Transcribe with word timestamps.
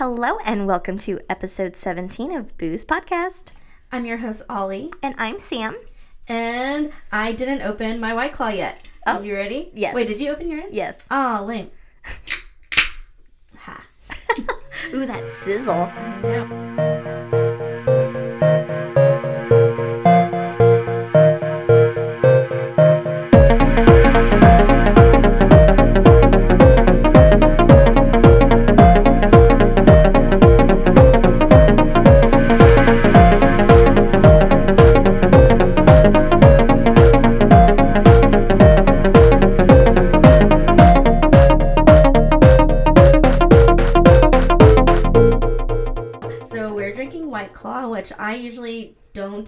Hello 0.00 0.38
and 0.46 0.66
welcome 0.66 0.96
to 1.00 1.20
episode 1.28 1.76
17 1.76 2.32
of 2.32 2.56
Booze 2.56 2.86
Podcast. 2.86 3.48
I'm 3.92 4.06
your 4.06 4.16
host, 4.16 4.40
Ollie, 4.48 4.90
And 5.02 5.14
I'm 5.18 5.38
Sam. 5.38 5.76
and 6.26 6.90
I 7.12 7.32
didn't 7.32 7.60
open 7.60 8.00
my 8.00 8.14
White 8.14 8.32
Claw 8.32 8.48
yet. 8.48 8.90
Oh. 9.06 9.20
you 9.20 9.34
ready? 9.34 9.70
Yes. 9.74 9.94
Wait, 9.94 10.08
did 10.08 10.18
you 10.18 10.30
open 10.30 10.48
yours? 10.48 10.72
Yes. 10.72 11.06
Oh, 11.10 11.44
lame. 11.46 11.70
ha. 13.58 13.84
Ooh, 14.94 15.04
that 15.04 15.28
sizzle. 15.28 15.92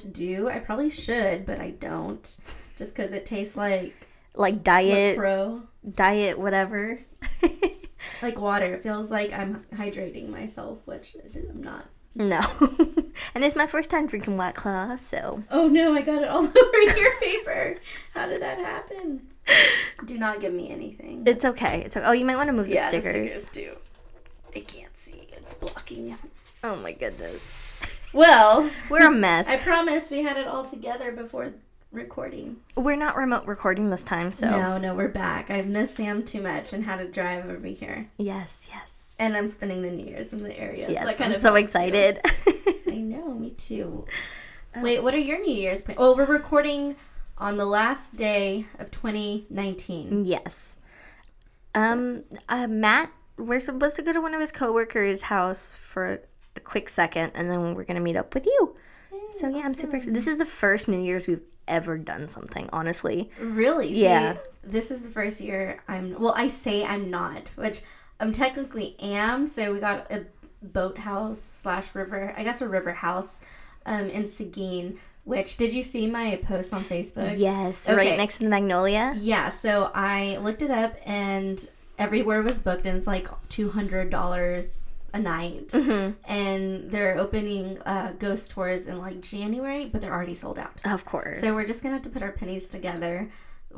Don't 0.05 0.13
do. 0.15 0.49
I 0.49 0.59
probably 0.59 0.91
should, 0.91 1.47
but 1.47 1.61
I 1.61 1.71
don't. 1.71 2.37
Just 2.77 2.95
because 2.95 3.13
it 3.13 3.25
tastes 3.27 3.57
like 3.57 3.95
Like 4.35 4.63
diet, 4.65 5.17
pro, 5.17 5.63
diet, 5.95 6.39
whatever. 6.39 7.01
like 8.23 8.39
water. 8.41 8.75
It 8.75 8.83
feels 8.83 9.11
like 9.11 9.33
I'm 9.33 9.63
hydrating 9.75 10.29
myself, 10.29 10.79
which 10.87 11.17
I'm 11.35 11.63
not. 11.63 11.87
no. 12.15 12.41
and 13.35 13.45
it's 13.45 13.57
my 13.57 13.67
first 13.67 13.91
time 13.91 14.07
drinking 14.07 14.37
White 14.37 14.55
Claw, 14.55 14.97
so. 14.97 15.43
Oh 15.51 15.69
no, 15.69 15.93
I 15.95 16.03
got 16.03 16.23
it 16.23 16.29
all 16.29 16.45
over 16.45 16.99
your 16.99 17.21
paper. 17.21 17.75
How 18.15 18.27
did 18.27 18.43
that 18.43 18.59
happen? 18.59 19.29
Do 20.05 20.19
not 20.19 20.41
give 20.41 20.53
me 20.53 20.71
anything. 20.71 21.25
It's 21.27 21.45
okay. 21.45 21.83
It's 21.85 21.97
okay. 21.97 22.07
Oh, 22.07 22.13
you 22.13 22.25
might 22.25 22.37
want 22.37 22.49
to 22.49 22.53
move 22.53 22.69
the 22.69 22.75
yeah, 22.75 22.89
the 22.91 23.01
stickers. 23.01 23.33
stickers 23.33 23.49
do. 23.51 23.77
I 24.55 24.61
can't 24.61 24.97
see. 24.97 25.29
It's 25.33 25.55
blocking. 25.55 26.17
Oh 26.65 26.77
my 26.77 26.93
goodness. 26.93 27.41
Well, 28.13 28.71
We're 28.91 29.07
a 29.07 29.11
mess. 29.11 29.49
I 29.49 29.57
promise 29.57 30.11
we 30.11 30.23
had 30.23 30.37
it 30.37 30.47
all 30.47 30.65
together 30.65 31.13
before 31.13 31.53
recording. 31.91 32.57
We're 32.77 32.97
not 32.97 33.17
remote 33.17 33.47
recording 33.47 33.91
this 33.91 34.03
time, 34.03 34.31
so. 34.33 34.51
No, 34.51 34.79
no, 34.79 34.95
we're 34.95 35.09
back. 35.09 35.51
I've 35.51 35.69
missed 35.69 35.97
Sam 35.97 36.23
too 36.25 36.43
much 36.43 36.73
and 36.73 36.85
had 36.85 36.99
to 36.99 37.09
drive 37.09 37.49
over 37.49 37.67
here. 37.67 38.09
Yes, 38.19 38.69
yes. 38.73 39.17
And 39.19 39.37
I'm 39.37 39.47
spending 39.47 39.83
the 39.83 39.91
New 39.91 40.07
Year's 40.07 40.33
in 40.33 40.43
the 40.43 40.59
area. 40.59 40.87
so 40.87 40.93
Yes, 40.93 41.05
that 41.07 41.17
kind 41.19 41.27
I'm 41.29 41.33
of 41.33 41.39
so 41.39 41.55
excited. 41.55 42.19
I 42.89 42.97
know, 42.97 43.35
me 43.35 43.51
too. 43.51 44.07
Wait, 44.77 45.03
what 45.03 45.15
are 45.15 45.19
your 45.19 45.41
New 45.41 45.55
Year's 45.55 45.83
plans? 45.83 45.99
Well, 45.99 46.17
we're 46.17 46.25
recording 46.25 46.97
on 47.39 47.57
the 47.57 47.67
last 47.67 48.17
day 48.17 48.67
of 48.79 48.91
2019. 48.91 50.25
Yes. 50.25 50.77
Um, 51.75 52.25
uh, 52.49 52.67
Matt, 52.69 53.11
we're 53.37 53.61
supposed 53.61 53.97
to 53.97 54.03
go 54.03 54.13
to 54.13 54.21
one 54.21 54.35
of 54.35 54.41
his 54.41 54.51
coworkers' 54.53 55.23
house 55.23 55.75
for 55.75 56.21
a 56.57 56.61
quick 56.61 56.89
second, 56.89 57.33
and 57.35 57.51
then 57.51 57.75
we're 57.75 57.85
gonna 57.85 58.01
meet 58.01 58.17
up 58.17 58.35
with 58.35 58.47
you. 58.47 58.77
So 59.33 59.49
yeah, 59.49 59.63
I'm 59.65 59.75
super 59.75 59.97
excited. 59.97 60.15
This 60.15 60.27
is 60.27 60.37
the 60.39 60.45
first 60.45 60.89
New 60.89 61.01
Year's 61.01 61.27
we've 61.27 61.41
ever 61.69 61.97
done 61.97 62.29
something. 62.29 62.69
Honestly, 62.73 63.31
Really? 63.41 63.95
See, 63.95 64.03
Yeah. 64.03 64.37
This 64.65 64.91
is 64.91 65.03
the 65.03 65.09
first 65.09 65.41
year 65.41 65.81
I'm. 65.89 66.19
Well, 66.21 66.35
I 66.37 66.47
say 66.49 66.85
I'm 66.85 67.11
not, 67.11 67.51
which 67.57 67.81
I'm 68.21 68.31
technically 68.33 68.97
am. 69.01 69.47
So 69.47 69.73
we 69.73 69.81
got 69.81 70.11
a 70.13 70.27
boathouse 70.63 71.41
slash 71.41 71.95
river. 71.95 72.33
I 72.37 72.45
guess 72.45 72.61
a 72.61 72.69
river 72.69 72.93
house, 72.93 73.41
um, 73.87 74.09
in 74.09 74.27
Seguin. 74.27 74.99
Which 75.25 75.57
did 75.57 75.73
you 75.73 75.83
see 75.85 76.09
my 76.09 76.37
post 76.45 76.75
on 76.75 76.83
Facebook? 76.85 77.35
yes, 77.39 77.89
Okay. 77.89 77.97
right 77.97 78.17
next 78.19 78.39
to 78.39 78.43
the 78.45 78.49
magnolia. 78.51 79.15
Yeah, 79.17 79.49
so 79.51 79.91
I 79.95 80.37
looked 80.39 80.63
it 80.63 80.71
up 80.71 80.97
and 81.07 81.69
everywhere 81.99 82.43
was 82.43 82.59
booked 82.61 82.87
and 82.87 82.99
it's 82.99 83.07
like 83.07 83.29
$200 83.49 84.83
a 85.15 85.19
night. 85.19 85.69
Mm-hmm. 85.69 86.13
And 86.31 86.91
they're 86.91 87.19
opening 87.19 87.79
uh, 87.87 88.13
ghost 88.19 88.51
tours 88.53 88.87
in 88.87 88.99
like 88.99 89.21
January, 89.21 89.87
but 89.87 90.01
they're 90.01 90.13
already 90.15 90.35
sold 90.35 90.59
out. 90.59 90.81
Of 90.85 91.05
course. 91.05 91.41
So 91.41 91.55
we're 91.55 91.65
just 91.67 91.83
going 91.83 91.93
to 91.93 91.97
have 91.97 92.03
to 92.05 92.11
put 92.11 92.23
our 92.23 92.33
pennies 92.33 92.67
together 92.69 93.29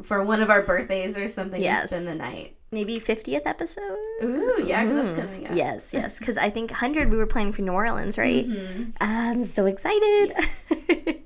for 0.03 0.23
one 0.25 0.43
of 0.43 0.51
our 0.51 0.63
birthdays 0.63 1.17
or 1.17 1.27
something 1.29 1.61
Yes. 1.63 1.93
and 1.93 2.05
spend 2.05 2.07
the 2.07 2.15
night. 2.25 2.57
maybe 2.73 2.99
50th 2.99 3.43
episode. 3.47 3.97
Ooh, 4.25 4.63
yeah, 4.67 4.85
because 4.85 5.07
that's 5.13 5.19
coming 5.27 5.47
up. 5.49 5.55
Yes, 5.57 5.93
yes, 5.95 6.19
because 6.19 6.37
I 6.37 6.51
think 6.51 6.71
100 6.73 7.11
we 7.13 7.17
were 7.17 7.27
planning 7.27 7.53
for 7.53 7.63
New 7.63 7.71
Orleans, 7.73 8.19
right? 8.19 8.45
Mhm. 8.49 8.93
I'm 9.01 9.45
so 9.45 9.67
excited. 9.67 10.33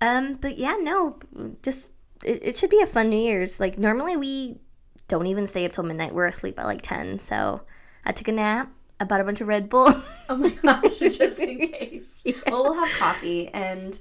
um, 0.00 0.34
but 0.34 0.58
yeah, 0.58 0.76
no, 0.80 1.18
just 1.62 1.94
it, 2.24 2.40
it 2.42 2.56
should 2.56 2.70
be 2.70 2.80
a 2.80 2.86
fun 2.86 3.10
New 3.10 3.16
Year's. 3.18 3.58
Like 3.58 3.78
normally 3.78 4.16
we 4.16 4.58
don't 5.08 5.26
even 5.26 5.46
stay 5.46 5.64
up 5.66 5.72
till 5.72 5.84
midnight. 5.84 6.14
We're 6.14 6.26
asleep 6.26 6.56
by 6.56 6.64
like 6.64 6.82
10. 6.82 7.18
So 7.18 7.62
I 8.04 8.12
took 8.12 8.28
a 8.28 8.32
nap. 8.32 8.70
I 9.00 9.04
bought 9.04 9.20
a 9.20 9.24
bunch 9.24 9.40
of 9.40 9.48
Red 9.48 9.68
Bull. 9.68 9.92
Oh 10.28 10.34
my 10.36 10.50
gosh, 10.50 10.98
just 10.98 11.38
in 11.38 11.68
case. 11.68 12.20
Well, 12.48 12.64
we'll 12.64 12.74
have 12.74 12.90
coffee. 12.98 13.46
And 13.46 13.96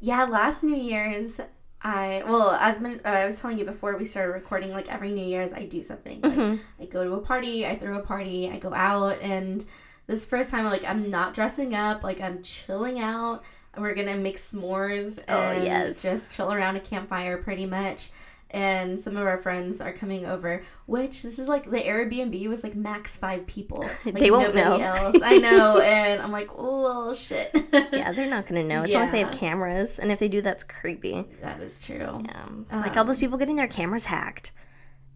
yeah, 0.00 0.24
last 0.24 0.62
New 0.62 0.76
Year's, 0.76 1.40
I, 1.80 2.22
well, 2.26 2.50
as 2.50 2.82
uh, 2.82 2.98
I 3.06 3.24
was 3.24 3.40
telling 3.40 3.56
you 3.58 3.64
before 3.64 3.96
we 3.96 4.04
started 4.04 4.32
recording, 4.32 4.70
like 4.72 4.92
every 4.92 5.10
New 5.12 5.24
Year's, 5.24 5.54
I 5.54 5.64
do 5.64 5.82
something. 5.82 6.20
Like, 6.20 6.32
Mm-hmm. 6.34 6.82
I 6.82 6.84
go 6.84 7.04
to 7.04 7.14
a 7.14 7.20
party, 7.20 7.66
I 7.66 7.76
throw 7.78 7.96
a 7.96 8.02
party, 8.02 8.50
I 8.50 8.58
go 8.58 8.74
out. 8.74 9.18
And 9.22 9.64
this 10.06 10.26
first 10.26 10.50
time, 10.50 10.66
like, 10.66 10.84
I'm 10.84 11.08
not 11.08 11.32
dressing 11.32 11.72
up, 11.74 12.04
like, 12.04 12.20
I'm 12.20 12.42
chilling 12.42 13.00
out. 13.00 13.42
We're 13.74 13.94
gonna 13.94 14.18
make 14.18 14.36
s'mores 14.36 15.18
Oh, 15.26 15.40
and 15.40 15.64
yes. 15.64 16.02
just 16.02 16.34
chill 16.34 16.52
around 16.52 16.76
a 16.76 16.80
campfire 16.80 17.38
pretty 17.38 17.64
much. 17.64 18.10
And 18.52 19.00
some 19.00 19.16
of 19.16 19.26
our 19.26 19.38
friends 19.38 19.80
are 19.80 19.92
coming 19.92 20.26
over, 20.26 20.62
which 20.84 21.22
this 21.22 21.38
is 21.38 21.48
like 21.48 21.70
the 21.70 21.78
Airbnb 21.80 22.46
was 22.48 22.62
like 22.62 22.74
max 22.74 23.16
five 23.16 23.46
people. 23.46 23.82
Like 24.04 24.18
They 24.18 24.30
won't 24.30 24.54
know. 24.54 24.76
Else. 24.78 25.22
I 25.22 25.38
know, 25.38 25.78
and 25.80 26.20
I'm 26.20 26.30
like, 26.32 26.50
oh 26.54 27.14
shit. 27.14 27.50
yeah, 27.72 28.12
they're 28.12 28.28
not 28.28 28.46
gonna 28.46 28.62
know. 28.62 28.82
It's 28.82 28.92
not 28.92 29.00
like 29.04 29.12
they 29.12 29.20
have 29.20 29.32
cameras, 29.32 29.98
and 29.98 30.12
if 30.12 30.18
they 30.18 30.28
do, 30.28 30.42
that's 30.42 30.64
creepy. 30.64 31.24
that 31.40 31.60
is 31.60 31.82
true. 31.82 31.96
Yeah, 32.24 32.46
like 32.72 32.94
all 32.96 33.02
um, 33.02 33.06
those 33.06 33.18
people 33.18 33.38
getting 33.38 33.56
their 33.56 33.66
cameras 33.68 34.04
hacked, 34.04 34.52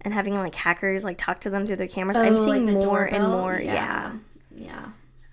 and 0.01 0.15
having 0.15 0.35
like 0.35 0.55
hackers 0.55 1.05
like 1.05 1.19
talk 1.19 1.41
to 1.41 1.51
them 1.51 1.67
through 1.67 1.77
their 1.77 1.89
cameras. 1.89 2.17
I'm 2.17 2.37
Oh, 2.37 2.45
seeing 2.45 2.67
like 2.67 2.85
more 2.85 3.05
and 3.05 3.23
more. 3.23 3.61
Yeah. 3.61 4.13
yeah. 4.55 4.87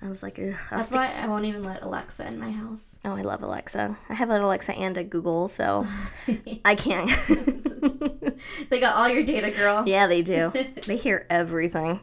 I 0.04 0.10
was 0.10 0.22
like, 0.22 0.38
Ugh, 0.38 0.54
That's 0.70 0.88
stick- 0.88 0.98
why 0.98 1.14
I 1.14 1.28
won't 1.28 1.46
even 1.46 1.64
let 1.64 1.82
Alexa 1.82 2.28
in 2.28 2.38
my 2.40 2.52
house. 2.52 3.00
oh, 3.06 3.16
I 3.16 3.22
love 3.22 3.42
Alexa. 3.42 3.98
I 4.10 4.14
have 4.14 4.30
an 4.30 4.42
Alexa 4.42 4.74
and 4.76 4.98
a 4.98 5.04
Google, 5.04 5.48
so 5.48 5.88
I 6.66 6.76
can't. 6.76 7.10
they 8.70 8.80
got 8.80 8.96
all 8.96 9.08
your 9.08 9.24
data, 9.24 9.52
girl. 9.52 9.84
yeah, 9.88 10.08
they 10.08 10.22
do. 10.22 10.52
They 10.88 10.98
hear 10.98 11.26
everything. 11.30 12.02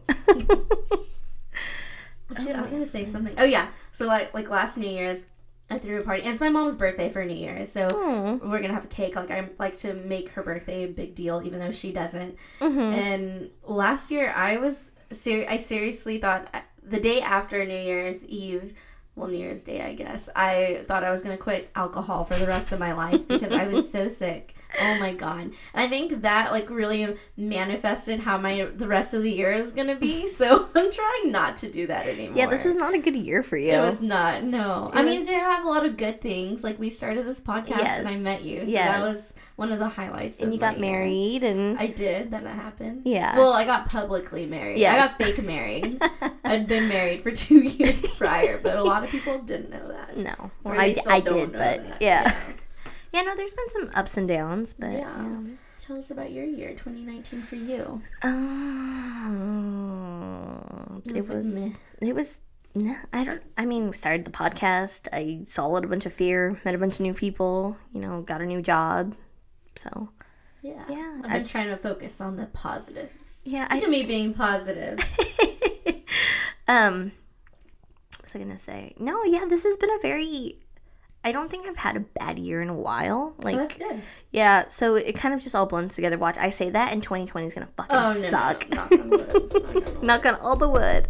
I 2.37 2.61
was 2.61 2.71
gonna 2.71 2.87
say 2.87 3.05
something. 3.05 3.35
Oh 3.39 3.45
yeah. 3.45 3.69
So 3.93 4.07
like 4.07 4.33
like 4.33 4.49
last 4.51 4.77
New 4.79 4.89
Year's, 4.89 5.27
I 5.69 5.79
threw 5.79 5.99
a 5.99 6.03
party, 6.03 6.23
and 6.23 6.33
it's 6.33 6.41
my 6.41 6.49
mom's 6.49 6.77
birthday 6.77 7.09
for 7.11 7.25
New 7.25 7.35
Year's. 7.35 7.71
So 7.71 7.87
Aw. 7.87 8.35
we're 8.49 8.61
gonna 8.61 8.73
have 8.75 8.85
a 8.85 8.89
cake. 8.89 9.17
Like 9.17 9.31
I 9.31 9.49
like 9.59 9.77
to 9.79 9.93
make 9.95 10.31
her 10.31 10.43
birthday 10.43 10.85
a 10.85 10.89
big 10.89 11.15
deal, 11.15 11.43
even 11.45 11.59
though 11.59 11.73
she 11.73 11.93
doesn't. 11.93 12.37
Mhm. 12.61 12.79
And 12.95 13.51
last 13.65 14.11
year, 14.11 14.33
I 14.35 14.57
was 14.59 14.93
ser- 15.11 15.47
I 15.49 15.57
seriously 15.57 16.19
thought 16.19 16.49
the 16.91 17.01
day 17.01 17.21
after 17.21 17.65
New 17.65 17.79
Year's 17.79 18.27
Eve, 18.27 18.75
well, 19.17 19.29
New 19.29 19.39
Year's 19.39 19.65
Day, 19.65 19.83
I 19.83 19.95
guess, 19.95 20.29
I 20.37 20.85
thought 20.87 21.05
I 21.05 21.11
was 21.11 21.21
gonna 21.23 21.37
quit 21.37 21.71
alcohol 21.75 22.25
for 22.25 22.35
the 22.35 22.47
rest 22.47 22.73
of 22.73 22.79
my 22.79 22.93
life 22.93 23.27
because 23.29 23.53
I 23.53 23.67
was 23.67 23.91
so 23.91 24.09
sick. 24.09 24.55
Oh 24.81 24.99
my 25.01 25.13
god! 25.13 25.41
And 25.41 25.53
I 25.75 25.89
think 25.89 26.23
that 26.23 26.53
like 26.53 26.71
really 26.71 27.17
manifested 27.37 28.21
how 28.21 28.39
my 28.39 28.69
the 28.77 28.87
rest 28.87 29.13
of 29.15 29.23
the 29.25 29.31
year 29.33 29.53
is 29.53 29.73
gonna 29.73 29.97
be. 29.97 30.27
So 30.41 30.69
I'm 30.75 30.91
trying 30.93 31.33
not 31.33 31.57
to 31.57 31.71
do 31.71 31.87
that 31.89 32.07
anymore. 32.07 32.39
Yeah, 32.39 32.47
this 32.47 32.65
was 32.65 32.77
not 32.77 32.95
a 32.95 32.99
good 32.99 33.17
year 33.17 33.43
for 33.43 33.57
you. 33.59 33.73
It 33.73 33.81
was 33.81 34.01
not. 34.01 34.43
No, 34.45 34.91
I 34.95 35.01
It 35.01 35.05
mean, 35.07 35.19
was- 35.21 35.29
they 35.29 35.35
have 35.35 35.65
a 35.65 35.69
lot 35.69 35.85
of 35.85 35.97
good 35.97 36.21
things. 36.21 36.63
Like 36.65 36.79
we 36.79 36.89
started 36.89 37.27
this 37.27 37.41
podcast 37.43 37.83
and 37.83 38.09
I 38.09 38.17
met 38.19 38.43
you, 38.45 38.65
so 38.65 38.71
Yes. 38.71 38.87
that 38.89 39.01
was 39.03 39.35
one 39.61 39.71
of 39.73 39.79
the 39.79 39.89
highlights. 39.89 40.41
and 40.41 40.53
you 40.53 40.59
got 40.59 40.79
year. 40.79 40.91
married, 40.91 41.45
and 41.45 41.79
I 41.79 41.87
did. 41.87 42.31
That 42.33 42.43
happened. 42.45 43.03
Yeah. 43.05 43.37
Well, 43.37 43.53
I 43.53 43.65
got 43.65 43.89
publicly 43.89 44.47
married. 44.47 44.79
Yes. 44.79 44.95
I 44.95 45.07
got 45.09 45.19
fake 45.37 45.45
married. 45.55 46.03
I'd 46.45 46.67
been 46.67 46.89
married 46.89 47.21
for 47.23 47.31
two 47.31 47.61
years 47.79 48.05
prior, 48.17 48.59
but 48.63 48.77
a 48.77 48.83
lot 48.83 49.05
of 49.05 49.11
people 49.11 49.39
didn't 49.39 49.71
know 49.71 49.87
that. 49.89 50.17
no, 50.17 50.35
Or 50.65 50.73
well, 50.73 50.79
they 50.81 50.95
still 50.95 51.13
I 51.13 51.21
don't 51.21 51.35
did, 51.39 51.53
know 51.53 51.59
but 51.59 51.85
that. 51.85 52.01
yeah. 52.03 52.35
yeah, 53.13 53.21
no, 53.23 53.37
there's 53.37 53.53
been 53.53 53.69
some 53.69 53.91
ups 53.95 54.17
and 54.17 54.27
downs, 54.27 54.73
but 54.73 54.91
Yeah. 54.93 55.01
yeah. 55.23 55.41
Tell 55.83 55.97
us 55.99 56.11
about 56.11 56.31
your 56.33 56.45
year, 56.45 56.71
2019, 56.71 57.43
for 57.43 57.57
you. 57.57 58.01
Um, 59.71 61.03
it 61.07 61.15
was 61.29 61.55
like 61.55 61.73
it 62.01 62.15
was 62.15 62.41
no, 62.75 62.95
I 63.13 63.25
don't. 63.25 63.43
I 63.59 63.65
mean, 63.67 63.89
we 63.89 63.93
started 63.95 64.25
the 64.25 64.31
podcast. 64.31 65.09
I 65.13 65.41
swallowed 65.47 65.85
a 65.85 65.89
bunch 65.89 66.07
of 66.07 66.13
fear, 66.13 66.57
met 66.65 66.75
a 66.75 66.79
bunch 66.79 66.95
of 66.95 67.01
new 67.01 67.13
people. 67.15 67.77
You 67.93 68.01
know, 68.01 68.23
got 68.23 68.41
a 68.41 68.47
new 68.47 68.63
job. 68.63 69.17
So 69.77 70.11
Yeah. 70.63 70.85
Yeah, 70.89 71.21
I've 71.25 71.31
been 71.31 71.45
trying 71.47 71.69
to 71.69 71.77
focus 71.77 72.21
on 72.21 72.37
the 72.37 72.47
positives. 72.47 73.43
yeah, 73.45 73.63
Look 73.63 73.73
I 73.73 73.79
at 73.85 73.89
me 73.91 74.05
being 74.05 74.35
positive. 74.35 74.99
um 76.69 77.13
what 78.17 78.23
was 78.23 78.35
I 78.35 78.39
gonna 78.39 78.59
say? 78.59 78.95
No, 78.99 79.25
yeah, 79.25 79.45
this 79.49 79.65
has 79.65 79.77
been 79.77 79.91
a 79.91 79.99
very. 80.01 80.59
I 81.23 81.33
don't 81.33 81.51
think 81.51 81.67
I've 81.67 81.77
had 81.77 81.97
a 81.97 82.01
bad 82.01 82.39
year 82.39 82.63
in 82.63 82.71
a 82.71 82.75
while. 82.75 83.35
Like, 83.43 83.55
Oh, 83.55 83.59
that's 83.59 83.77
good. 83.77 84.01
yeah, 84.31 84.69
so 84.69 84.95
it 84.95 85.15
kind 85.17 85.35
of 85.35 85.41
just 85.43 85.55
all 85.55 85.67
blends 85.67 85.95
together. 85.95 86.17
Watch, 86.17 86.39
I 86.39 86.49
say 86.49 86.71
that, 86.71 86.93
and 86.93 87.03
2020 87.03 87.47
is 87.47 87.53
gonna 87.55 87.69
fucking 87.77 87.95
Oh 87.97 88.05
no, 88.23 88.29
suck. 88.31 88.67
no, 88.71 88.77
knock 88.77 88.93
on 88.93 89.11
wood. 89.11 89.29
Knock 89.29 89.65
on 89.67 89.75
wood. 89.75 90.03
Knock 90.03 90.27
on 90.27 90.35
all 90.37 90.57
the 90.57 90.69
wood. 90.71 91.09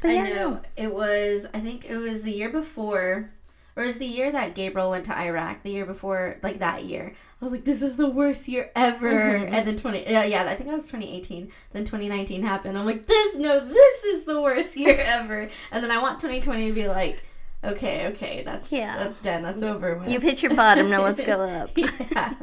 But 0.00 0.10
I 0.10 0.14
yeah, 0.14 0.28
know 0.28 0.60
it 0.76 0.94
was. 0.94 1.46
I 1.52 1.60
think 1.60 1.84
it 1.86 1.96
was 1.96 2.22
the 2.22 2.32
year 2.32 2.50
before, 2.50 3.30
or 3.76 3.84
it 3.84 3.98
the 3.98 4.06
year 4.06 4.32
that 4.32 4.54
Gabriel 4.54 4.90
went 4.90 5.04
to 5.04 5.16
Iraq. 5.16 5.62
The 5.62 5.70
year 5.70 5.84
before, 5.86 6.38
like 6.42 6.58
that 6.60 6.84
year, 6.86 7.12
I 7.40 7.44
was 7.44 7.52
like, 7.52 7.64
"This 7.64 7.82
is 7.82 7.96
the 7.96 8.08
worst 8.08 8.48
year 8.48 8.70
ever." 8.74 9.12
Mhm. 9.12 9.52
And 9.52 9.66
then 9.68 9.76
twenty, 9.76 10.02
yeah, 10.04 10.24
yeah, 10.24 10.44
I 10.48 10.56
think 10.56 10.68
that 10.68 10.74
was 10.74 10.88
twenty 10.88 11.14
eighteen. 11.14 11.50
Then 11.72 11.84
twenty 11.84 12.08
nineteen 12.08 12.42
happened. 12.42 12.76
I'm 12.78 12.86
like, 12.86 13.06
"This, 13.06 13.36
no, 13.36 13.60
this 13.60 14.04
is 14.04 14.24
the 14.24 14.40
worst 14.40 14.76
year 14.76 14.96
ever." 15.06 15.48
and 15.70 15.84
then 15.84 15.90
I 15.90 15.98
want 16.00 16.18
twenty 16.20 16.40
twenty 16.40 16.68
to 16.68 16.72
be 16.74 16.88
like, 16.88 17.22
"Okay, 17.62 18.06
okay, 18.08 18.42
that's 18.44 18.72
Yeah. 18.72 18.96
that's 18.98 19.20
done. 19.20 19.42
That's 19.42 19.62
over 19.62 19.94
with." 19.96 20.10
You've 20.10 20.22
hit 20.22 20.42
your 20.42 20.54
bottom. 20.54 20.88
Now 20.88 21.02
let's 21.02 21.20
go 21.20 21.40
up. 21.42 21.70
yeah. 21.76 22.34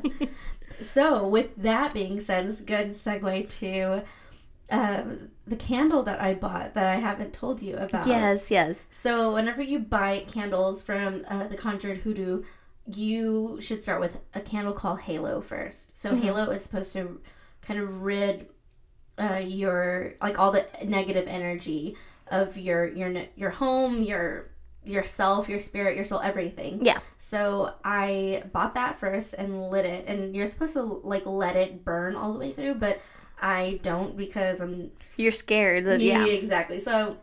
So, 0.82 1.26
with 1.28 1.56
that 1.58 1.94
being 1.94 2.20
said, 2.20 2.46
it's 2.46 2.60
a 2.60 2.64
good 2.66 2.90
segue 2.90 3.48
to 3.60 4.04
um, 4.70 5.30
the 5.46 5.56
candle 5.56 6.04
that 6.04 6.22
I 6.22 6.34
bought 6.34 6.74
that 6.74 6.88
I 6.88 6.96
haven't 6.96 7.34
told 7.34 7.62
you 7.62 7.76
about. 7.78 8.08
Yes, 8.08 8.50
yes. 8.50 8.88
So, 8.92 9.34
whenever 9.34 9.62
you 9.62 9.80
buy 9.80 10.26
candles 10.28 10.82
from 10.82 11.26
uh, 11.28 11.48
the 11.48 11.58
Conjured 11.58 11.98
Hoodoo, 11.98 12.44
you 12.86 13.58
should 13.62 13.84
start 13.84 14.00
with 14.00 14.20
a 14.34 14.40
candle 14.42 14.74
called 14.74 15.02
Halo 15.02 15.42
first. 15.42 15.98
So, 15.98 16.12
Mhm. 16.12 16.22
Halo 16.22 16.50
is 16.52 16.64
supposed 16.64 16.94
to 16.94 17.20
kind 17.62 17.80
of 17.80 18.04
rid 18.04 18.48
uh, 19.20 19.36
your 19.46 20.14
like 20.22 20.40
all 20.40 20.52
the 20.52 20.66
negative 20.84 21.28
energy 21.28 21.96
of 22.30 22.58
your 22.58 22.88
your 22.88 23.14
your 23.36 23.50
home, 23.52 24.02
your 24.04 24.50
yourself, 24.86 25.48
your 25.48 25.60
spirit, 25.60 25.96
your 25.96 26.04
soul, 26.04 26.20
everything. 26.20 26.84
Yeah. 26.84 27.00
So 27.18 27.74
I 27.86 28.44
bought 28.52 28.74
that 28.74 28.98
first 29.00 29.34
and 29.36 29.70
lit 29.70 29.86
it, 29.86 30.06
and 30.08 30.36
you're 30.36 30.46
supposed 30.48 30.74
to 30.74 30.82
like 30.82 31.26
let 31.26 31.56
it 31.56 31.86
burn 31.86 32.16
all 32.16 32.34
the 32.34 32.40
way 32.40 32.52
through, 32.52 32.76
but 32.76 33.00
I 33.44 33.80
don't 33.84 34.16
because 34.16 34.62
I'm 34.62 34.92
You're 35.18 35.34
scared. 35.34 35.84
That, 35.84 36.00
yeah, 36.00 36.26
exactly. 36.26 36.80
So 36.80 37.18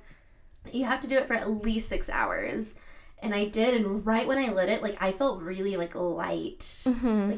you 0.71 0.85
have 0.85 1.01
to 1.01 1.09
do 1.09 1.17
it 1.17 1.27
for 1.27 1.33
at 1.33 1.51
least 1.51 1.89
six 1.89 2.11
hours. 2.11 2.75
And 3.23 3.35
I 3.35 3.47
did, 3.47 3.75
and 3.75 4.05
right 4.05 4.27
when 4.27 4.39
I 4.39 4.53
lit 4.53 4.69
it, 4.69 4.83
like 4.83 4.97
I 5.01 5.13
felt 5.13 5.43
really 5.43 5.77
like 5.77 5.95
light, 5.95 6.85
hmm 6.87 7.37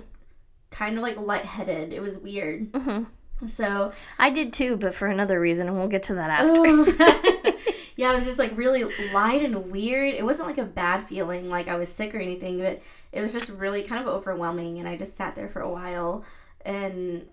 kind 0.71 0.97
of 0.97 1.03
like 1.03 1.17
lightheaded. 1.19 1.93
It 1.93 2.01
was 2.01 2.19
weird. 2.19 2.75
hmm 2.75 3.05
So 3.47 3.93
I 4.19 4.31
did 4.31 4.53
too, 4.53 4.77
but 4.77 4.95
for 4.95 5.07
another 5.07 5.39
reason, 5.39 5.69
and 5.69 5.77
we'll 5.77 5.89
get 5.89 6.03
to 6.05 6.15
that 6.15 6.31
after. 6.31 6.63
Oh. 6.65 7.53
yeah, 7.97 8.11
it 8.11 8.15
was 8.15 8.25
just 8.25 8.39
like 8.39 8.57
really 8.57 8.85
light 9.13 9.45
and 9.45 9.71
weird. 9.71 10.15
It 10.15 10.25
wasn't 10.25 10.49
like 10.49 10.59
a 10.59 10.65
bad 10.65 11.05
feeling, 11.05 11.49
like 11.49 11.69
I 11.69 11.77
was 11.77 11.89
sick 11.89 12.15
or 12.15 12.19
anything, 12.19 12.59
but 12.59 12.81
it 13.13 13.21
was 13.21 13.33
just 13.33 13.51
really 13.51 13.83
kind 13.83 14.03
of 14.03 14.09
overwhelming. 14.09 14.79
And 14.79 14.89
I 14.89 14.97
just 14.97 15.17
sat 15.17 15.37
there 15.37 15.49
for 15.49 15.61
a 15.61 15.71
while, 15.71 16.25
and 16.65 17.27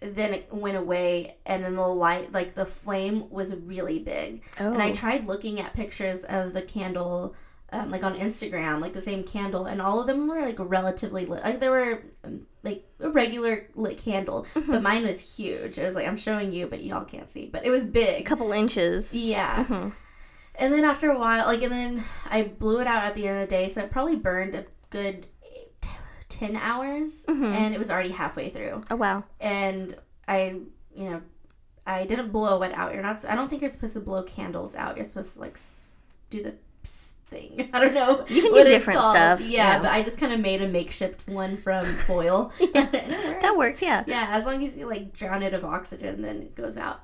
then 0.00 0.32
it 0.34 0.48
went 0.52 0.76
away. 0.76 1.36
And 1.46 1.64
then 1.64 1.76
the 1.76 1.86
light, 1.86 2.32
like 2.32 2.54
the 2.54 2.66
flame, 2.66 3.28
was 3.30 3.54
really 3.56 3.98
big. 3.98 4.42
oh, 4.60 4.72
And 4.72 4.82
I 4.82 4.92
tried 4.92 5.26
looking 5.26 5.60
at 5.60 5.74
pictures 5.74 6.24
of 6.24 6.52
the 6.52 6.62
candle, 6.62 7.34
um, 7.72 7.90
like 7.90 8.04
on 8.04 8.18
Instagram, 8.18 8.80
like 8.80 8.92
the 8.92 9.00
same 9.00 9.24
candle, 9.24 9.66
and 9.66 9.82
all 9.82 10.00
of 10.00 10.06
them 10.06 10.28
were 10.28 10.40
like 10.40 10.56
relatively 10.58 11.26
lit. 11.26 11.42
Like 11.42 11.60
they 11.60 11.68
were 11.68 12.02
um, 12.24 12.46
like 12.62 12.84
a 13.00 13.10
regular 13.10 13.68
lit 13.74 13.98
candle, 13.98 14.46
but 14.54 14.82
mine 14.82 15.04
was 15.04 15.20
huge. 15.36 15.78
It 15.78 15.84
was 15.84 15.94
like 15.94 16.06
I'm 16.06 16.16
showing 16.16 16.52
you, 16.52 16.66
but 16.66 16.82
y'all 16.84 17.04
can't 17.04 17.30
see. 17.30 17.46
But 17.46 17.64
it 17.66 17.70
was 17.70 17.84
big. 17.84 18.20
a 18.20 18.24
couple 18.24 18.52
inches. 18.52 19.14
Yeah. 19.14 19.64
hmm 19.64 19.88
And 20.58 20.72
then 20.72 20.84
after 20.84 21.10
a 21.10 21.18
while, 21.18 21.46
like, 21.46 21.62
and 21.62 21.70
then 21.72 22.04
I 22.30 22.42
blew 22.44 22.80
it 22.80 22.86
out 22.86 23.04
at 23.04 23.14
the 23.14 23.28
end 23.28 23.42
of 23.42 23.48
the 23.48 23.54
day, 23.54 23.68
so 23.68 23.82
it 23.82 23.90
probably 23.90 24.16
burned 24.16 24.54
a 24.54 24.64
good 24.90 25.26
10 26.38 26.56
hours, 26.56 27.24
Mhm. 27.26 27.52
and 27.54 27.74
it 27.74 27.78
was 27.78 27.90
already 27.90 28.10
halfway 28.10 28.48
through. 28.50 28.82
Oh 28.90 28.96
wow. 28.96 29.24
And 29.40 29.94
I, 30.26 30.60
you 30.94 31.10
know, 31.10 31.22
I 31.86 32.04
didn't 32.04 32.30
blow 32.32 32.62
it 32.62 32.72
out. 32.74 32.92
You're 32.94 33.02
not, 33.02 33.24
I 33.24 33.34
don't 33.34 33.48
think 33.48 33.62
you're 33.62 33.68
supposed 33.70 33.94
to 33.94 34.00
blow 34.00 34.22
candles 34.22 34.76
out. 34.76 34.96
You're 34.96 35.04
supposed 35.04 35.34
to, 35.34 35.40
like, 35.40 35.58
do 36.30 36.42
the 36.42 36.54
thing. 37.26 37.70
I 37.74 37.80
don't 37.80 37.94
know. 37.94 38.24
You 38.28 38.42
can 38.42 38.52
do 38.52 38.64
different 38.64 39.00
called. 39.00 39.14
stuff, 39.14 39.40
Yeah, 39.40 39.48
yeah. 39.74 39.78
but 39.82 39.90
I 39.90 40.02
just 40.02 40.18
kind 40.20 40.32
of 40.32 40.40
made 40.40 40.60
a 40.62 40.68
makeshift 40.68 41.28
one 41.28 41.56
from 41.56 41.84
foil. 42.08 42.52
worked. 42.60 42.72
That 42.92 43.54
works. 43.56 43.80
Yeah. 43.82 44.04
Yeah, 44.06 44.28
as 44.30 44.44
long 44.46 44.62
as 44.64 44.76
you 44.76 44.86
like 44.86 45.12
drown 45.14 45.42
it 45.42 45.54
of 45.54 45.64
oxygen, 45.64 46.22
then 46.22 46.36
it 46.42 46.54
goes 46.54 46.76
out. 46.76 47.00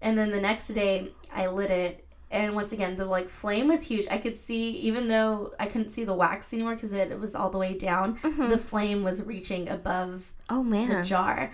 And 0.00 0.16
then 0.18 0.30
the 0.32 0.40
next 0.40 0.68
day, 0.68 1.12
I 1.32 1.46
lit 1.46 1.70
it, 1.70 2.06
and 2.32 2.54
once 2.54 2.72
again, 2.72 2.96
the 2.96 3.04
like 3.04 3.28
flame 3.28 3.68
was 3.68 3.84
huge. 3.86 4.06
I 4.10 4.18
could 4.18 4.36
see, 4.36 4.70
even 4.70 5.06
though 5.08 5.52
I 5.60 5.66
couldn't 5.66 5.90
see 5.90 6.04
the 6.04 6.14
wax 6.14 6.52
anymore 6.52 6.74
because 6.74 6.92
it, 6.92 7.10
it 7.12 7.20
was 7.20 7.34
all 7.36 7.50
the 7.50 7.58
way 7.58 7.74
down, 7.74 8.16
Mhm. 8.18 8.48
the 8.48 8.58
flame 8.58 9.04
was 9.04 9.24
reaching 9.24 9.68
above 9.68 10.32
Oh 10.50 10.62
man 10.62 10.88
the 10.88 11.02
jar. 11.02 11.52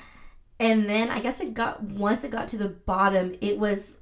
And 0.61 0.89
then 0.89 1.09
I 1.11 1.21
guess 1.21 1.41
it 1.41 1.55
got 1.55 1.83
once 1.83 2.25
it 2.25 2.31
got 2.31 2.49
to 2.49 2.57
the 2.57 2.69
bottom, 2.69 3.35
it 3.41 3.59
was 3.59 3.99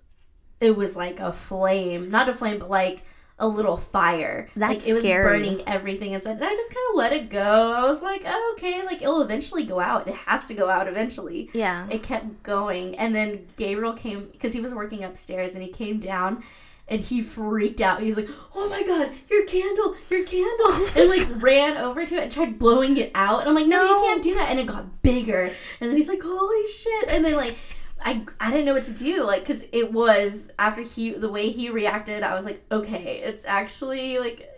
it 0.60 0.76
was 0.76 0.96
like 0.96 1.20
a 1.20 1.32
flame, 1.32 2.10
not 2.10 2.28
a 2.28 2.34
flame, 2.34 2.58
but 2.58 2.70
like 2.70 3.02
a 3.38 3.46
little 3.46 3.76
fire. 3.76 4.48
That's 4.56 4.76
like 4.86 4.88
it 4.88 4.94
was 4.94 5.04
scary. 5.04 5.22
burning 5.22 5.62
everything 5.68 6.12
inside. 6.12 6.36
And 6.36 6.44
I 6.44 6.54
just 6.54 6.70
kind 6.70 6.86
of 6.90 6.96
let 6.96 7.12
it 7.12 7.28
go. 7.28 7.72
I 7.76 7.84
was 7.86 8.00
like, 8.02 8.22
oh, 8.24 8.54
okay, 8.56 8.82
like 8.86 9.02
it'll 9.02 9.20
eventually 9.20 9.64
go 9.64 9.78
out. 9.78 10.08
It 10.08 10.14
has 10.14 10.48
to 10.48 10.54
go 10.54 10.70
out 10.70 10.88
eventually. 10.88 11.50
Yeah. 11.52 11.86
It 11.90 12.02
kept 12.02 12.42
going, 12.42 12.96
and 12.96 13.14
then 13.14 13.46
Gabriel 13.56 13.92
came 13.92 14.28
because 14.32 14.54
he 14.54 14.60
was 14.62 14.72
working 14.74 15.04
upstairs, 15.04 15.52
and 15.54 15.62
he 15.62 15.68
came 15.68 16.00
down. 16.00 16.42
And 16.88 17.00
he 17.00 17.20
freaked 17.20 17.80
out. 17.80 18.00
He's 18.00 18.16
like, 18.16 18.28
"Oh 18.54 18.68
my 18.68 18.82
god, 18.84 19.10
your 19.28 19.44
candle, 19.46 19.96
your 20.08 20.24
candle!" 20.24 20.86
and 20.96 21.08
like 21.08 21.42
ran 21.42 21.76
over 21.76 22.06
to 22.06 22.14
it 22.14 22.22
and 22.22 22.30
tried 22.32 22.58
blowing 22.60 22.96
it 22.96 23.10
out. 23.14 23.40
And 23.40 23.48
I'm 23.48 23.54
like, 23.56 23.66
"No, 23.66 23.78
No. 23.84 23.88
you 23.98 24.04
can't 24.04 24.22
do 24.22 24.34
that." 24.34 24.50
And 24.50 24.60
it 24.60 24.66
got 24.66 25.02
bigger. 25.02 25.50
And 25.80 25.90
then 25.90 25.96
he's 25.96 26.08
like, 26.08 26.22
"Holy 26.22 26.68
shit!" 26.70 27.08
And 27.08 27.24
then 27.24 27.34
like, 27.36 27.58
I 28.04 28.24
I 28.38 28.50
didn't 28.52 28.66
know 28.66 28.74
what 28.74 28.84
to 28.84 28.92
do, 28.94 29.24
like, 29.24 29.44
cause 29.44 29.64
it 29.72 29.92
was 29.92 30.48
after 30.60 30.82
he 30.82 31.10
the 31.10 31.28
way 31.28 31.50
he 31.50 31.70
reacted, 31.70 32.22
I 32.22 32.34
was 32.34 32.44
like, 32.44 32.62
"Okay, 32.70 33.20
it's 33.24 33.44
actually 33.44 34.18
like 34.20 34.48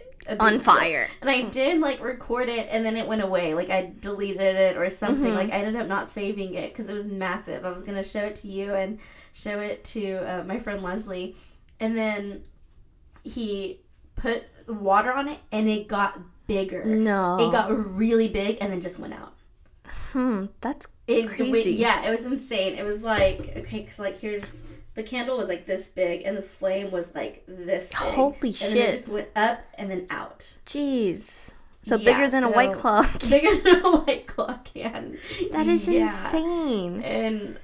On 0.41 0.59
fire. 0.59 1.09
And 1.23 1.31
I 1.31 1.49
did 1.49 1.81
like 1.81 2.03
record 2.03 2.51
it, 2.51 2.69
and 2.71 2.85
then 2.85 2.99
it 2.99 3.07
went 3.09 3.23
away. 3.23 3.55
Like 3.55 3.71
I 3.71 3.93
deleted 4.01 4.43
it 4.57 4.77
or 4.77 4.91
something. 4.91 5.33
Mhm. 5.33 5.35
Like 5.35 5.49
I 5.51 5.61
ended 5.63 5.77
up 5.81 5.87
not 5.87 6.11
saving 6.11 6.53
it 6.53 6.73
because 6.75 6.91
it 6.91 6.93
was 6.93 7.09
massive. 7.09 7.65
I 7.65 7.71
was 7.71 7.83
gonna 7.83 8.05
show 8.05 8.21
it 8.21 8.35
to 8.43 8.49
you 8.49 8.75
and 8.75 8.99
show 9.33 9.61
it 9.61 9.83
to 9.85 10.17
uh, 10.31 10.45
my 10.45 10.59
friend 10.59 10.83
Leslie, 10.83 11.35
and 11.81 11.97
then 11.97 12.43
he 13.25 13.81
put 14.17 14.45
water 14.69 15.13
on 15.13 15.29
it, 15.29 15.39
and 15.53 15.69
it 15.69 15.89
got 15.89 16.19
bigger. 16.47 16.85
No. 16.85 17.37
It 17.39 17.53
got 17.53 17.71
really 17.97 18.29
big, 18.29 18.59
and 18.61 18.73
then 18.73 18.81
just 18.81 18.99
went 18.99 19.15
out. 19.15 19.35
Hmm. 20.13 20.47
That's 20.61 20.87
It 21.07 21.29
Crazy. 21.29 21.73
yeah, 21.75 22.07
it 22.07 22.11
was 22.11 22.25
insane. 22.27 22.75
It 22.75 22.85
was 22.85 23.03
like 23.05 23.57
okay, 23.59 23.81
because 23.81 23.99
like 23.99 24.19
here's 24.19 24.65
the 24.95 25.03
candle 25.03 25.37
was 25.39 25.49
like 25.49 25.67
this 25.67 25.89
big, 25.91 26.23
and 26.25 26.37
the 26.37 26.43
flame 26.43 26.91
was 26.91 27.15
like 27.15 27.45
this. 27.47 27.91
Big. 27.91 27.99
holy 27.99 28.35
And 28.35 28.43
then 28.43 28.53
it 28.53 28.73
shit. 28.73 28.93
just 28.93 29.13
went 29.13 29.29
up 29.37 29.61
and 29.77 29.91
then 29.91 30.07
out. 30.11 30.41
Jeez. 30.67 31.53
So 31.83 31.97
Yeah, 31.97 32.05
bigger 32.05 32.29
than 32.29 32.43
a 32.45 32.51
white 32.51 32.75
so- 32.75 32.81
claw. 32.81 33.07
bigger 33.31 33.55
than 33.63 33.85
a 33.85 33.97
white 34.01 34.27
claw 34.27 34.59
can. 34.65 35.17
that 35.53 35.67
is 35.67 35.87
Yeah. 35.89 36.03
insane. 36.03 37.03
And 37.03 37.59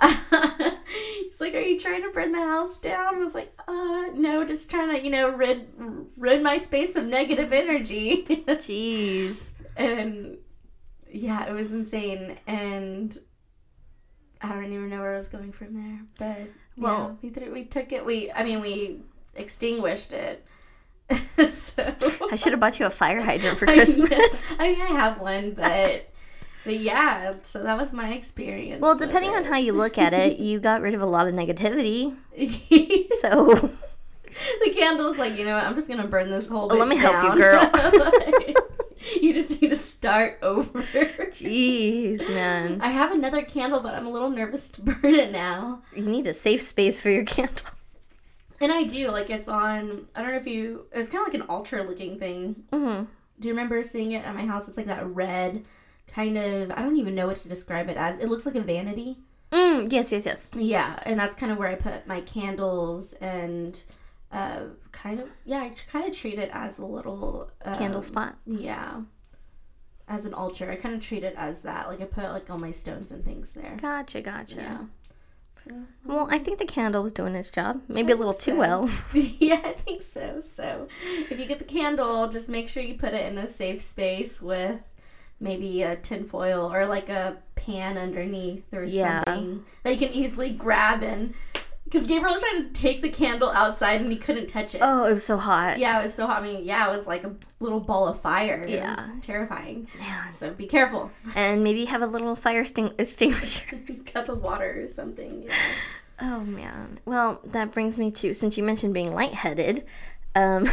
like, 1.40 1.54
"Are 1.54 1.60
you 1.60 1.78
trying 1.78 2.02
to 2.02 2.10
burn 2.10 2.32
the 2.32 2.38
house 2.44 2.78
down?" 2.78 3.14
I 3.16 3.18
was 3.18 3.34
like, 3.34 3.52
"Uh, 3.66 4.06
no, 4.14 4.44
just 4.44 4.70
trying 4.70 4.90
to, 4.90 5.02
you 5.02 5.10
know, 5.10 5.28
rid 5.28 5.66
rid 6.16 6.42
my 6.42 6.58
space 6.58 6.96
of 6.96 7.04
negative 7.06 7.52
energy." 7.52 8.24
Jeez. 8.28 9.50
and 9.76 10.38
yeah, 11.12 11.46
it 11.46 11.52
was 11.52 11.72
insane. 11.72 12.36
And 12.46 13.16
I 14.40 14.48
don't 14.54 14.72
even 14.72 14.88
know 14.90 15.00
where 15.00 15.14
I 15.14 15.16
was 15.16 15.28
going 15.28 15.52
from 15.52 15.74
there, 15.74 16.00
but 16.18 16.48
well, 16.76 16.94
Well- 17.08 17.18
we 17.22 17.30
did 17.30 17.42
it. 17.44 17.52
We 17.52 17.64
took 17.64 17.92
it. 17.92 18.04
We, 18.04 18.30
I 18.32 18.44
mean, 18.44 18.60
we 18.60 19.02
extinguished 19.34 20.12
it. 20.12 20.46
so 21.48 21.82
I 22.30 22.36
should 22.36 22.52
have 22.52 22.60
bought 22.60 22.78
you 22.78 22.86
a 22.86 22.90
fire 22.90 23.20
hydrant 23.24 23.58
for 23.58 23.66
Christmas. 23.66 24.44
I 24.58 24.68
mean, 24.68 24.80
I 24.80 24.84
have 24.86 25.20
one, 25.20 25.52
but 25.54 26.08
but 26.64 26.78
yeah. 26.78 27.34
So 27.42 27.62
that 27.62 27.78
was 27.78 27.92
my 27.92 28.12
experience. 28.12 28.80
Well, 28.82 28.96
depending 28.96 29.30
on 29.32 29.44
how 29.44 29.56
you 29.56 29.72
look 29.72 29.98
at 29.98 30.12
it, 30.14 30.38
you 30.40 30.60
got 30.60 30.80
rid 30.82 30.94
of 30.94 31.00
a 31.00 31.06
lot 31.06 31.26
of 31.28 31.34
negativity. 31.34 32.16
So 33.20 33.70
the 34.64 34.72
candle's 34.74 35.18
like, 35.18 35.36
you 35.36 35.44
know 35.44 35.54
what? 35.54 35.64
I'm 35.64 35.74
just 35.74 35.88
gonna 35.88 36.06
burn 36.06 36.30
this 36.30 36.48
whole. 36.48 36.68
Let 36.68 36.86
bitch 36.86 36.90
me 36.90 36.96
help 36.96 37.16
you, 37.22 37.28
down. 37.28 37.36
girl. 37.38 38.54
you 39.20 39.34
just 39.34 39.60
need 39.60 39.68
to 39.68 39.76
start 39.76 40.38
over. 40.42 40.80
Jeez, 40.82 42.28
man. 42.30 42.80
I 42.80 42.88
have 42.88 43.12
another 43.12 43.42
candle, 43.42 43.80
but 43.80 43.94
I'm 43.94 44.06
a 44.06 44.10
little 44.10 44.30
nervous 44.30 44.70
to 44.70 44.82
burn 44.82 45.14
it 45.14 45.32
now. 45.32 45.82
You 45.94 46.04
need 46.04 46.26
a 46.26 46.32
safe 46.32 46.62
space 46.62 46.98
for 47.00 47.10
your 47.10 47.24
candle. 47.24 47.66
And 48.60 48.70
I 48.72 48.84
do 48.84 49.10
like 49.10 49.28
it's 49.30 49.48
on. 49.48 50.06
I 50.14 50.22
don't 50.22 50.30
know 50.30 50.36
if 50.36 50.46
you. 50.46 50.86
It's 50.92 51.10
kind 51.10 51.26
of 51.26 51.32
like 51.32 51.42
an 51.42 51.48
altar 51.48 51.82
looking 51.82 52.18
thing. 52.18 52.64
hmm 52.72 53.02
Do 53.38 53.48
you 53.48 53.50
remember 53.50 53.82
seeing 53.82 54.12
it 54.12 54.24
at 54.24 54.34
my 54.34 54.46
house? 54.46 54.68
It's 54.68 54.76
like 54.76 54.86
that 54.86 55.06
red 55.06 55.64
kind 56.12 56.36
of. 56.36 56.70
I 56.72 56.82
don't 56.82 56.96
even 56.96 57.14
know 57.14 57.26
what 57.26 57.36
to 57.38 57.48
describe 57.48 57.88
it 57.88 57.96
as. 57.96 58.18
It 58.18 58.28
looks 58.28 58.46
like 58.46 58.54
a 58.54 58.60
vanity. 58.60 59.18
Mm, 59.52 59.92
yes, 59.92 60.12
yes, 60.12 60.26
yes. 60.26 60.48
Yeah, 60.56 60.98
and 61.04 61.18
that's 61.18 61.34
kind 61.34 61.50
of 61.50 61.58
where 61.58 61.68
I 61.68 61.74
put 61.74 62.06
my 62.06 62.20
candles 62.20 63.14
and 63.14 63.80
uh, 64.32 64.62
kind 64.92 65.20
of 65.20 65.28
yeah, 65.44 65.58
I 65.58 65.72
kind 65.90 66.08
of 66.08 66.16
treat 66.16 66.38
it 66.38 66.50
as 66.52 66.78
a 66.78 66.86
little 66.86 67.50
um, 67.64 67.74
Candle 67.74 68.02
spot. 68.02 68.36
Yeah, 68.46 69.00
as 70.08 70.26
an 70.26 70.34
altar. 70.34 70.70
I 70.70 70.76
kind 70.76 70.94
of 70.94 71.00
treat 71.00 71.24
it 71.24 71.34
as 71.36 71.62
that. 71.62 71.88
Like 71.88 72.00
I 72.00 72.04
put 72.04 72.24
like 72.24 72.48
all 72.50 72.58
my 72.58 72.70
stones 72.70 73.10
and 73.10 73.24
things 73.24 73.54
there. 73.54 73.76
Gotcha, 73.80 74.20
gotcha. 74.20 74.56
Yeah. 74.56 74.78
So 75.56 75.70
Well, 76.06 76.28
I 76.30 76.38
think 76.38 76.58
the 76.58 76.64
candle 76.64 77.02
was 77.02 77.12
doing 77.12 77.34
its 77.34 77.50
job. 77.50 77.82
Maybe 77.88 78.12
a 78.12 78.16
little 78.16 78.32
too 78.32 78.56
well. 78.56 78.88
yeah, 79.12 79.60
I 79.64 79.72
think 79.72 80.02
so. 80.02 80.42
So 80.44 80.88
if 81.04 81.38
you 81.38 81.44
get 81.44 81.58
the 81.58 81.64
candle, 81.64 82.28
just 82.28 82.48
make 82.48 82.68
sure 82.68 82.82
you 82.82 82.94
put 82.94 83.14
it 83.14 83.30
in 83.30 83.36
a 83.36 83.46
safe 83.46 83.82
space 83.82 84.40
with 84.40 84.80
maybe 85.40 85.82
a 85.82 85.96
tin 85.96 86.24
foil 86.24 86.72
or 86.72 86.86
like 86.86 87.08
a 87.08 87.36
pan 87.54 87.96
underneath 87.98 88.64
or 88.72 88.84
Yeah. 88.84 89.22
something 89.24 89.64
that 89.82 89.92
you 89.92 89.98
can 90.06 90.14
easily 90.14 90.50
grab 90.50 91.02
and 91.02 91.34
because 91.84 92.06
Gabriel 92.06 92.34
was 92.34 92.40
trying 92.42 92.62
to 92.62 92.70
take 92.72 93.02
the 93.02 93.08
candle 93.08 93.50
outside 93.50 94.00
and 94.00 94.12
he 94.12 94.16
couldn't 94.18 94.46
touch 94.46 94.76
it. 94.76 94.80
Oh, 94.80 95.06
it 95.06 95.10
was 95.12 95.26
so 95.26 95.36
hot. 95.36 95.80
Yeah, 95.80 95.98
it 95.98 96.02
was 96.04 96.14
so 96.14 96.24
hot. 96.24 96.40
I 96.40 96.46
mean, 96.46 96.62
yeah, 96.64 96.86
it 96.88 96.92
was 96.92 97.08
like 97.08 97.24
a 97.24 97.34
little 97.58 97.80
ball 97.80 98.06
of 98.06 98.20
fire. 98.20 98.62
It 98.62 98.70
Yeah. 98.70 98.94
was 98.94 99.10
terrifying. 99.22 99.88
Man. 99.98 100.32
So 100.32 100.52
be 100.52 100.66
careful. 100.66 101.10
And 101.34 101.64
maybe 101.64 101.86
have 101.86 102.00
a 102.00 102.06
little 102.06 102.36
fire 102.36 102.64
sting- 102.64 102.92
extinguisher. 102.98 103.76
Cup 104.06 104.28
of 104.28 104.40
water 104.40 104.82
or 104.82 104.86
something. 104.86 105.44
Yeah. 105.48 105.54
Oh 106.22 106.40
man. 106.40 107.00
Well, 107.06 107.40
that 107.46 107.72
brings 107.72 107.96
me 107.96 108.10
to 108.10 108.34
since 108.34 108.58
you 108.58 108.62
mentioned 108.62 108.92
being 108.92 109.10
lightheaded, 109.10 109.86
um, 110.34 110.68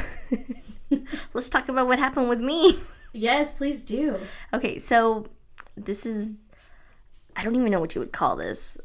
let's 1.34 1.48
talk 1.50 1.70
about 1.70 1.88
what 1.88 2.00
happened 2.00 2.28
with 2.30 2.42
me. 2.42 2.74
Yes, 3.18 3.56
please 3.56 3.84
do. 3.84 4.20
Okay, 4.54 4.78
so 4.80 5.26
this 5.76 6.06
is 6.06 6.36
I 7.38 7.44
don't 7.44 7.56
even 7.56 7.72
know 7.72 7.80
what 7.80 7.94
you 7.96 8.00
would 8.00 8.12
call 8.12 8.36
this. 8.36 8.78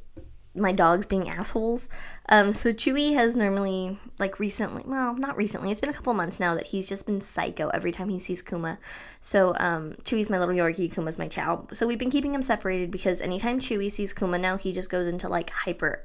My 0.55 0.73
dogs 0.73 1.07
being 1.07 1.31
assholes. 1.31 1.89
Um, 2.29 2.53
so 2.53 2.75
Chewy 2.75 3.15
has 3.15 3.35
normally, 3.35 3.99
like 4.19 4.39
recently, 4.39 4.83
well, 4.87 5.15
not 5.15 5.39
recently. 5.39 5.71
It's 5.71 5.81
been 5.81 5.89
a 5.89 5.95
couple 5.95 6.13
months 6.13 6.39
now 6.39 6.55
that 6.55 6.67
he's 6.67 6.87
just 6.87 7.07
been 7.07 7.23
psycho 7.23 7.69
every 7.69 7.91
time 7.91 8.11
he 8.11 8.19
sees 8.19 8.43
Kuma. 8.43 8.79
So 9.23 9.55
um, 9.59 9.95
Chewy's 10.03 10.29
my 10.29 10.39
little 10.39 10.55
Yorkie, 10.55 10.93
Kuma's 10.93 11.19
my 11.19 11.27
Chow. 11.29 11.67
So 11.73 11.87
we've 11.87 11.99
been 11.99 12.11
keeping 12.11 12.35
him 12.35 12.43
separated 12.43 12.91
because 12.91 13.23
anytime 13.23 13.61
Chewy 13.61 13.91
sees 13.91 14.13
Kuma 14.13 14.37
now, 14.39 14.59
he 14.59 14.75
just 14.75 14.91
goes 14.91 15.07
into 15.07 15.27
like 15.27 15.49
hyper, 15.49 16.05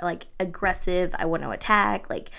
like 0.00 0.26
aggressive. 0.38 1.12
I 1.18 1.26
want 1.26 1.42
to 1.42 1.50
attack, 1.50 2.08
like, 2.08 2.30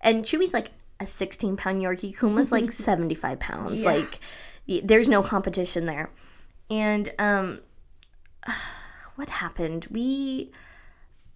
and 0.00 0.24
Chewy's 0.24 0.52
like 0.52 0.70
a 0.98 1.06
16 1.06 1.56
pound 1.56 1.80
Yorkie. 1.80 2.18
Kuma's 2.18 2.50
like 2.50 2.72
75 2.72 3.38
pounds. 3.38 3.82
Yeah. 3.82 3.90
Like, 3.90 4.18
there's 4.66 5.08
no 5.08 5.22
competition 5.22 5.86
there. 5.86 6.10
And 6.70 7.12
um, 7.18 7.60
what 9.16 9.28
happened? 9.28 9.86
We, 9.90 10.52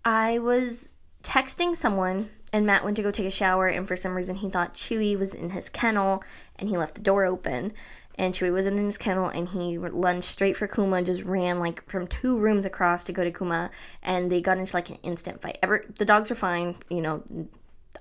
I 0.04 0.38
was 0.38 0.94
texting 1.22 1.76
someone, 1.76 2.30
and 2.52 2.66
Matt 2.66 2.84
went 2.84 2.96
to 2.96 3.02
go 3.02 3.10
take 3.10 3.26
a 3.26 3.30
shower, 3.30 3.66
and 3.66 3.86
for 3.86 3.96
some 3.96 4.14
reason 4.14 4.36
he 4.36 4.48
thought 4.48 4.74
Chewy 4.74 5.18
was 5.18 5.34
in 5.34 5.50
his 5.50 5.68
kennel, 5.68 6.22
and 6.56 6.68
he 6.68 6.76
left 6.76 6.94
the 6.94 7.02
door 7.02 7.24
open. 7.24 7.72
And 8.16 8.34
Chewy 8.34 8.52
wasn't 8.52 8.78
in 8.78 8.84
his 8.84 8.98
kennel, 8.98 9.28
and 9.28 9.48
he 9.48 9.78
lunged 9.78 10.24
straight 10.24 10.56
for 10.56 10.66
Kuma, 10.66 11.02
just 11.02 11.22
ran 11.22 11.60
like 11.60 11.88
from 11.88 12.08
two 12.08 12.36
rooms 12.36 12.64
across 12.64 13.04
to 13.04 13.12
go 13.12 13.22
to 13.22 13.30
Kuma, 13.30 13.70
and 14.02 14.32
they 14.32 14.40
got 14.40 14.58
into 14.58 14.74
like 14.74 14.90
an 14.90 14.98
instant 15.04 15.40
fight. 15.40 15.58
Ever 15.62 15.84
the 15.98 16.04
dogs 16.04 16.30
were 16.30 16.36
fine, 16.36 16.74
you 16.90 17.00
know. 17.00 17.22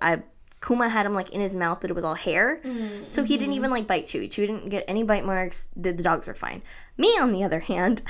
I 0.01 0.23
Kuma 0.65 0.89
had 0.89 1.05
him 1.05 1.13
like 1.13 1.29
in 1.29 1.41
his 1.41 1.55
mouth, 1.55 1.79
but 1.81 1.89
it 1.89 1.93
was 1.93 2.03
all 2.03 2.15
hair, 2.15 2.59
mm-hmm. 2.63 3.03
so 3.09 3.23
he 3.23 3.37
didn't 3.37 3.53
even 3.53 3.69
like 3.69 3.85
bite 3.85 4.05
Chewy. 4.05 4.27
Chewy 4.27 4.47
didn't 4.47 4.69
get 4.69 4.85
any 4.87 5.03
bite 5.03 5.25
marks. 5.25 5.69
The, 5.75 5.91
the 5.91 6.03
dogs 6.03 6.25
were 6.25 6.33
fine. 6.33 6.63
Me, 6.97 7.09
on 7.19 7.31
the 7.31 7.43
other 7.43 7.59
hand, 7.59 8.01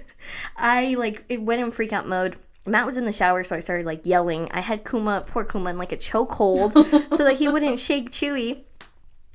I 0.56 0.94
like 0.94 1.24
it 1.28 1.42
went 1.42 1.60
in 1.60 1.70
freak 1.70 1.92
out 1.92 2.06
mode. 2.06 2.36
Matt 2.66 2.86
was 2.86 2.96
in 2.96 3.04
the 3.04 3.12
shower, 3.12 3.42
so 3.42 3.56
I 3.56 3.60
started 3.60 3.86
like 3.86 4.06
yelling. 4.06 4.48
I 4.52 4.60
had 4.60 4.84
Kuma, 4.84 5.24
poor 5.26 5.44
Kuma, 5.44 5.70
in 5.70 5.78
like 5.78 5.92
a 5.92 5.96
chokehold 5.96 6.72
so 7.16 7.24
that 7.24 7.38
he 7.38 7.48
wouldn't 7.48 7.80
shake 7.80 8.10
Chewy. 8.10 8.62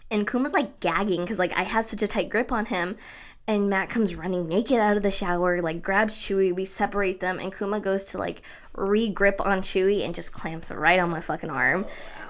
And 0.09 0.27
Kuma's 0.27 0.53
like 0.53 0.79
gagging 0.79 1.21
because 1.21 1.39
like 1.39 1.57
I 1.57 1.63
have 1.63 1.85
such 1.85 2.01
a 2.01 2.07
tight 2.07 2.29
grip 2.29 2.51
on 2.51 2.67
him. 2.67 2.97
And 3.45 3.69
Matt 3.69 3.89
comes 3.89 4.15
running 4.15 4.47
naked 4.47 4.79
out 4.79 4.95
of 4.95 5.03
the 5.03 5.11
shower, 5.11 5.61
like 5.61 5.81
grabs 5.81 6.17
Chewy. 6.17 6.55
We 6.55 6.63
separate 6.63 7.19
them, 7.19 7.39
and 7.39 7.53
Kuma 7.53 7.81
goes 7.81 8.05
to 8.05 8.17
like 8.17 8.41
re 8.73 9.09
grip 9.09 9.41
on 9.41 9.61
Chewy 9.61 10.05
and 10.05 10.15
just 10.15 10.31
clamps 10.31 10.71
right 10.71 10.97
on 10.97 11.09
my 11.09 11.19
fucking 11.19 11.49
arm. 11.49 11.85
Oh, 11.85 12.22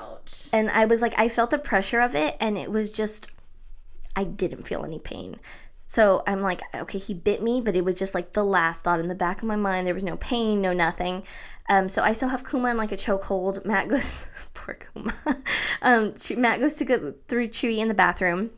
And 0.51 0.70
I 0.70 0.86
was 0.86 1.01
like, 1.01 1.13
I 1.18 1.30
felt 1.30 1.50
the 1.50 1.60
pressure 1.60 2.00
of 2.00 2.15
it, 2.15 2.36
and 2.39 2.58
it 2.58 2.72
was 2.72 2.92
just, 2.92 3.27
I 4.15 4.24
didn't 4.24 4.68
feel 4.68 4.84
any 4.84 5.00
pain. 5.00 5.39
So 5.86 6.24
I'm 6.25 6.42
like, 6.42 6.62
okay, 6.74 6.98
he 6.98 7.13
bit 7.13 7.44
me, 7.44 7.62
but 7.62 7.75
it 7.75 7.86
was 7.86 7.96
just 7.96 8.15
like 8.15 8.32
the 8.32 8.44
last 8.44 8.84
thought 8.84 9.00
in 9.00 9.10
the 9.10 9.15
back 9.15 9.42
of 9.42 9.48
my 9.48 9.56
mind. 9.56 9.86
There 9.86 9.94
was 9.94 10.03
no 10.03 10.18
pain, 10.18 10.62
no 10.62 10.74
nothing. 10.74 11.24
Um, 11.70 11.88
so 11.88 12.01
I 12.01 12.13
still 12.13 12.30
have 12.30 12.48
Kuma 12.50 12.70
in 12.70 12.77
like 12.77 12.92
a 12.92 12.98
chokehold. 12.98 13.63
Matt 13.65 13.89
goes, 13.89 14.25
poor 14.53 14.75
Kuma. 14.75 15.13
um, 15.82 16.12
Che- 16.13 16.36
Matt 16.36 16.60
goes 16.60 16.77
to 16.77 16.86
go 16.86 17.13
through 17.27 17.50
Chewy 17.50 17.77
in 17.77 17.89
the 17.89 17.94
bathroom. 17.94 18.51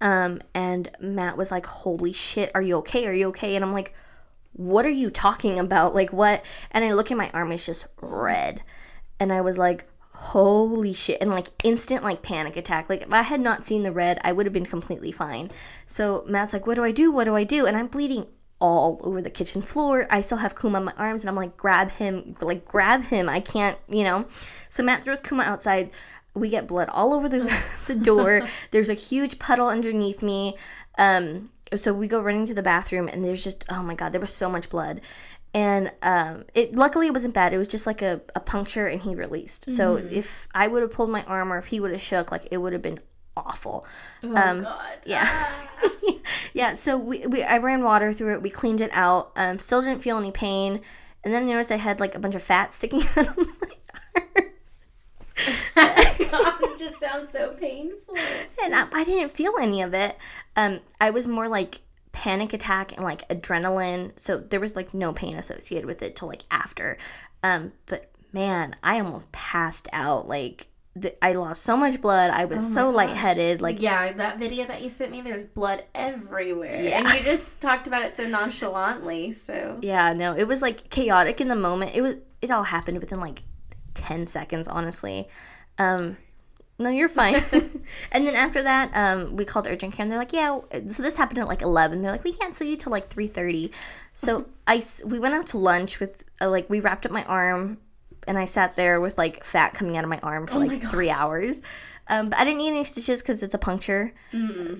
Um, 0.00 0.42
and 0.54 0.90
Matt 1.00 1.36
was 1.36 1.50
like, 1.50 1.66
holy 1.66 2.12
shit, 2.12 2.50
are 2.54 2.62
you 2.62 2.76
okay? 2.78 3.06
Are 3.06 3.12
you 3.12 3.28
okay? 3.28 3.56
And 3.56 3.64
I'm 3.64 3.72
like, 3.72 3.94
what 4.52 4.86
are 4.86 4.90
you 4.90 5.10
talking 5.10 5.58
about? 5.58 5.94
Like, 5.94 6.12
what? 6.12 6.44
And 6.70 6.84
I 6.84 6.92
look 6.92 7.10
at 7.10 7.16
my 7.16 7.30
arm, 7.34 7.52
it's 7.52 7.66
just 7.66 7.86
red. 8.00 8.62
And 9.18 9.32
I 9.32 9.40
was 9.40 9.58
like, 9.58 9.86
holy 10.14 10.92
shit. 10.92 11.18
And 11.20 11.30
like, 11.30 11.48
instant, 11.62 12.02
like, 12.02 12.22
panic 12.22 12.56
attack. 12.56 12.88
Like, 12.88 13.02
if 13.02 13.12
I 13.12 13.22
had 13.22 13.40
not 13.40 13.66
seen 13.66 13.82
the 13.82 13.92
red, 13.92 14.18
I 14.22 14.32
would 14.32 14.46
have 14.46 14.52
been 14.52 14.66
completely 14.66 15.12
fine. 15.12 15.50
So 15.86 16.24
Matt's 16.26 16.52
like, 16.52 16.66
what 16.66 16.76
do 16.76 16.84
I 16.84 16.92
do? 16.92 17.12
What 17.12 17.24
do 17.24 17.34
I 17.36 17.44
do? 17.44 17.66
And 17.66 17.76
I'm 17.76 17.88
bleeding 17.88 18.26
all 18.60 19.00
over 19.02 19.20
the 19.20 19.30
kitchen 19.30 19.60
floor. 19.60 20.06
I 20.10 20.20
still 20.20 20.38
have 20.38 20.58
Kuma 20.58 20.78
on 20.78 20.84
my 20.84 20.94
arms, 20.96 21.22
and 21.22 21.28
I'm 21.28 21.36
like, 21.36 21.56
grab 21.56 21.90
him, 21.90 22.36
like, 22.40 22.64
grab 22.64 23.04
him. 23.04 23.28
I 23.28 23.40
can't, 23.40 23.76
you 23.88 24.04
know. 24.04 24.26
So 24.68 24.82
Matt 24.82 25.04
throws 25.04 25.20
Kuma 25.20 25.42
outside. 25.42 25.90
We 26.34 26.48
get 26.48 26.66
blood 26.66 26.88
all 26.88 27.12
over 27.12 27.28
the, 27.28 27.52
the 27.86 27.94
door. 27.94 28.48
There's 28.70 28.88
a 28.88 28.94
huge 28.94 29.38
puddle 29.38 29.68
underneath 29.68 30.22
me. 30.22 30.56
Um, 30.96 31.50
so 31.74 31.92
we 31.92 32.08
go 32.08 32.22
running 32.22 32.46
to 32.46 32.54
the 32.54 32.62
bathroom, 32.62 33.08
and 33.08 33.24
there's 33.24 33.42
just, 33.42 33.64
oh 33.68 33.82
my 33.82 33.94
God, 33.94 34.12
there 34.12 34.20
was 34.20 34.32
so 34.32 34.48
much 34.48 34.68
blood. 34.68 35.00
And 35.54 35.92
um, 36.02 36.44
it 36.52 36.74
luckily 36.74 37.06
it 37.06 37.12
wasn't 37.12 37.32
bad. 37.32 37.52
It 37.54 37.58
was 37.58 37.68
just 37.68 37.86
like 37.86 38.02
a, 38.02 38.20
a 38.34 38.40
puncture, 38.40 38.88
and 38.88 39.00
he 39.00 39.14
released. 39.14 39.70
So 39.70 39.96
if 39.96 40.48
I 40.52 40.66
would 40.66 40.82
have 40.82 40.90
pulled 40.90 41.10
my 41.10 41.22
arm, 41.24 41.52
or 41.52 41.58
if 41.58 41.66
he 41.66 41.78
would 41.78 41.92
have 41.92 42.02
shook, 42.02 42.32
like 42.32 42.48
it 42.50 42.56
would 42.58 42.72
have 42.72 42.82
been 42.82 42.98
awful. 43.36 43.86
Oh 44.24 44.36
Um, 44.36 44.62
God. 44.62 44.98
Yeah. 45.06 45.54
yeah, 46.54 46.74
so 46.74 46.96
we, 46.98 47.24
we 47.28 47.44
I 47.44 47.58
ran 47.58 47.84
water 47.84 48.12
through 48.12 48.34
it. 48.34 48.42
We 48.42 48.50
cleaned 48.50 48.80
it 48.80 48.90
out. 48.92 49.30
Um, 49.36 49.60
still 49.60 49.80
didn't 49.80 50.02
feel 50.02 50.18
any 50.18 50.32
pain. 50.32 50.80
And 51.22 51.32
then 51.32 51.44
I 51.44 51.46
noticed 51.46 51.70
I 51.70 51.76
had 51.76 52.00
like 52.00 52.14
a 52.16 52.18
bunch 52.18 52.34
of 52.34 52.42
fat 52.42 52.74
sticking 52.74 53.02
out 53.16 53.28
of 53.28 53.36
my 53.36 53.44
arm. 53.44 54.46
It 55.76 56.78
just 56.78 56.98
sounds 57.00 57.30
so 57.30 57.52
painful. 57.52 58.14
and 58.62 58.74
I, 58.74 58.86
I 58.92 59.04
didn't 59.04 59.30
feel 59.32 59.52
any 59.60 59.82
of 59.82 59.94
it. 59.94 60.16
Um, 60.56 60.80
I 61.00 61.10
was 61.10 61.26
more 61.28 61.48
like 61.48 61.80
panic 62.14 62.52
attack 62.54 62.92
and 62.92 63.02
like 63.04 63.28
adrenaline. 63.28 64.18
So 64.18 64.38
there 64.38 64.60
was 64.60 64.74
like 64.74 64.94
no 64.94 65.12
pain 65.12 65.36
associated 65.36 65.84
with 65.84 66.00
it 66.02 66.16
till 66.16 66.28
like 66.28 66.42
after. 66.50 66.96
Um, 67.42 67.72
but 67.86 68.10
man, 68.32 68.76
I 68.82 69.00
almost 69.00 69.30
passed 69.32 69.88
out. 69.92 70.26
Like 70.26 70.68
the, 70.96 71.22
I 71.22 71.32
lost 71.32 71.62
so 71.62 71.76
much 71.76 72.00
blood. 72.00 72.30
I 72.30 72.44
was 72.44 72.72
so 72.72 72.86
gosh. 72.92 73.08
lightheaded. 73.08 73.60
Like 73.60 73.82
yeah, 73.82 74.12
that 74.12 74.38
video 74.38 74.64
that 74.64 74.80
you 74.80 74.88
sent 74.88 75.10
me, 75.10 75.20
there 75.20 75.34
was 75.34 75.44
blood 75.44 75.84
everywhere, 75.94 76.80
Yeah. 76.80 76.98
and 76.98 77.08
you 77.08 77.20
just 77.24 77.60
talked 77.60 77.86
about 77.88 78.02
it 78.02 78.14
so 78.14 78.26
nonchalantly. 78.28 79.32
So 79.32 79.78
Yeah, 79.82 80.12
no, 80.14 80.36
it 80.36 80.46
was 80.46 80.62
like 80.62 80.88
chaotic 80.90 81.40
in 81.40 81.48
the 81.48 81.56
moment. 81.56 81.92
It 81.94 82.00
was 82.00 82.14
it 82.40 82.50
all 82.50 82.62
happened 82.62 83.00
within 83.00 83.20
like 83.20 83.42
10 83.94 84.28
seconds, 84.28 84.68
honestly. 84.68 85.28
Um 85.78 86.16
no, 86.78 86.88
you're 86.90 87.08
fine. 87.08 87.34
and 88.12 88.26
then 88.26 88.34
after 88.34 88.62
that, 88.62 88.90
um, 88.94 89.36
we 89.36 89.44
called 89.44 89.66
urgent 89.66 89.94
care, 89.94 90.02
and 90.04 90.10
they're 90.10 90.18
like, 90.18 90.32
"Yeah." 90.32 90.58
So 90.90 91.02
this 91.02 91.16
happened 91.16 91.38
at 91.38 91.48
like 91.48 91.62
eleven. 91.62 92.02
They're 92.02 92.12
like, 92.12 92.24
"We 92.24 92.32
can't 92.32 92.56
see 92.56 92.70
you 92.70 92.76
till 92.76 92.92
like 92.92 93.08
3.30. 93.08 93.70
So 94.14 94.46
I 94.66 94.76
s- 94.76 95.02
we 95.04 95.18
went 95.18 95.34
out 95.34 95.46
to 95.48 95.58
lunch 95.58 96.00
with 96.00 96.24
uh, 96.40 96.48
like 96.50 96.68
we 96.68 96.80
wrapped 96.80 97.06
up 97.06 97.12
my 97.12 97.24
arm, 97.24 97.78
and 98.26 98.38
I 98.38 98.44
sat 98.44 98.76
there 98.76 99.00
with 99.00 99.16
like 99.18 99.44
fat 99.44 99.74
coming 99.74 99.96
out 99.96 100.04
of 100.04 100.10
my 100.10 100.20
arm 100.22 100.46
for 100.46 100.56
Oh 100.56 100.60
like 100.60 100.82
three 100.90 101.10
hours. 101.10 101.62
Um, 102.06 102.28
but 102.28 102.38
I 102.38 102.44
didn't 102.44 102.58
need 102.58 102.68
any 102.68 102.84
stitches 102.84 103.22
because 103.22 103.42
it's 103.42 103.54
a 103.54 103.58
puncture. 103.58 104.12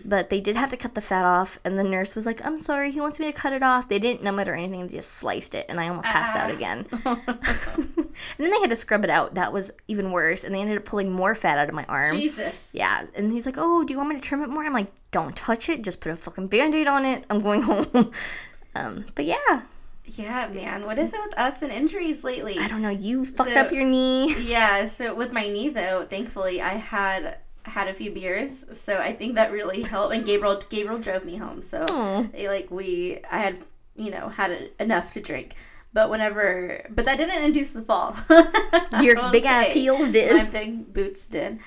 But 0.04 0.28
they 0.28 0.40
did 0.40 0.56
have 0.56 0.68
to 0.70 0.76
cut 0.76 0.94
the 0.94 1.00
fat 1.00 1.24
off, 1.24 1.58
and 1.64 1.78
the 1.78 1.84
nurse 1.84 2.14
was 2.14 2.26
like, 2.26 2.44
"I'm 2.44 2.58
sorry, 2.60 2.90
he 2.90 3.00
wants 3.00 3.18
me 3.18 3.26
to 3.26 3.32
cut 3.32 3.52
it 3.54 3.62
off." 3.62 3.88
They 3.88 3.98
didn't 3.98 4.22
numb 4.22 4.38
it 4.40 4.48
or 4.48 4.54
anything; 4.54 4.86
they 4.86 4.94
just 4.96 5.12
sliced 5.12 5.54
it, 5.54 5.64
and 5.70 5.80
I 5.80 5.88
almost 5.88 6.06
passed 6.08 6.36
out 6.36 6.50
Ah. 6.50 6.54
again. 6.54 6.86
and 7.04 8.06
then 8.38 8.50
they 8.50 8.60
had 8.60 8.70
to 8.70 8.76
scrub 8.76 9.04
it 9.04 9.10
out. 9.10 9.34
That 9.36 9.52
was 9.52 9.70
even 9.88 10.10
worse, 10.12 10.44
and 10.44 10.54
they 10.54 10.60
ended 10.60 10.76
up 10.76 10.84
pulling 10.84 11.10
more 11.10 11.34
fat 11.34 11.56
out 11.58 11.68
of 11.68 11.74
my 11.74 11.84
arm. 11.88 12.18
Jesus. 12.18 12.70
Yeah, 12.74 13.06
and 13.14 13.32
he's 13.32 13.46
like, 13.46 13.56
"Oh, 13.58 13.84
do 13.84 13.92
you 13.92 13.96
want 13.98 14.10
me 14.10 14.16
to 14.16 14.20
trim 14.20 14.42
it 14.42 14.50
more?" 14.50 14.64
I'm 14.64 14.72
like, 14.72 14.92
"Don't 15.10 15.34
touch 15.34 15.68
it. 15.68 15.82
Just 15.82 16.00
put 16.00 16.12
a 16.12 16.16
fucking 16.16 16.48
band-aid 16.48 16.86
on 16.86 17.04
it. 17.06 17.24
I'm 17.30 17.38
going 17.38 17.62
home." 17.70 18.10
um, 18.74 19.06
but 19.14 19.24
yeah, 19.24 19.62
Yeah, 20.06 20.48
man. 20.48 20.84
What 20.84 20.98
is 20.98 21.14
it 21.14 21.20
with 21.24 21.36
us 21.38 21.62
and 21.62 21.72
injuries 21.72 22.24
lately? 22.24 22.58
I 22.58 22.68
don't 22.68 22.82
know. 22.82 22.90
You 22.90 23.24
fucked 23.24 23.50
So- 23.54 23.60
up 23.60 23.72
your 23.72 23.84
knee. 23.84 24.34
Yeah, 24.44 24.84
so 24.84 25.14
with 25.14 25.32
my 25.32 25.48
knee 25.48 25.68
though, 25.70 26.06
thankfully 26.08 26.60
I 26.60 26.74
had 26.74 27.38
had 27.62 27.88
a 27.88 27.94
few 27.94 28.10
beers, 28.10 28.66
so 28.78 28.98
I 28.98 29.14
think 29.14 29.36
that 29.36 29.50
really 29.50 29.82
helped. 29.82 30.14
And 30.14 30.24
Gabriel 30.26 30.60
Gabriel 30.68 30.98
drove 31.00 31.24
me 31.24 31.36
home, 31.36 31.62
so 31.62 31.84
like 32.34 32.70
we 32.70 33.20
I 33.30 33.38
had 33.38 33.64
you 33.96 34.10
know 34.10 34.28
had 34.28 34.50
a, 34.50 34.82
enough 34.82 35.12
to 35.12 35.20
drink, 35.20 35.54
But 35.94 36.10
whenever, 36.10 36.84
but 36.90 37.06
that 37.06 37.16
didn't 37.16 37.42
induce 37.42 37.70
the 37.72 37.80
fall. 37.82 38.14
Your 39.00 39.30
big 39.30 39.46
ass 39.46 39.68
say. 39.72 39.80
heels 39.80 40.10
did. 40.10 40.36
My 40.36 40.44
big 40.44 40.92
boots 40.92 41.26
did. 41.26 41.60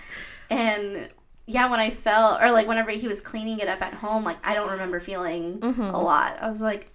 And 0.52 1.10
yeah, 1.48 1.70
when 1.72 1.80
I 1.80 1.90
fell, 1.90 2.38
or 2.40 2.52
like 2.52 2.68
whenever 2.68 2.92
he 2.92 3.08
was 3.08 3.20
cleaning 3.22 3.58
it 3.60 3.68
up 3.68 3.82
at 3.82 3.94
home, 3.96 4.24
like 4.24 4.38
I 4.44 4.54
don't 4.54 4.70
remember 4.70 5.00
feeling 5.00 5.60
Mhm. 5.60 5.94
a 5.94 5.98
lot. 5.98 6.38
I 6.42 6.48
was 6.50 6.62
like, 6.62 6.92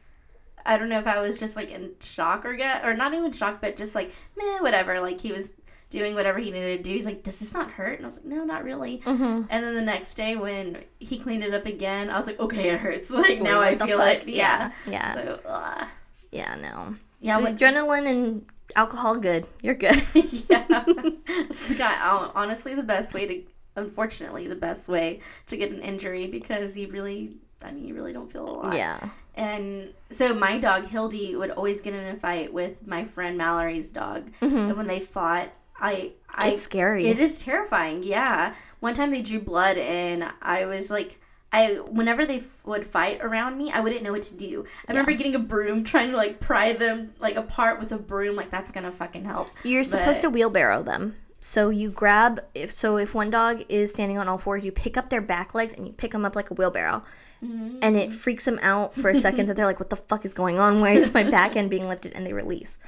I 0.64 0.76
don't 0.76 0.88
know 0.88 0.99
if 0.99 1.07
I 1.07 1.21
was 1.21 1.38
just 1.38 1.57
like 1.57 1.71
in 1.71 1.92
shock 2.00 2.45
or 2.45 2.54
get, 2.54 2.85
or 2.85 2.95
not 2.95 3.14
even 3.14 3.33
shock, 3.33 3.61
but 3.61 3.76
just 3.76 3.95
like, 3.95 4.12
meh, 4.37 4.61
whatever. 4.61 5.00
Like 5.00 5.21
he 5.21 5.33
was 5.33 5.61
doing 5.92 6.14
whatever 6.14 6.38
he 6.38 6.50
needed 6.50 6.78
to 6.78 6.83
do. 6.83 6.95
He's 6.95 7.04
like, 7.04 7.23
does 7.23 7.38
this 7.38 7.52
not 7.52 7.71
hurt? 7.71 7.99
And 7.99 8.07
I 8.07 8.09
was 8.09 8.16
like, 8.16 8.25
no, 8.25 8.45
not 8.45 8.64
really. 8.64 8.99
Mm-hmm. 9.04 9.42
And 9.50 9.64
then 9.64 9.75
the 9.75 9.83
next 9.83 10.14
day 10.14 10.37
when 10.37 10.78
he 10.99 11.19
cleaned 11.19 11.45
it 11.45 11.52
up 11.52 11.66
again, 11.66 12.09
I 12.09 12.16
was 12.16 12.26
like, 12.26 12.40
okay, 12.40 12.71
it 12.71 12.81
hurts. 12.81 13.11
Like 13.23 13.40
now 13.42 13.61
I 13.61 13.76
feel 13.76 13.99
like, 13.99 14.25
yeah. 14.26 14.73
Yeah. 14.87 15.14
So, 15.14 15.40
uh, 15.47 15.87
Yeah, 16.31 16.54
no. 16.57 16.97
yeah, 17.21 17.38
the 17.38 17.45
when, 17.45 17.59
adrenaline 17.59 18.07
and 18.07 18.47
alcohol, 18.75 19.16
good. 19.16 19.47
You're 19.62 19.75
good. 19.75 20.02
yeah. 20.14 20.85
is 21.28 21.75
got 21.76 22.33
honestly 22.35 22.75
the 22.75 22.83
best 22.83 23.12
way 23.12 23.26
to, 23.26 23.42
unfortunately, 23.76 24.49
the 24.49 24.57
best 24.57 24.88
way 24.88 25.21
to 25.47 25.57
get 25.59 25.71
an 25.71 25.81
injury 25.81 26.26
because 26.26 26.76
you 26.76 26.88
really, 26.88 27.37
I 27.62 27.71
mean, 27.71 27.87
you 27.87 27.95
really 27.95 28.14
don't 28.14 28.33
feel 28.33 28.49
a 28.49 28.50
lot. 28.50 28.75
yeah. 28.75 29.11
And 29.34 29.94
so 30.10 30.34
my 30.34 30.58
dog 30.58 30.86
Hildy 30.86 31.34
would 31.36 31.50
always 31.50 31.80
get 31.80 31.94
in 31.94 32.14
a 32.14 32.16
fight 32.16 32.52
with 32.52 32.86
my 32.86 33.04
friend 33.04 33.38
Mallory's 33.38 33.90
dog, 33.92 34.30
Mhm. 34.42 34.68
and 34.68 34.76
when 34.76 34.86
they 34.86 35.00
fought, 35.00 35.48
I, 35.80 36.12
I, 36.28 36.48
It's 36.50 36.62
scary. 36.62 37.06
it 37.06 37.18
is 37.18 37.40
terrifying. 37.40 38.02
Yeah, 38.02 38.54
one 38.80 38.94
time 38.94 39.10
they 39.10 39.22
drew 39.22 39.40
blood, 39.40 39.78
and 39.78 40.24
I 40.42 40.66
was 40.66 40.90
like. 40.90 41.18
I 41.54 41.74
whenever 41.90 42.24
they 42.24 42.38
f- 42.38 42.46
would 42.64 42.86
fight 42.86 43.20
around 43.20 43.58
me, 43.58 43.70
I 43.70 43.80
wouldn't 43.80 44.02
know 44.02 44.12
what 44.12 44.22
to 44.22 44.36
do. 44.38 44.64
I 44.88 44.92
remember 44.92 45.12
getting 45.12 45.34
a 45.34 45.38
broom, 45.38 45.84
trying 45.84 46.10
to 46.10 46.16
like 46.16 46.40
pry 46.40 46.72
them 46.72 47.12
like 47.20 47.36
apart 47.36 47.78
with 47.78 47.92
a 47.92 47.98
broom. 47.98 48.36
Like 48.36 48.48
that's 48.48 48.72
gonna 48.72 48.90
fucking 48.90 49.26
help. 49.26 49.50
You're 49.62 49.84
supposed 49.84 50.22
to 50.22 50.30
wheelbarrow 50.30 50.82
them. 50.82 51.14
So 51.40 51.68
you 51.68 51.90
grab 51.90 52.42
if 52.54 52.72
so 52.72 52.96
if 52.96 53.14
one 53.14 53.28
dog 53.28 53.66
is 53.68 53.90
standing 53.92 54.16
on 54.16 54.28
all 54.28 54.38
fours, 54.38 54.64
you 54.64 54.72
pick 54.72 54.96
up 54.96 55.10
their 55.10 55.20
back 55.20 55.54
legs 55.54 55.74
and 55.74 55.86
you 55.86 55.92
pick 55.92 56.12
them 56.12 56.24
up 56.24 56.34
like 56.34 56.50
a 56.50 56.54
wheelbarrow. 56.54 57.04
And 57.42 57.96
it 57.96 58.12
freaks 58.12 58.44
them 58.44 58.58
out 58.62 58.94
for 58.94 59.11
a 59.11 59.16
second 59.16 59.46
that 59.46 59.56
they're 59.56 59.66
like, 59.66 59.80
"What 59.80 59.90
the 59.90 59.96
fuck 59.96 60.25
is 60.25 60.32
going 60.32 60.58
on? 60.58 60.80
Why 60.80 60.92
is 60.92 61.12
my 61.12 61.25
back 61.25 61.56
end 61.56 61.70
being 61.70 61.88
lifted?" 61.88 62.12
And 62.12 62.26
they 62.26 62.32
release. 62.32 62.78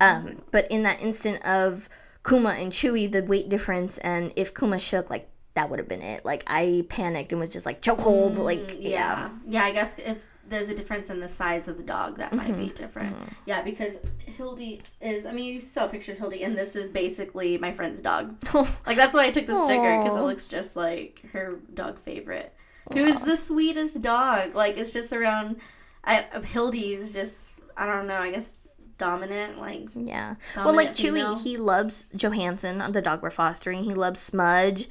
Um, 0.00 0.42
but 0.50 0.68
in 0.70 0.82
that 0.82 1.00
instant 1.00 1.44
of 1.44 1.88
Kuma 2.28 2.50
and 2.50 2.72
Chewy, 2.72 3.10
the 3.10 3.22
weight 3.22 3.48
difference, 3.48 3.98
and 3.98 4.32
if 4.34 4.52
Kuma 4.52 4.80
shook, 4.80 5.10
like 5.10 5.28
that 5.54 5.70
would 5.70 5.78
have 5.78 5.88
been 5.88 6.02
it. 6.02 6.24
Like 6.24 6.44
I 6.46 6.84
panicked 6.88 7.32
and 7.32 7.40
was 7.40 7.50
just 7.50 7.66
like 7.66 7.82
chokehold, 7.82 8.36
mm, 8.36 8.44
like 8.44 8.76
yeah. 8.78 9.30
yeah. 9.46 9.64
I 9.64 9.72
guess 9.72 9.98
if 9.98 10.24
there's 10.48 10.68
a 10.68 10.74
difference 10.74 11.10
in 11.10 11.20
the 11.20 11.28
size 11.28 11.68
of 11.68 11.76
the 11.76 11.82
dog, 11.82 12.16
that 12.16 12.32
might 12.32 12.56
be 12.56 12.64
mm-hmm. 12.64 12.74
different. 12.74 13.14
Mm-hmm. 13.14 13.32
Yeah, 13.46 13.62
because 13.62 13.98
Hildy 14.26 14.82
is. 15.00 15.26
I 15.26 15.32
mean, 15.32 15.52
you 15.52 15.60
saw 15.60 15.86
a 15.86 15.88
picture 15.88 16.12
of 16.12 16.18
Hildy, 16.18 16.42
and 16.42 16.56
this 16.56 16.76
is 16.76 16.90
basically 16.90 17.58
my 17.58 17.72
friend's 17.72 18.00
dog. 18.00 18.36
Like 18.86 18.96
that's 18.96 19.14
why 19.14 19.26
I 19.26 19.30
took 19.30 19.46
the 19.46 19.64
sticker 19.64 20.02
because 20.02 20.16
it 20.16 20.22
looks 20.22 20.48
just 20.48 20.76
like 20.76 21.22
her 21.32 21.60
dog 21.72 21.98
favorite, 22.00 22.52
who 22.92 23.04
is 23.04 23.20
the 23.22 23.36
sweetest 23.36 24.02
dog. 24.02 24.54
Like 24.54 24.76
it's 24.76 24.92
just 24.92 25.12
around. 25.12 25.56
I 26.04 26.22
Hildy 26.44 26.94
is 26.94 27.12
just. 27.12 27.60
I 27.76 27.86
don't 27.86 28.06
know. 28.06 28.18
I 28.18 28.30
guess 28.30 28.58
dominant. 28.98 29.58
Like 29.58 29.88
Yeah. 29.94 30.36
Well, 30.56 30.74
like 30.74 30.94
female. 30.94 31.34
Chewy, 31.34 31.42
he 31.42 31.56
loves 31.56 32.06
Johansson, 32.14 32.82
the 32.92 33.02
dog 33.02 33.22
we're 33.22 33.30
fostering. 33.30 33.84
He 33.84 33.94
loves 33.94 34.20
Smudge. 34.20 34.88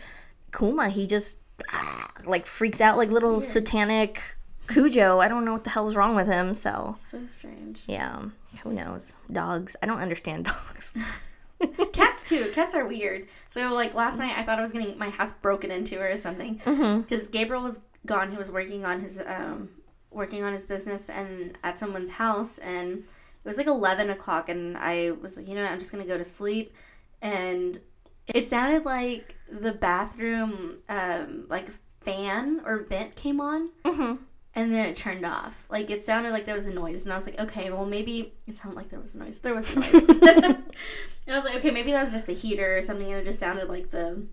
Kuma, 0.52 0.90
he 0.90 1.08
just 1.08 1.40
ah, 1.72 2.12
like 2.26 2.46
freaks 2.46 2.82
out 2.82 2.98
like 2.98 3.10
little 3.10 3.42
satanic 3.42 4.22
Cujo. 4.68 5.20
I 5.20 5.28
don't 5.28 5.46
know 5.46 5.54
what 5.54 5.64
the 5.64 5.70
hell's 5.70 5.96
wrong 5.96 6.16
with 6.16 6.28
him. 6.28 6.54
So 6.54 6.96
so 6.98 7.26
strange. 7.28 7.84
yeah, 7.88 8.22
who 8.64 8.74
knows? 8.74 9.18
Dogs. 9.32 9.76
I 9.82 9.86
don't 9.86 10.00
understand 10.00 10.46
dogs. 10.52 10.94
Cats 11.94 12.28
too. 12.28 12.52
Cats 12.54 12.76
are 12.76 12.86
weird. 12.86 13.28
So 13.50 13.74
like 13.74 13.94
last 13.94 14.20
night, 14.20 14.38
I 14.38 14.44
thought 14.44 14.58
I 14.58 14.62
was 14.62 14.72
getting 14.72 14.98
my 14.98 15.10
house 15.10 15.32
broken 15.34 15.72
into 15.72 16.00
or 16.00 16.16
something 16.16 16.60
mm-hmm. 16.60 17.02
because 17.02 17.28
Gabriel 17.28 17.64
was 17.64 17.82
gone. 18.06 18.32
He 18.32 18.38
was 18.38 18.52
working 18.52 18.86
on 18.86 19.00
his 19.00 19.22
um 19.26 19.70
working 20.10 20.44
on 20.44 20.52
his 20.52 20.66
business 20.66 21.10
and 21.10 21.58
at 21.64 21.78
someone's 21.78 22.12
house, 22.12 22.58
and 22.58 23.00
it 23.00 23.06
was 23.44 23.58
like 23.58 23.68
eleven 23.68 24.10
o'clock, 24.10 24.50
and 24.50 24.78
I 24.78 25.12
was 25.12 25.38
like, 25.38 25.48
you 25.48 25.56
know, 25.56 25.62
what, 25.64 25.72
I'm 25.72 25.80
just 25.80 25.92
gonna 25.92 26.06
go 26.06 26.18
to 26.18 26.24
sleep, 26.24 26.74
and 27.22 27.78
it 28.28 28.50
sounded 28.50 28.86
like 28.86 29.36
the 29.52 29.74
bathroom 29.74 30.78
um 30.90 31.46
like 31.50 31.70
fan 32.02 32.62
or 32.66 32.80
vent 32.80 33.16
came 33.16 33.40
on 33.40 33.70
Mm-hmm. 33.84 34.24
And 34.56 34.74
then 34.74 34.86
it 34.88 34.96
turned 34.96 35.26
off. 35.26 35.66
Like 35.70 35.90
it 35.90 36.06
sounded 36.06 36.32
like 36.32 36.46
there 36.46 36.56
was 36.56 36.66
a 36.68 36.74
noise, 36.74 37.04
and 37.06 37.14
I 37.14 37.16
was 37.16 37.26
like, 37.26 37.40
okay, 37.40 37.70
well 37.70 37.86
maybe 37.86 38.34
it 38.48 38.56
sounded 38.56 38.76
like 38.76 38.90
there 38.90 39.00
was 39.00 39.16
a 39.16 39.20
noise. 39.20 39.40
There 39.40 39.54
was 39.56 39.76
a 39.76 39.80
noise. 39.80 39.94
and 40.10 40.64
I 41.28 41.36
was 41.36 41.46
like, 41.46 41.56
okay, 41.58 41.72
maybe 41.72 41.92
that 41.92 42.02
was 42.02 42.12
just 42.12 42.28
the 42.28 42.34
heater 42.34 42.78
or 42.78 42.82
something, 42.82 43.12
and 43.12 43.22
it 43.22 43.26
just 43.26 43.40
sounded 43.40 43.70
like 43.70 43.92
the 43.92 44.26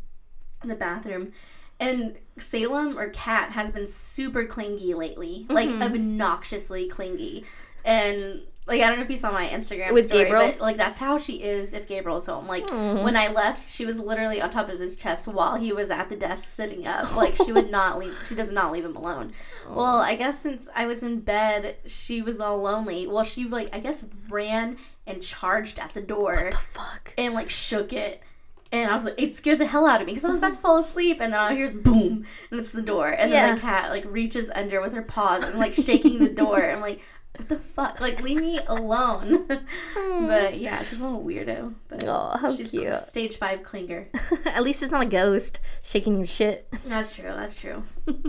the 0.64 0.74
bathroom. 0.74 1.33
And 1.81 2.16
Salem 2.38 2.98
or 2.98 3.09
Cat 3.11 3.52
has 3.52 3.70
been 3.70 3.87
super 3.87 4.44
clingy 4.44 4.94
lately, 4.94 5.46
like 5.48 5.68
Mhm. 5.68 5.83
obnoxiously 5.83 6.88
clingy, 6.88 7.44
and 7.85 8.42
like 8.68 8.81
I 8.83 8.88
don't 8.88 8.98
know 8.98 9.04
if 9.04 9.11
you 9.11 9.16
saw 9.16 9.33
my 9.33 9.48
Instagram 9.48 9.92
With 9.92 10.07
story, 10.07 10.24
Gabriel? 10.24 10.46
but 10.52 10.61
like 10.61 10.76
that's 10.76 10.98
how 10.98 11.18
she 11.18 11.42
is 11.42 11.72
if 11.74 11.88
Gabriel's 11.88 12.26
home. 12.26 12.46
Like 12.46 12.66
Mhm. 12.66 13.02
when 13.02 13.16
I 13.16 13.28
left, 13.28 13.68
she 13.68 13.85
was 13.87 13.98
literally 13.98 14.40
on 14.40 14.50
top 14.50 14.68
of 14.68 14.78
his 14.78 14.94
chest 14.94 15.26
while 15.26 15.57
he 15.57 15.72
was 15.72 15.90
at 15.90 16.09
the 16.09 16.16
desk 16.16 16.48
sitting 16.48 16.87
up. 16.87 17.16
Like 17.16 17.35
she 17.37 17.50
would 17.52 17.70
not 17.70 17.98
leave. 17.98 18.16
She 18.28 18.35
does 18.35 18.52
not 18.52 18.70
leave 18.72 18.85
him 18.85 18.94
alone. 18.96 19.33
Well, 19.68 19.98
I 19.98 20.14
guess 20.14 20.38
since 20.40 20.68
I 20.74 20.87
was 20.87 21.02
in 21.02 21.20
bed, 21.20 21.76
she 21.87 22.22
was 22.22 22.40
all 22.40 22.57
lonely. 22.62 23.07
Well, 23.07 23.24
she 23.24 23.44
like 23.44 23.68
I 23.74 23.81
guess 23.81 24.07
ran 24.28 24.76
and 25.07 25.22
charged 25.22 25.78
at 25.78 25.94
the 25.94 26.00
door 26.02 26.48
The 26.50 26.57
Fuck. 26.57 27.14
and 27.18 27.35
like 27.35 27.48
shook 27.48 27.92
it. 27.92 28.22
And 28.70 28.90
I 28.90 28.92
was 28.92 29.07
like, 29.07 29.14
it 29.16 29.33
scared 29.33 29.59
the 29.61 29.66
hell 29.66 29.87
out 29.87 30.02
of 30.02 30.07
me 30.07 30.12
because 30.12 30.26
I 30.26 30.28
was 30.28 30.37
about 30.38 30.52
to 30.52 30.59
fall 30.59 30.76
asleep, 30.76 31.22
and 31.22 31.33
then 31.33 31.40
all 31.40 31.48
I 31.48 31.54
hear 31.54 31.64
is 31.64 31.72
boom, 31.72 32.26
and 32.50 32.61
it's 32.61 32.70
the 32.70 32.83
door. 32.83 33.07
And 33.09 33.33
then 33.33 33.54
the 33.54 33.61
cat 33.62 33.88
like 33.88 34.04
reaches 34.07 34.50
under 34.54 34.83
with 34.83 34.92
her 34.92 35.00
paws 35.00 35.42
and 35.44 35.59
like 35.59 35.72
shaking 35.72 36.18
the 36.18 36.28
door. 36.28 36.62
I'm 36.62 36.83
like, 36.83 37.00
what 37.38 37.48
the 37.48 37.59
fuck? 37.59 38.01
Like, 38.01 38.22
leave 38.22 38.40
me 38.40 38.59
alone. 38.66 39.46
but 39.94 40.59
yeah, 40.59 40.83
she's 40.83 41.01
a 41.01 41.05
little 41.09 41.24
weirdo. 41.24 41.74
But 41.88 42.05
Oh, 42.07 42.37
how 42.38 42.55
she's 42.55 42.70
cute. 42.72 42.92
stage 43.01 43.37
five 43.37 43.61
clinger. 43.62 44.07
At 44.46 44.62
least 44.62 44.83
it's 44.83 44.90
not 44.92 45.03
a 45.07 45.09
ghost 45.09 45.61
shaking 45.83 46.18
your 46.18 46.27
shit. 46.27 46.68
That's 46.87 47.14
true. 47.14 47.27
That's 47.27 47.55
true. 47.55 47.83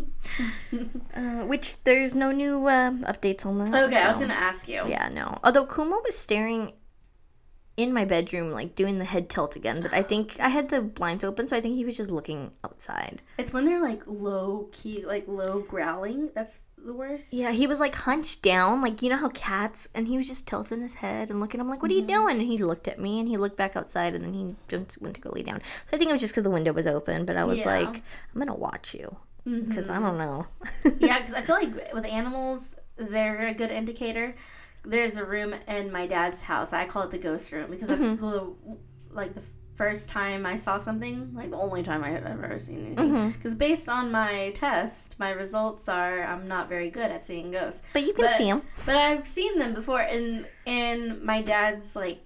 Uh, 1.15 1.43
which 1.45 1.83
there's 1.83 2.13
no 2.13 2.31
new 2.31 2.65
uh, 2.67 2.91
updates 3.11 3.45
on 3.45 3.57
that. 3.57 3.67
Okay, 3.85 3.97
I 4.01 4.07
was 4.09 4.17
gonna 4.19 4.33
ask 4.33 4.67
you. 4.69 4.79
Yeah, 4.87 5.09
no. 5.09 5.37
Although 5.43 5.65
Kuma 5.65 5.99
was 6.05 6.17
staring 6.17 6.73
in 7.77 7.93
my 7.93 8.05
bedroom, 8.05 8.51
like 8.51 8.75
doing 8.75 8.99
the 8.99 9.05
head 9.05 9.29
tilt 9.29 9.55
again, 9.55 9.81
but 9.81 9.93
I 9.93 10.03
think 10.03 10.39
I 10.39 10.49
had 10.49 10.69
the 10.69 10.81
blinds 10.81 11.23
open, 11.23 11.47
so 11.47 11.55
I 11.55 11.61
think 11.61 11.75
he 11.75 11.85
was 11.85 11.97
just 11.97 12.11
looking 12.11 12.51
outside. 12.63 13.21
It's 13.37 13.51
when 13.53 13.65
they're 13.65 13.81
like 13.81 14.03
low 14.05 14.69
key, 14.71 15.03
like 15.05 15.27
low 15.27 15.61
growling. 15.61 16.29
That's 16.35 16.63
the 16.85 16.93
worst. 16.93 17.33
Yeah, 17.33 17.51
he 17.51 17.67
was 17.67 17.79
like 17.79 17.95
hunched 17.95 18.41
down, 18.41 18.81
like 18.81 19.01
you 19.01 19.09
know 19.09 19.17
how 19.17 19.29
cats, 19.29 19.87
and 19.93 20.07
he 20.07 20.17
was 20.17 20.27
just 20.27 20.47
tilting 20.47 20.81
his 20.81 20.95
head 20.95 21.29
and 21.29 21.39
looking. 21.39 21.59
I'm 21.59 21.69
like, 21.69 21.81
"What 21.81 21.91
are 21.91 21.93
you 21.93 22.01
mm-hmm. 22.01 22.25
doing?" 22.25 22.39
And 22.39 22.47
he 22.47 22.57
looked 22.57 22.87
at 22.87 22.99
me, 22.99 23.19
and 23.19 23.27
he 23.27 23.37
looked 23.37 23.57
back 23.57 23.75
outside, 23.75 24.15
and 24.15 24.23
then 24.23 24.33
he 24.33 24.55
just 24.67 25.01
went 25.01 25.15
to 25.15 25.21
go 25.21 25.29
lay 25.31 25.43
down. 25.43 25.61
So 25.85 25.95
I 25.95 25.97
think 25.97 26.09
it 26.09 26.13
was 26.13 26.21
just 26.21 26.33
because 26.33 26.43
the 26.43 26.49
window 26.49 26.73
was 26.73 26.87
open, 26.87 27.25
but 27.25 27.37
I 27.37 27.43
was 27.43 27.59
Yeah. 27.59 27.79
like, 27.79 28.03
"I'm 28.33 28.39
gonna 28.39 28.55
watch 28.55 28.93
you," 28.93 29.15
mm-hmm. 29.45 29.67
because 29.67 29.89
I 29.89 29.99
don't 29.99 30.17
know. 30.17 30.47
yeah, 30.99 31.19
because 31.19 31.33
I 31.33 31.41
feel 31.41 31.55
like 31.55 31.93
with 31.93 32.05
animals, 32.05 32.75
they're 32.97 33.47
a 33.47 33.53
good 33.53 33.71
indicator. 33.71 34.35
There's 34.83 35.17
a 35.17 35.25
room 35.25 35.53
in 35.67 35.91
my 35.91 36.07
dad's 36.07 36.41
house. 36.41 36.73
I 36.73 36.85
call 36.85 37.03
it 37.03 37.11
the 37.11 37.17
ghost 37.17 37.51
room 37.51 37.69
because 37.69 37.89
that's 37.89 38.01
mm-hmm. 38.01 38.25
the 38.25 38.53
like 39.11 39.33
the 39.33 39.41
first 39.79 40.09
time 40.09 40.45
I 40.45 40.55
saw 40.57 40.75
something, 40.77 41.31
like 41.33 41.51
the 41.51 41.57
only 41.57 41.83
time 41.83 42.03
I 42.03 42.09
have 42.09 42.25
ever 42.25 42.59
seen 42.59 42.79
anything. 42.87 43.31
Because 43.31 43.55
based 43.55 43.87
on 43.87 44.11
my 44.11 44.51
test, 44.53 45.17
my 45.19 45.31
results 45.31 45.87
are 45.87 46.21
I'm 46.31 46.49
not 46.49 46.67
very 46.67 46.89
good 46.89 47.09
at 47.15 47.25
seeing 47.25 47.51
ghosts. 47.51 47.81
But 47.93 48.03
you 48.05 48.13
can 48.13 48.25
But- 48.25 48.37
see 48.37 48.49
them. 48.51 48.61
But 48.85 48.97
I've 48.97 49.25
seen 49.25 49.57
them 49.57 49.73
before 49.73 50.01
in 50.01 50.45
in 50.65 51.25
my 51.25 51.41
dad's 51.41 51.95
like 51.95 52.19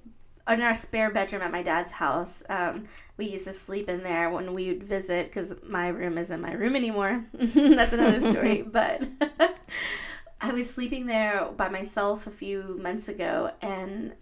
in 0.50 0.62
our 0.62 0.74
spare 0.74 1.12
bedroom 1.12 1.44
at 1.44 1.52
my 1.52 1.62
dad's 1.62 1.92
house. 1.92 2.44
Um, 2.50 2.86
we 3.18 3.26
used 3.28 3.46
to 3.46 3.54
sleep 3.54 3.88
in 3.88 4.02
there 4.02 4.32
when 4.32 4.54
we 4.56 4.70
would 4.70 4.84
visit 4.84 5.28
because 5.28 5.50
my 5.63 5.88
room 5.89 6.18
isn't 6.18 6.42
my 6.42 6.54
room 6.54 6.76
anymore. 6.76 7.24
That's 7.80 7.94
another 7.94 8.20
story. 8.20 8.62
but 8.80 9.08
I 10.42 10.52
was 10.52 10.68
sleeping 10.74 11.06
there 11.06 11.50
by 11.56 11.70
myself 11.70 12.26
a 12.28 12.32
few 12.32 12.80
months 12.82 13.08
ago, 13.08 13.52
and 13.62 14.13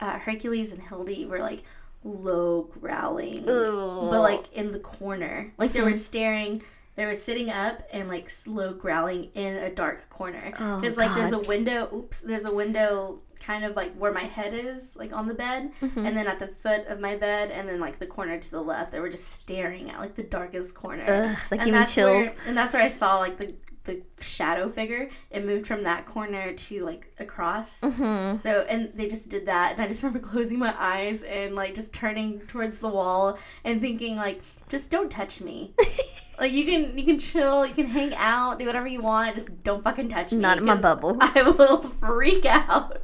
uh, 0.00 0.18
Hercules 0.18 0.70
and 0.70 0.82
Hildy 0.82 1.24
were 1.24 1.40
like 1.40 1.62
low 2.04 2.62
growling, 2.80 3.44
but 3.46 4.20
like 4.20 4.52
in 4.52 4.70
the 4.70 4.78
corner, 4.78 5.52
like 5.58 5.72
they 5.72 5.80
were 5.82 5.92
staring. 5.94 6.62
They 6.96 7.06
were 7.06 7.14
sitting 7.14 7.50
up 7.50 7.82
and 7.92 8.08
like 8.08 8.30
slow 8.30 8.72
growling 8.72 9.30
in 9.34 9.56
a 9.56 9.68
dark 9.70 10.08
corner. 10.10 10.52
Oh, 10.60 10.80
Because 10.80 10.96
like 10.96 11.12
there's 11.16 11.32
a 11.32 11.40
window. 11.40 11.88
Oops, 11.92 12.20
there's 12.20 12.46
a 12.46 12.54
window 12.54 13.18
kind 13.40 13.64
of 13.64 13.74
like 13.74 13.92
where 13.96 14.12
my 14.12 14.22
head 14.22 14.54
is, 14.54 14.94
like 14.94 15.12
on 15.12 15.26
the 15.26 15.34
bed, 15.34 15.72
Mm-hmm. 15.82 16.06
and 16.06 16.16
then 16.16 16.28
at 16.28 16.38
the 16.38 16.46
foot 16.46 16.86
of 16.86 17.00
my 17.00 17.16
bed, 17.16 17.50
and 17.50 17.68
then 17.68 17.80
like 17.80 17.98
the 17.98 18.06
corner 18.06 18.38
to 18.38 18.50
the 18.50 18.60
left. 18.62 18.92
They 18.92 19.00
were 19.00 19.08
just 19.08 19.28
staring 19.28 19.90
at 19.90 19.98
like 19.98 20.14
the 20.14 20.22
darkest 20.22 20.76
corner. 20.76 21.04
Ugh, 21.04 21.36
like 21.50 21.60
and 21.62 21.70
giving 21.72 21.86
chills. 21.86 22.26
Where, 22.26 22.34
and 22.46 22.56
that's 22.56 22.74
where 22.74 22.82
I 22.84 22.88
saw 22.88 23.18
like 23.18 23.38
the 23.38 23.52
the 23.84 24.02
shadow 24.20 24.68
figure, 24.68 25.08
it 25.30 25.44
moved 25.44 25.66
from 25.66 25.82
that 25.84 26.06
corner 26.06 26.52
to 26.52 26.84
like 26.84 27.12
across. 27.18 27.80
Mm-hmm. 27.80 28.36
So 28.36 28.66
and 28.68 28.90
they 28.94 29.06
just 29.06 29.28
did 29.28 29.46
that, 29.46 29.72
and 29.72 29.80
I 29.80 29.86
just 29.88 30.02
remember 30.04 30.26
closing 30.26 30.58
my 30.58 30.74
eyes 30.78 31.22
and 31.22 31.54
like 31.54 31.74
just 31.74 31.92
turning 31.94 32.40
towards 32.40 32.78
the 32.78 32.88
wall 32.88 33.38
and 33.64 33.80
thinking 33.80 34.16
like, 34.16 34.42
just 34.68 34.90
don't 34.90 35.10
touch 35.10 35.40
me. 35.40 35.74
like 36.38 36.52
you 36.52 36.64
can 36.64 36.98
you 36.98 37.04
can 37.04 37.18
chill, 37.18 37.64
you 37.66 37.74
can 37.74 37.86
hang 37.86 38.14
out, 38.14 38.58
do 38.58 38.66
whatever 38.66 38.86
you 38.86 39.02
want, 39.02 39.34
just 39.34 39.62
don't 39.62 39.82
fucking 39.82 40.08
touch 40.08 40.32
me. 40.32 40.38
Not 40.38 40.58
in 40.58 40.64
my 40.64 40.76
bubble. 40.76 41.16
I 41.20 41.42
will 41.42 41.82
freak 41.82 42.44
out. 42.46 43.02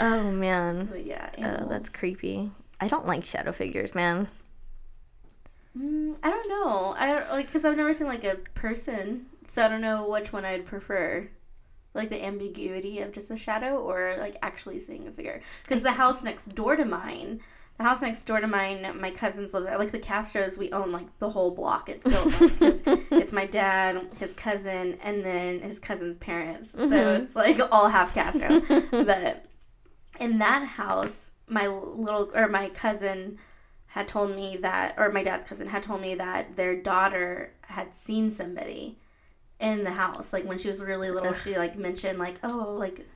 Oh 0.00 0.22
man. 0.30 0.86
but 0.86 1.04
yeah, 1.04 1.30
Oh, 1.38 1.66
that's 1.68 1.88
creepy. 1.88 2.50
I 2.80 2.88
don't 2.88 3.06
like 3.06 3.24
shadow 3.24 3.52
figures, 3.52 3.94
man. 3.94 4.28
Mm, 5.78 6.16
I 6.22 6.30
don't 6.30 6.48
know. 6.48 6.94
I 6.96 7.06
don't 7.06 7.30
like 7.30 7.46
because 7.46 7.64
I've 7.64 7.76
never 7.76 7.92
seen 7.92 8.06
like 8.06 8.24
a 8.24 8.36
person, 8.54 9.26
so 9.46 9.64
I 9.64 9.68
don't 9.68 9.80
know 9.80 10.08
which 10.08 10.32
one 10.32 10.44
I'd 10.44 10.66
prefer. 10.66 11.28
Like 11.94 12.10
the 12.10 12.24
ambiguity 12.24 12.98
of 13.00 13.12
just 13.12 13.30
a 13.30 13.36
shadow, 13.36 13.76
or 13.76 14.16
like 14.18 14.36
actually 14.42 14.78
seeing 14.80 15.06
a 15.06 15.12
figure. 15.12 15.40
Because 15.62 15.82
the 15.84 15.92
house 15.92 16.24
next 16.24 16.46
door 16.56 16.74
to 16.74 16.84
mine, 16.84 17.40
the 17.78 17.84
house 17.84 18.02
next 18.02 18.24
door 18.24 18.40
to 18.40 18.48
mine, 18.48 18.98
my 19.00 19.12
cousins 19.12 19.54
live 19.54 19.62
there. 19.64 19.78
Like 19.78 19.92
the 19.92 20.00
Castros, 20.00 20.58
we 20.58 20.72
own 20.72 20.90
like 20.90 21.16
the 21.20 21.30
whole 21.30 21.52
block. 21.52 21.88
It's 21.88 22.04
built 22.04 22.42
on 22.42 22.98
it's 23.18 23.32
my 23.32 23.46
dad, 23.46 24.08
his 24.18 24.32
cousin, 24.32 24.98
and 25.02 25.24
then 25.24 25.60
his 25.60 25.78
cousin's 25.78 26.16
parents. 26.18 26.70
So 26.72 26.88
Mhm. 26.88 27.22
it's 27.22 27.36
like 27.36 27.60
all 27.70 27.88
half 27.88 28.12
Castro. 28.12 28.60
but 28.90 29.44
in 30.18 30.38
that 30.38 30.66
house, 30.66 31.32
my 31.46 31.68
little 31.68 32.30
or 32.34 32.48
my 32.48 32.70
cousin 32.70 33.38
had 33.86 34.08
told 34.08 34.34
me 34.34 34.56
that, 34.56 34.94
or 34.98 35.12
my 35.12 35.22
dad's 35.22 35.44
cousin 35.44 35.68
had 35.68 35.84
told 35.84 36.00
me 36.00 36.16
that 36.16 36.56
their 36.56 36.74
daughter 36.74 37.52
had 37.68 37.94
seen 37.94 38.32
somebody 38.32 38.98
in 39.60 39.84
the 39.84 39.92
house. 39.92 40.32
Like 40.32 40.44
when 40.44 40.58
she 40.58 40.68
was 40.68 40.82
really 40.82 41.10
little, 41.10 41.30
Ugh. 41.30 41.36
she 41.42 41.56
like 41.56 41.76
mentioned 41.78 42.18
like, 42.18 42.38
oh, 42.42 42.74
like 42.78 43.06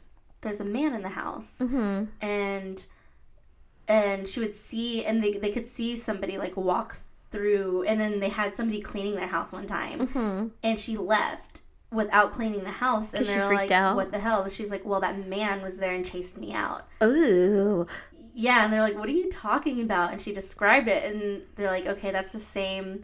there's 0.41 0.61
a 0.61 0.65
man 0.65 0.95
in 0.95 1.03
the 1.03 1.09
house, 1.11 1.61
Mm-hmm. 1.63 2.05
and 2.25 2.87
and 3.87 4.29
she 4.29 4.41
would 4.41 4.55
see, 4.55 5.05
and 5.05 5.23
they 5.23 5.33
they 5.33 5.51
could 5.51 5.67
see 5.69 5.97
somebody 5.97 6.39
like 6.39 6.57
walk 6.57 6.99
through, 7.31 7.83
and 7.85 8.01
then 8.01 8.21
they 8.21 8.29
had 8.29 8.57
somebody 8.57 8.81
cleaning 8.81 9.15
their 9.15 9.27
house 9.27 9.53
one 9.53 9.67
time, 9.67 10.07
Mm-hmm. 10.09 10.49
and 10.63 10.79
she 10.79 10.97
left 10.97 11.63
without 11.91 12.31
cleaning 12.33 12.65
the 12.65 12.71
house, 12.71 13.15
and 13.15 13.25
they're 13.25 13.53
like, 13.53 13.71
out? 13.71 13.97
what 13.97 14.13
the 14.13 14.19
hell? 14.19 14.47
She's 14.49 14.71
like, 14.71 14.85
well, 14.85 15.01
that 15.01 15.27
man 15.27 15.63
was 15.63 15.79
there 15.79 15.95
and 15.95 16.05
chased 16.05 16.37
me 16.37 16.53
out. 16.53 16.87
Ooh. 17.03 17.87
Yeah, 18.35 18.63
and 18.63 18.73
they're 18.73 18.83
like, 18.83 18.97
"What 18.97 19.09
are 19.09 19.13
you 19.13 19.29
talking 19.31 19.81
about?" 19.81 20.13
And 20.13 20.21
she 20.21 20.33
described 20.33 20.87
it, 20.87 21.03
and 21.13 21.43
they're 21.57 21.71
like, 21.73 21.87
"Okay, 21.87 22.13
that's 22.13 22.31
the 22.31 22.39
same 22.39 23.03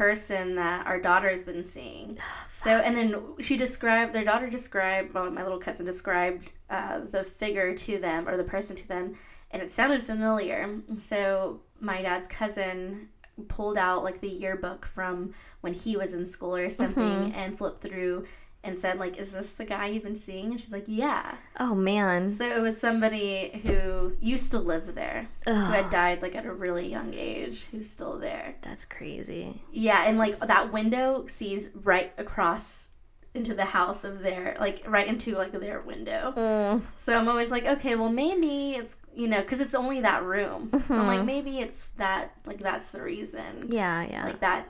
person 0.00 0.56
that 0.56 0.86
our 0.86 0.98
daughter's 0.98 1.44
been 1.44 1.62
seeing." 1.62 2.18
So, 2.52 2.70
and 2.70 2.96
then 2.96 3.08
she 3.40 3.56
described 3.56 4.12
their 4.12 4.24
daughter 4.24 4.48
described, 4.48 5.14
well, 5.14 5.30
my 5.30 5.42
little 5.42 5.58
cousin 5.58 5.86
described 5.86 6.52
uh, 6.68 7.00
the 7.10 7.24
figure 7.24 7.74
to 7.74 7.98
them 7.98 8.28
or 8.28 8.36
the 8.36 8.44
person 8.44 8.76
to 8.76 8.88
them, 8.88 9.14
and 9.50 9.62
it 9.62 9.70
sounded 9.70 10.02
familiar. 10.02 10.60
So, 10.98 11.60
my 11.80 12.02
dad's 12.02 12.28
cousin 12.28 13.08
pulled 13.48 13.78
out 13.78 14.04
like 14.04 14.20
the 14.20 14.28
yearbook 14.28 14.86
from 14.86 15.32
when 15.62 15.72
he 15.72 15.96
was 15.96 16.12
in 16.12 16.26
school 16.26 16.54
or 16.56 16.70
something 16.70 17.32
and 17.34 17.56
flipped 17.56 17.80
through 17.80 18.26
and 18.62 18.78
said 18.78 18.98
like 18.98 19.16
is 19.18 19.32
this 19.32 19.52
the 19.54 19.64
guy 19.64 19.86
you've 19.86 20.02
been 20.02 20.16
seeing 20.16 20.50
and 20.50 20.60
she's 20.60 20.72
like 20.72 20.84
yeah 20.86 21.36
Oh 21.58 21.74
man. 21.74 22.30
so 22.30 22.44
it 22.44 22.60
was 22.60 22.78
somebody 22.78 23.60
who 23.64 24.16
used 24.20 24.50
to 24.52 24.58
live 24.58 24.94
there, 24.94 25.28
who 25.46 25.52
had 25.54 25.88
died 25.90 26.20
like 26.22 26.34
at 26.34 26.44
a 26.46 26.52
really 26.52 26.88
young 26.88 27.14
age, 27.14 27.66
who's 27.70 27.88
still 27.88 28.18
there. 28.18 28.56
that's 28.62 28.84
crazy. 28.84 29.62
Yeah, 29.72 30.04
and 30.06 30.18
like 30.18 30.38
that 30.40 30.72
window 30.72 31.24
sees 31.26 31.70
right 31.74 32.12
across 32.18 32.88
into 33.32 33.54
the 33.54 33.64
house 33.66 34.02
of 34.04 34.20
their, 34.22 34.56
like 34.58 34.82
right 34.88 35.06
into 35.06 35.36
like 35.36 35.52
their 35.52 35.80
window. 35.80 36.34
Mm. 36.36 36.82
So 36.96 37.16
I'm 37.16 37.28
always 37.28 37.50
like, 37.52 37.64
okay, 37.64 37.94
well 37.94 38.10
maybe 38.10 38.72
it's 38.72 38.96
you 39.14 39.28
know 39.28 39.40
because 39.40 39.60
it's 39.60 39.74
only 39.74 40.00
that 40.02 40.22
room. 40.24 40.70
So 40.88 41.00
I'm 41.00 41.06
like 41.06 41.20
Mhm. 41.20 41.26
maybe 41.26 41.60
it's 41.60 41.88
that 41.98 42.32
like 42.44 42.58
that's 42.58 42.90
the 42.90 43.00
reason. 43.02 43.66
Yeah, 43.68 44.06
yeah. 44.10 44.24
Like 44.24 44.40
that 44.40 44.66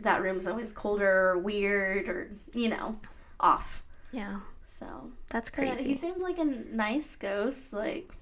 that 0.00 0.22
room's 0.22 0.46
always 0.46 0.72
colder 0.72 1.30
or 1.30 1.38
weird 1.38 2.08
or 2.08 2.30
you 2.54 2.68
know 2.68 2.96
off. 3.40 3.82
yeah. 4.12 4.40
So 4.70 5.10
That's 5.30 5.50
Yeah, 5.58 5.74
he 5.76 5.92
seems 5.94 6.22
like 6.22 6.38
a 6.38 6.44
nice 6.44 7.16
ghost, 7.16 7.72
like 7.72 8.12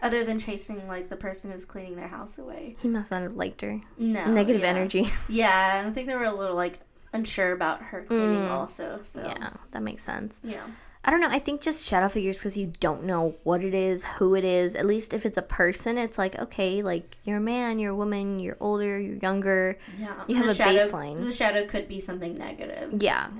other 0.00 0.22
than 0.24 0.38
chasing 0.38 0.86
like 0.86 1.08
the 1.08 1.16
person 1.16 1.50
who's 1.50 1.64
cleaning 1.64 1.96
their 1.96 2.06
house 2.08 2.38
away. 2.38 2.76
He 2.80 2.86
must 2.88 3.10
not 3.10 3.22
have 3.22 3.34
liked 3.34 3.62
her. 3.62 3.80
No 3.98 4.26
Negative 4.26 4.62
yeah. 4.62 4.68
energy. 4.68 5.08
Yeah, 5.28 5.78
and 5.78 5.88
I 5.88 5.90
think 5.90 6.06
they 6.06 6.14
were 6.14 6.24
a 6.24 6.32
little 6.34 6.54
like 6.54 6.78
unsure 7.12 7.50
about 7.52 7.82
her 7.82 8.02
cleaning 8.02 8.42
Mm. 8.46 8.50
also. 8.50 9.00
So 9.02 9.22
Yeah, 9.24 9.50
that 9.72 9.82
makes 9.82 10.04
sense. 10.04 10.40
yeah, 10.44 10.62
I 11.04 11.10
don't 11.10 11.20
know. 11.20 11.30
I 11.30 11.40
think 11.40 11.62
just 11.62 11.84
shadow 11.84 12.08
figures 12.08 12.38
because 12.38 12.56
you 12.56 12.72
don't 12.80 13.02
know 13.04 13.34
what 13.42 13.64
it 13.64 13.74
is, 13.74 14.04
who 14.04 14.36
it 14.36 14.44
is. 14.44 14.76
At 14.76 14.86
least 14.86 15.12
if 15.12 15.26
it's 15.26 15.38
a 15.38 15.42
person, 15.42 15.98
it's 15.98 16.18
like 16.18 16.38
okay, 16.38 16.80
like 16.82 17.16
you're 17.24 17.38
a 17.38 17.40
man, 17.40 17.80
you're 17.80 17.92
a 17.92 17.96
woman, 17.96 18.38
you're 18.38 18.58
older, 18.60 19.00
you're 19.00 19.16
younger. 19.16 19.78
yeah. 19.98 20.12
You 20.28 20.36
have 20.36 20.46
a 20.50 20.54
shadow, 20.54 20.78
baseline. 20.78 21.24
The 21.24 21.32
shadow 21.32 21.66
could 21.66 21.88
be 21.88 21.98
something 21.98 22.36
negative. 22.38 23.02
Yeah. 23.02 23.30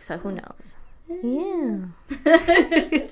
So 0.00 0.18
who 0.18 0.32
knows? 0.32 0.76
Yeah. 1.08 1.86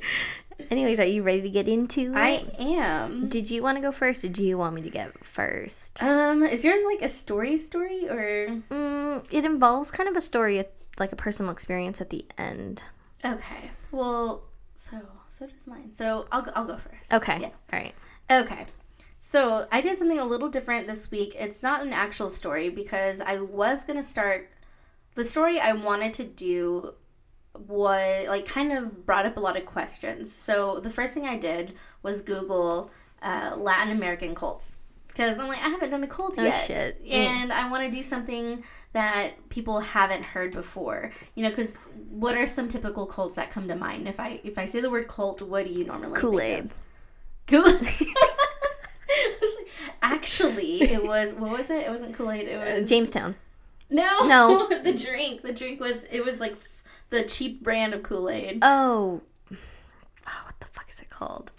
Anyways, 0.71 1.01
are 1.01 1.07
you 1.07 1.23
ready 1.23 1.41
to 1.43 1.51
get 1.51 1.67
into 1.69 2.13
it? 2.13 2.17
I 2.17 2.45
am. 2.59 3.29
Did 3.29 3.51
you 3.51 3.63
want 3.63 3.77
to 3.79 3.83
go 3.83 3.91
first, 3.91 4.25
or 4.25 4.29
do 4.29 4.45
you 4.45 4.57
want 4.59 4.75
me 4.75 4.83
to 4.83 4.91
get 4.91 5.25
first? 5.25 6.03
Um, 6.03 6.43
is 6.45 6.65
yours 6.65 6.83
like 6.87 7.03
a 7.03 7.09
story 7.09 7.57
story 7.59 8.09
or 8.09 8.47
Mm, 8.71 9.27
it 9.33 9.45
involves 9.45 9.91
kind 9.91 10.09
of 10.09 10.17
a 10.17 10.21
story, 10.21 10.65
like 10.99 11.13
a 11.13 11.17
personal 11.17 11.51
experience 11.51 12.01
at 12.01 12.11
the 12.11 12.25
end. 12.39 12.83
okay? 13.25 13.71
Well, 13.91 14.45
so 14.75 14.99
so 15.31 15.47
does 15.47 15.67
mine. 15.67 15.91
So 15.93 16.27
I'll 16.31 16.43
go, 16.43 16.53
I'll 16.55 16.67
go 16.67 16.77
first. 16.79 17.13
Okay. 17.15 17.39
Yeah. 17.41 17.49
All 17.73 17.79
right. 17.79 17.95
Okay. 18.31 18.67
So 19.19 19.67
I 19.73 19.81
did 19.81 19.99
something 19.99 20.19
a 20.19 20.25
little 20.25 20.49
different 20.49 20.87
this 20.87 21.11
week. 21.11 21.35
It's 21.39 21.63
not 21.63 21.83
an 21.85 21.93
actual 21.93 22.31
story 22.31 22.69
because 22.69 23.21
I 23.21 23.41
was 23.41 23.83
going 23.83 23.99
to 23.99 24.03
start 24.03 24.51
the 25.15 25.25
story 25.25 25.59
I 25.61 25.73
wanted 25.73 26.15
to 26.15 26.25
do 26.25 26.95
was 27.67 28.29
like 28.29 28.47
kind 28.47 28.73
of 28.73 29.05
brought 29.05 29.27
up 29.27 29.37
a 29.37 29.41
lot 29.41 29.57
of 29.57 29.67
questions. 29.67 30.33
So 30.33 30.81
the 30.81 30.91
first 30.91 31.15
thing 31.15 31.27
I 31.27 31.37
did 31.37 31.75
was 32.03 32.23
Google 32.23 32.91
uh, 33.23 33.55
Latin 33.57 33.93
American 33.97 34.35
cults 34.35 34.79
because 35.09 35.39
I'm 35.41 35.49
like 35.49 35.59
I 35.59 35.69
haven't 35.69 35.91
done 35.91 36.03
a 36.05 36.07
cult 36.07 36.37
Oh, 36.39 36.43
yet, 36.45 36.65
shit. 36.67 37.05
Mm. 37.05 37.13
and 37.13 37.53
I 37.53 37.69
want 37.71 37.85
to 37.85 37.91
do 37.91 38.03
something 38.03 38.63
that 38.93 39.33
people 39.51 39.81
haven't 39.81 40.25
heard 40.25 40.53
before. 40.53 41.11
You 41.35 41.43
know, 41.43 41.51
because 41.51 41.85
what 42.09 42.35
are 42.37 42.47
some 42.47 42.69
typical 42.69 43.05
cults 43.07 43.35
that 43.35 43.51
come 43.51 43.69
to 43.69 43.75
mind? 43.77 44.09
If 44.09 44.19
I 44.21 44.41
if 44.45 44.57
I 44.57 44.65
say 44.65 44.81
the 44.81 44.89
word 44.91 45.09
cult, 45.09 45.43
what 45.43 45.67
do 45.67 45.73
you 45.73 45.85
normally 45.85 46.15
think 46.15 46.25
of? 46.25 46.31
Kool 46.31 46.41
Aid. 46.41 46.71
Kool 47.47 47.79
Actually, 50.03 50.83
it 50.83 51.03
was 51.05 51.35
what 51.35 51.51
was 51.51 51.69
it? 51.71 51.87
It 51.87 51.91
wasn't 51.91 52.15
Kool 52.15 52.31
Aid. 52.31 52.49
It 52.49 52.55
Uh, 52.55 52.79
was 52.79 52.87
Jonestown. 52.87 53.35
No, 53.91 54.27
No. 54.27 54.69
the 54.83 54.93
drink. 54.93 55.43
The 55.43 55.53
drink 55.53 55.81
was 55.81 56.05
it 56.11 56.25
was 56.25 56.41
like 56.41 56.57
the 57.11 57.25
cheap 57.25 57.63
brand 57.63 57.93
of 57.95 58.03
Kool 58.03 58.31
Aid. 58.31 58.59
Oh. 58.63 59.21
Oh, 59.53 60.43
what 60.47 60.61
the 60.61 60.67
fuck 60.67 60.89
is 60.89 61.01
it 61.01 61.11
called? 61.11 61.53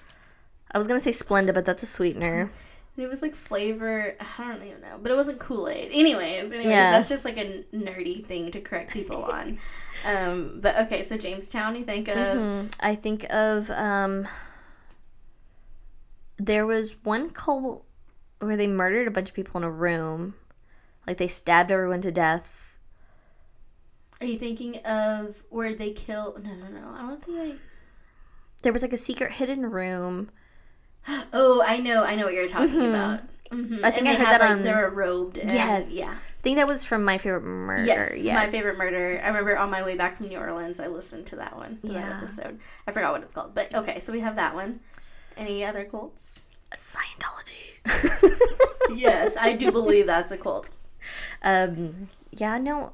I 0.71 0.77
was 0.77 0.87
gonna 0.87 0.99
say 1.01 1.11
Splenda, 1.11 1.53
but 1.53 1.65
that's 1.65 1.83
a 1.83 1.87
sweetener. 1.87 2.49
It 2.97 3.07
was 3.09 3.21
like 3.21 3.35
flavor. 3.35 4.15
I 4.37 4.51
don't 4.51 4.63
even 4.67 4.81
know, 4.81 4.97
but 5.01 5.11
it 5.11 5.15
wasn't 5.15 5.39
Kool 5.39 5.67
Aid. 5.69 5.89
Anyways, 5.91 6.51
anyways, 6.51 6.67
Yeah. 6.67 6.91
that's 6.91 7.09
just 7.09 7.25
like 7.25 7.37
a 7.37 7.63
nerdy 7.73 8.23
thing 8.25 8.51
to 8.51 8.61
correct 8.61 8.91
people 8.91 9.23
on. 9.25 9.57
Um, 10.05 10.59
but 10.61 10.77
okay, 10.81 11.01
so 11.03 11.17
Jonestown, 11.17 11.77
you 11.77 11.83
think 11.85 12.07
of? 12.07 12.15
Mhm. 12.17 12.73
I 12.79 12.95
think 12.95 13.25
of 13.33 13.69
um. 13.71 14.27
There 16.37 16.65
was 16.65 16.95
one 17.03 17.29
cult 17.29 17.85
where 18.39 18.57
they 18.57 18.67
murdered 18.67 19.07
a 19.07 19.11
bunch 19.11 19.29
of 19.29 19.35
people 19.35 19.57
in 19.59 19.63
a 19.63 19.69
room, 19.71 20.33
like 21.07 21.17
they 21.17 21.27
stabbed 21.27 21.71
everyone 21.71 22.01
to 22.01 22.11
death. 22.11 22.73
Are 24.19 24.25
you 24.27 24.37
thinking 24.37 24.77
of 24.85 25.41
where 25.49 25.73
they 25.73 25.91
kill? 25.91 26.37
No, 26.43 26.53
no, 26.53 26.67
no. 26.67 26.87
I 26.95 27.01
don't 27.01 27.23
think 27.23 27.37
I. 27.39 27.53
There 28.63 28.71
was 28.73 28.83
like 28.83 28.93
a 28.93 28.97
secret 28.97 29.33
hidden 29.33 29.65
room. 29.69 30.29
Oh, 31.33 31.63
I 31.65 31.79
know, 31.79 32.03
I 32.03 32.13
know 32.15 32.25
what 32.25 32.33
you're 32.35 32.47
talking 32.47 32.75
Mhm. 32.75 32.89
about. 32.89 33.21
hmm 33.51 33.79
I 33.83 33.89
think 33.89 34.07
I 34.07 34.13
heard 34.13 34.27
that 34.27 34.41
on- 34.41 34.61
They 34.61 34.71
were 34.73 34.89
robed. 34.91 35.37
And, 35.37 35.49
Yes. 35.51 35.91
Yeah. 35.93 36.11
I 36.13 36.41
think 36.43 36.57
that 36.57 36.67
was 36.67 36.83
from 36.85 37.03
My 37.03 37.17
Favorite 37.17 37.41
Murder. 37.41 37.83
Yes, 38.15 38.35
my 38.35 38.45
favorite 38.47 38.77
murder. 38.77 39.19
I 39.23 39.27
remember 39.27 39.57
on 39.57 39.69
my 39.71 39.83
way 39.83 39.95
back 39.95 40.17
from 40.17 40.27
New 40.27 40.37
Orleans, 40.37 40.79
I 40.79 40.87
listened 40.87 41.25
to 41.27 41.35
that 41.37 41.55
one, 41.57 41.79
to 41.81 41.87
that 41.87 41.93
Yeah. 41.93 42.17
episode. 42.17 42.59
I 42.87 42.91
forgot 42.91 43.11
what 43.13 43.23
it's 43.23 43.33
called, 43.33 43.53
but 43.55 43.73
okay. 43.73 43.99
So 43.99 44.11
we 44.13 44.19
have 44.19 44.35
that 44.35 44.53
one. 44.55 44.79
Any 45.37 45.65
other 45.65 45.85
cults? 45.85 46.43
Scientology. 46.75 47.79
yes, 48.95 49.37
I 49.37 49.53
do 49.53 49.71
believe 49.71 50.05
that's 50.07 50.29
a 50.31 50.37
cult. 50.37 50.69
Um, 51.41 52.09
yeah, 52.31 52.57
no, 52.57 52.93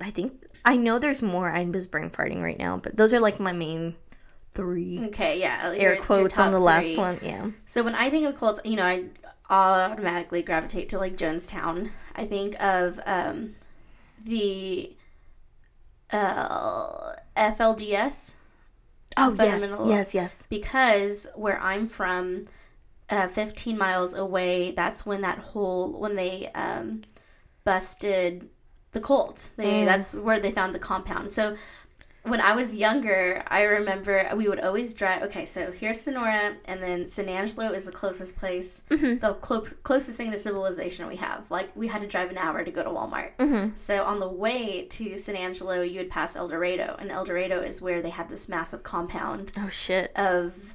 I 0.00 0.10
think 0.10 0.46
I 0.64 0.76
know 0.76 0.98
there's 0.98 1.22
more. 1.22 1.50
I'm 1.50 1.72
just 1.72 1.90
brain 1.90 2.10
farting 2.10 2.42
right 2.42 2.58
now, 2.58 2.76
but 2.76 2.96
those 2.96 3.12
are 3.12 3.20
like 3.20 3.40
my 3.40 3.52
main 3.52 3.96
three 4.54 5.00
Okay, 5.06 5.40
yeah. 5.40 5.72
air 5.76 5.94
your 5.94 6.02
quotes 6.02 6.38
on 6.38 6.50
the 6.50 6.60
last 6.60 6.96
one. 6.96 7.18
Yeah. 7.22 7.50
So 7.66 7.82
when 7.82 7.94
I 7.94 8.10
think 8.10 8.26
of 8.26 8.36
cults, 8.36 8.60
you 8.64 8.76
know, 8.76 8.84
I 8.84 9.04
automatically 9.50 10.42
gravitate 10.42 10.88
to 10.90 10.98
like 10.98 11.16
Jonestown. 11.16 11.90
I 12.14 12.24
think 12.24 12.54
of 12.62 13.00
um, 13.04 13.54
the 14.24 14.94
uh, 16.10 17.14
FLDS 17.36 18.34
Oh 19.16 19.34
yes, 19.38 19.78
yes, 19.86 20.14
yes. 20.14 20.46
because 20.48 21.26
where 21.34 21.60
I'm 21.60 21.86
from, 21.86 22.46
uh, 23.10 23.28
15 23.28 23.78
miles 23.78 24.14
away, 24.14 24.72
that's 24.72 25.06
when 25.06 25.20
that 25.20 25.38
whole 25.38 25.92
when 26.00 26.16
they 26.16 26.48
um, 26.54 27.02
busted 27.64 28.48
the 28.92 29.00
cult. 29.00 29.50
They 29.56 29.82
Mm. 29.82 29.84
that's 29.86 30.14
where 30.14 30.38
they 30.40 30.50
found 30.52 30.74
the 30.74 30.78
compound. 30.78 31.32
So 31.32 31.56
when 32.22 32.40
I 32.40 32.54
was 32.54 32.74
younger, 32.74 33.42
I 33.48 33.62
remember 33.64 34.30
we 34.34 34.48
would 34.48 34.60
always 34.60 34.94
drive. 34.94 35.22
Okay, 35.24 35.44
so 35.44 35.72
here's 35.72 36.00
Sonora, 36.00 36.54
and 36.64 36.82
then 36.82 37.04
San 37.06 37.28
Angelo 37.28 37.70
is 37.72 37.84
the 37.84 37.92
closest 37.92 38.38
place, 38.38 38.82
Mm-hmm. 38.88 39.18
the 39.18 39.34
clo- 39.34 39.66
closest 39.82 40.16
thing 40.16 40.30
to 40.30 40.38
civilization 40.38 41.06
we 41.06 41.16
have. 41.16 41.50
Like 41.50 41.70
we 41.76 41.88
had 41.88 42.00
to 42.00 42.06
drive 42.06 42.30
an 42.30 42.38
hour 42.38 42.64
to 42.64 42.70
go 42.70 42.82
to 42.82 42.88
Walmart. 42.88 43.32
Mm-hmm. 43.38 43.76
So 43.76 44.04
on 44.04 44.20
the 44.20 44.28
way 44.28 44.86
to 44.90 45.18
San 45.18 45.36
Angelo, 45.36 45.82
you 45.82 45.98
would 45.98 46.10
pass 46.10 46.34
Eldorado, 46.36 46.96
and 46.98 47.10
Eldorado 47.10 47.60
is 47.60 47.82
where 47.82 48.00
they 48.00 48.10
had 48.10 48.28
this 48.30 48.48
massive 48.48 48.82
compound 48.82 49.52
Oh 49.58 49.68
shit. 49.68 50.10
of 50.16 50.74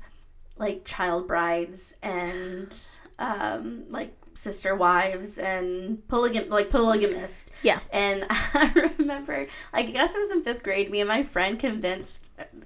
like 0.58 0.84
child 0.86 1.25
brides 1.28 1.95
and 2.04 2.78
um, 3.17 3.86
like 3.89 4.13
sister 4.39 4.73
wives 4.73 5.38
and 5.38 6.02
polygam 6.08 6.49
like 6.49 6.69
polygamist. 6.69 7.52
Yeah. 7.62 7.80
And 7.91 8.25
I 8.30 8.71
remember, 8.97 9.45
like 9.73 9.88
I 9.88 9.91
guess 9.91 10.15
it 10.15 10.19
was 10.19 10.32
in 10.32 10.43
fifth 10.43 10.63
grade. 10.63 10.89
Me 10.89 11.02
and 11.02 11.08
my 11.10 11.23
friend 11.23 11.60
convinced 11.60 12.25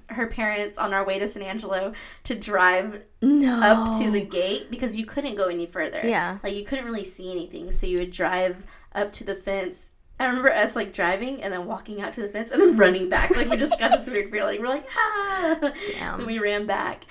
her 0.09 0.27
parents 0.27 0.77
on 0.77 0.93
our 0.93 1.03
way 1.03 1.17
to 1.17 1.27
San 1.27 1.41
Angelo 1.41 1.93
to 2.25 2.35
drive 2.35 3.03
No. 3.21 3.59
up 3.61 3.97
to 3.99 4.11
the 4.11 4.21
gate 4.21 4.69
because 4.69 4.95
you 4.95 5.05
couldn't 5.05 5.35
go 5.35 5.47
any 5.47 5.65
further. 5.65 6.01
Yeah. 6.03 6.37
Like 6.43 6.53
you 6.55 6.63
couldn't 6.63 6.85
really 6.85 7.05
see 7.05 7.31
anything, 7.31 7.71
so 7.71 7.87
you 7.87 7.97
would 7.97 8.11
drive 8.11 8.63
up 8.93 9.11
to 9.13 9.23
the 9.23 9.33
fence. 9.35 9.89
I 10.19 10.27
remember 10.27 10.51
us 10.51 10.75
like 10.75 10.93
driving 10.93 11.41
and 11.41 11.51
then 11.51 11.65
walking 11.65 11.99
out 11.99 12.13
to 12.13 12.21
the 12.21 12.29
fence 12.29 12.51
and 12.51 12.61
then 12.61 12.77
running 12.77 13.09
back. 13.09 13.35
Like 13.35 13.49
we 13.49 13.57
just 13.57 13.79
got 13.79 13.91
this 13.91 14.07
weird 14.07 14.29
feeling. 14.29 14.61
We're 14.61 14.67
like, 14.67 14.87
ah, 14.95 15.57
Damn. 15.91 16.19
and 16.19 16.27
we 16.27 16.37
ran 16.37 16.67
back. 16.67 17.05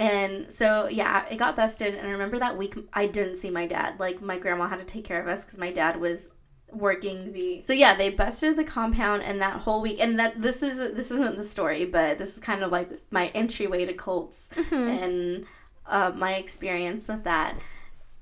And 0.00 0.50
so 0.50 0.88
yeah, 0.88 1.26
it 1.28 1.36
got 1.36 1.56
busted. 1.56 1.94
And 1.94 2.08
I 2.08 2.10
remember 2.10 2.38
that 2.38 2.56
week 2.56 2.74
I 2.92 3.06
didn't 3.06 3.36
see 3.36 3.50
my 3.50 3.66
dad. 3.66 4.00
Like 4.00 4.22
my 4.22 4.38
grandma 4.38 4.66
had 4.66 4.78
to 4.78 4.84
take 4.84 5.04
care 5.04 5.20
of 5.20 5.28
us 5.28 5.44
because 5.44 5.58
my 5.58 5.70
dad 5.70 6.00
was 6.00 6.30
working 6.72 7.32
the 7.32 7.64
so 7.66 7.72
yeah 7.72 7.96
they 7.96 8.10
busted 8.10 8.56
the 8.56 8.62
compound 8.62 9.24
and 9.24 9.40
that 9.40 9.56
whole 9.60 9.82
week 9.82 9.98
and 10.00 10.20
that 10.20 10.40
this 10.40 10.62
is 10.62 10.78
this 10.78 11.10
isn't 11.10 11.36
the 11.36 11.42
story 11.42 11.84
but 11.84 12.16
this 12.16 12.34
is 12.34 12.40
kind 12.40 12.62
of 12.62 12.70
like 12.70 12.88
my 13.10 13.26
entryway 13.28 13.84
to 13.84 13.92
cults 13.92 14.50
and 14.70 15.44
uh, 15.86 16.12
my 16.14 16.34
experience 16.34 17.08
with 17.08 17.24
that 17.24 17.56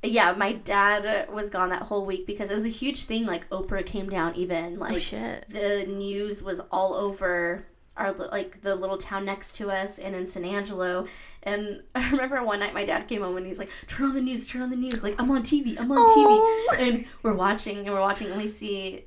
yeah 0.03 0.33
my 0.33 0.55
dad 0.55 1.31
was 1.31 1.51
gone 1.51 1.69
that 1.69 1.83
whole 1.83 2.07
week 2.07 2.27
because 2.27 2.51
it 2.51 2.55
was 2.55 2.65
a 2.65 2.71
huge 2.71 3.05
thing 3.05 3.27
like 3.27 3.47
oprah 3.51 3.85
came 3.85 4.09
down 4.09 4.35
even 4.35 4.79
like 4.79 4.95
oh 4.95 4.99
shit. 4.99 5.45
the 5.51 5.85
news 5.87 6.43
was 6.43 6.59
all 6.73 6.95
over 6.95 7.67
our 7.99 8.13
like 8.13 8.63
the 8.63 8.75
little 8.75 8.97
town 8.97 9.25
next 9.25 9.57
to 9.57 9.71
us 9.71 9.99
and 9.99 10.15
in 10.15 10.25
San 10.27 10.45
Angelo. 10.45 11.07
And 11.43 11.83
I 11.95 12.11
remember 12.11 12.43
one 12.43 12.61
night 12.61 12.75
my 12.75 12.85
dad 12.85 13.09
came 13.09 13.23
home 13.23 13.37
and 13.37 13.47
he's 13.47 13.59
like, 13.59 13.71
"Turn 13.87 14.09
on 14.11 14.15
the 14.15 14.23
news, 14.23 14.47
turn 14.47 14.63
on 14.63 14.71
the 14.71 14.77
news. 14.77 15.03
Like 15.03 15.17
I'm 15.21 15.31
on 15.31 15.43
TV, 15.43 15.79
I'm 15.79 15.91
on 15.93 15.99
Oh. 16.01 16.69
TV." 16.73 16.89
And 16.89 17.09
we're 17.23 17.35
watching 17.35 17.79
and 17.79 17.89
we're 17.95 18.01
watching 18.01 18.29
and 18.29 18.37
we 18.41 18.47
see. 18.47 19.05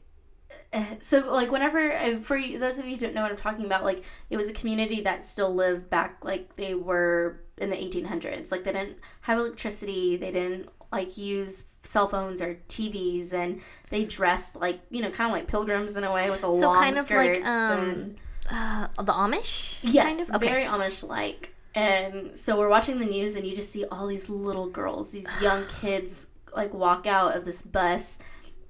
uh, 0.73 0.83
So 0.99 1.31
like 1.31 1.51
whenever 1.51 1.91
uh, 1.95 2.19
for 2.19 2.37
you, 2.37 2.59
those 2.59 2.77
of 2.79 2.85
you 2.85 2.91
who 2.91 2.97
don't 3.01 3.13
know 3.15 3.21
what 3.21 3.31
I'm 3.31 3.37
talking 3.37 3.65
about, 3.65 3.83
like 3.83 4.03
it 4.29 4.37
was 4.37 4.49
a 4.49 4.53
community 4.53 5.01
that 5.01 5.25
still 5.25 5.53
lived 5.53 5.89
back 5.89 6.23
like 6.23 6.55
they 6.57 6.73
were 6.75 7.41
in 7.57 7.69
the 7.69 7.77
1800s. 7.77 8.51
Like 8.51 8.63
they 8.63 8.71
didn't 8.73 8.97
have 9.21 9.37
electricity, 9.39 10.17
they 10.17 10.31
didn't 10.31 10.69
like 10.91 11.17
use 11.17 11.65
cell 11.83 12.07
phones 12.09 12.41
or 12.41 12.59
TVs, 12.67 13.33
and 13.33 13.61
they 13.89 14.03
dressed 14.03 14.55
like 14.57 14.81
you 14.89 15.01
know 15.01 15.09
kind 15.11 15.29
of 15.31 15.37
like 15.37 15.47
pilgrims 15.47 15.95
in 15.97 16.03
a 16.03 16.13
way 16.13 16.29
with 16.29 16.43
a 16.43 16.53
So 16.53 16.67
long 16.67 16.75
kind 16.83 16.97
of 16.97 17.09
like, 17.09 17.35
skirts 17.35 17.47
um, 17.47 17.79
and 17.89 18.17
Uh, 18.51 18.87
the 18.97 19.13
Amish. 19.13 19.79
Yes, 19.81 20.07
Kind 20.17 20.19
of? 20.29 20.35
Okay. 20.35 20.47
very 20.47 20.63
Amish 20.65 21.07
like. 21.07 21.53
And 21.73 22.37
so 22.37 22.59
we're 22.59 22.67
watching 22.69 22.99
the 22.99 23.05
news, 23.05 23.35
and 23.37 23.45
you 23.45 23.55
just 23.55 23.71
see 23.71 23.85
all 23.85 24.05
these 24.07 24.29
little 24.29 24.67
girls, 24.67 25.11
these 25.13 25.27
young 25.41 25.63
kids, 25.79 26.27
like 26.55 26.73
walk 26.73 27.07
out 27.07 27.35
of 27.35 27.45
this 27.45 27.61
bus. 27.61 28.19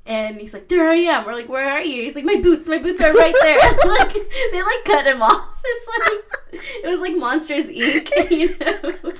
And 0.05 0.37
he's 0.37 0.53
like, 0.53 0.67
"There 0.67 0.87
I 0.87 0.95
am." 0.95 1.25
We're 1.25 1.35
like, 1.35 1.49
"Where 1.49 1.69
are 1.69 1.81
you?" 1.81 2.03
He's 2.03 2.15
like, 2.15 2.25
"My 2.25 2.37
boots, 2.41 2.67
my 2.67 2.79
boots 2.79 3.01
are 3.01 3.13
right 3.13 3.35
there." 3.41 3.57
Like 3.87 4.13
they 4.51 4.61
like 4.61 4.83
cut 4.85 5.05
him 5.05 5.21
off. 5.21 5.47
It's 5.63 5.87
like 5.87 6.61
it 6.83 6.87
was 6.87 6.99
like 6.99 7.15
Monsters 7.15 7.69
Inc. 7.69 8.09
You 8.31 8.49
know. 8.59 9.11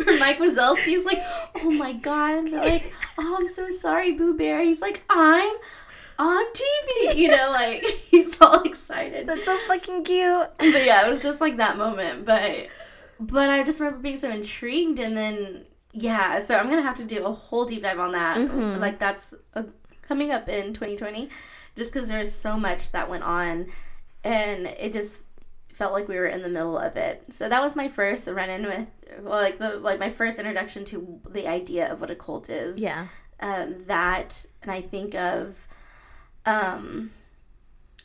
Or 0.00 0.18
Mike 0.18 0.38
Wazowski's 0.38 1.04
like, 1.04 1.18
"Oh 1.62 1.70
my 1.72 1.92
god!" 1.92 2.36
And 2.38 2.52
they're 2.52 2.60
like, 2.64 2.92
"Oh, 3.18 3.36
I'm 3.38 3.48
so 3.48 3.68
sorry, 3.70 4.12
Boo 4.12 4.36
Bear." 4.36 4.60
He's 4.62 4.80
like, 4.82 5.02
"I'm 5.10 5.54
on 6.18 6.44
TV," 6.52 7.16
you 7.16 7.28
know, 7.28 7.50
like 7.50 7.82
he's 8.10 8.40
all 8.40 8.62
excited 8.62 9.26
That's 9.26 9.44
so 9.44 9.56
fucking 9.68 10.04
cute. 10.04 10.48
but 10.58 10.84
yeah, 10.84 11.06
it 11.06 11.10
was 11.10 11.22
just 11.22 11.40
like 11.40 11.56
that 11.58 11.76
moment. 11.76 12.24
But 12.24 12.66
but 13.20 13.50
I 13.50 13.62
just 13.62 13.80
remember 13.80 14.00
being 14.00 14.16
so 14.16 14.30
intrigued, 14.30 14.98
and 15.00 15.16
then 15.16 15.64
yeah, 15.92 16.38
so 16.38 16.56
I'm 16.56 16.68
gonna 16.68 16.82
have 16.82 16.96
to 16.96 17.04
do 17.04 17.24
a 17.24 17.32
whole 17.32 17.64
deep 17.64 17.82
dive 17.82 17.98
on 17.98 18.12
that. 18.12 18.36
Mhm. 18.38 18.78
Like 18.78 18.98
that's 18.98 19.34
uh 19.54 19.64
coming 20.02 20.30
up 20.30 20.48
in 20.48 20.72
2020, 20.72 21.28
just 21.76 21.92
because 21.92 22.08
there's 22.08 22.32
so 22.32 22.56
much 22.58 22.92
that 22.92 23.08
went 23.10 23.24
on, 23.24 23.66
and 24.24 24.66
it 24.66 24.92
just 24.92 25.22
felt 25.72 25.92
like 25.92 26.08
we 26.08 26.16
were 26.16 26.26
in 26.26 26.42
the 26.42 26.48
middle 26.48 26.76
of 26.76 26.96
it. 26.96 27.22
So 27.30 27.48
that 27.48 27.60
was 27.62 27.76
my 27.76 27.86
first 27.86 28.26
run 28.26 28.50
in 28.50 28.64
with, 28.64 28.86
well, 29.20 29.40
like 29.40 29.58
the 29.58 29.76
like 29.76 30.00
my 30.00 30.10
first 30.10 30.38
introduction 30.40 30.84
to 30.86 31.20
the 31.28 31.46
idea 31.46 31.92
of 31.92 32.00
what 32.00 32.10
a 32.10 32.16
cult 32.16 32.50
is 32.50 32.80
Yeah. 32.80 33.06
um, 33.38 33.84
that, 33.86 34.44
and 34.62 34.72
I 34.72 34.80
think 34.80 35.14
of, 35.14 35.67
um, 36.48 37.10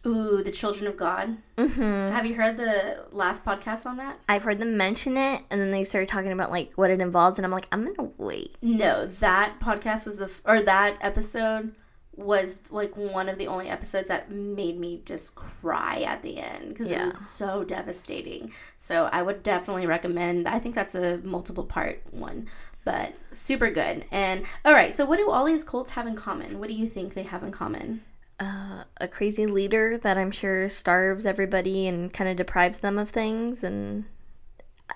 ooh, 0.05 0.43
the 0.43 0.51
Children 0.51 0.87
of 0.87 0.97
God. 0.97 1.37
Mm-hmm. 1.57 1.81
Have 2.13 2.25
you 2.25 2.35
heard 2.35 2.57
the 2.57 3.05
last 3.11 3.45
podcast 3.45 3.85
on 3.85 3.97
that? 3.97 4.19
I've 4.27 4.43
heard 4.43 4.59
them 4.59 4.75
mention 4.77 5.17
it, 5.17 5.41
and 5.49 5.61
then 5.61 5.71
they 5.71 5.83
started 5.83 6.09
talking 6.09 6.31
about 6.33 6.51
like 6.51 6.71
what 6.75 6.91
it 6.91 7.01
involves, 7.01 7.37
and 7.37 7.45
I'm 7.45 7.51
like, 7.51 7.67
I'm 7.71 7.85
gonna 7.93 8.09
wait. 8.17 8.57
No, 8.61 9.05
that 9.05 9.59
podcast 9.59 10.05
was 10.05 10.17
the 10.17 10.25
f- 10.25 10.41
or 10.45 10.61
that 10.61 10.97
episode 11.01 11.73
was 12.15 12.59
like 12.69 12.95
one 12.95 13.27
of 13.27 13.39
the 13.39 13.47
only 13.47 13.67
episodes 13.69 14.07
that 14.07 14.29
made 14.29 14.79
me 14.79 15.01
just 15.03 15.33
cry 15.33 16.01
at 16.01 16.21
the 16.21 16.37
end 16.37 16.69
because 16.69 16.91
Yeah. 16.91 17.01
it 17.01 17.05
was 17.05 17.17
so 17.27 17.63
devastating. 17.63 18.51
So 18.77 19.09
I 19.11 19.23
would 19.23 19.41
definitely 19.41 19.87
recommend. 19.87 20.47
I 20.47 20.59
think 20.59 20.75
that's 20.75 20.93
a 20.93 21.17
multiple 21.23 21.63
part 21.63 22.03
one, 22.11 22.47
but 22.85 23.15
super 23.31 23.71
good. 23.71 24.05
And 24.11 24.45
all 24.63 24.73
right, 24.73 24.95
so 24.95 25.05
what 25.05 25.17
do 25.17 25.31
all 25.31 25.45
these 25.45 25.63
cults 25.63 25.91
have 25.91 26.05
in 26.05 26.15
common? 26.15 26.59
What 26.59 26.67
do 26.67 26.75
you 26.75 26.87
think 26.87 27.15
they 27.15 27.23
have 27.23 27.41
in 27.41 27.51
common? 27.51 28.03
Uh, 28.43 28.83
a 28.99 29.07
crazy 29.07 29.45
leader 29.45 29.97
that 29.97 30.17
I'm 30.17 30.31
sure 30.31 30.67
starves 30.67 31.25
everybody 31.25 31.87
and 31.87 32.11
kind 32.13 32.29
of 32.29 32.35
deprives 32.35 32.79
them 32.79 32.97
of 32.97 33.09
things 33.09 33.63
and 33.63 34.03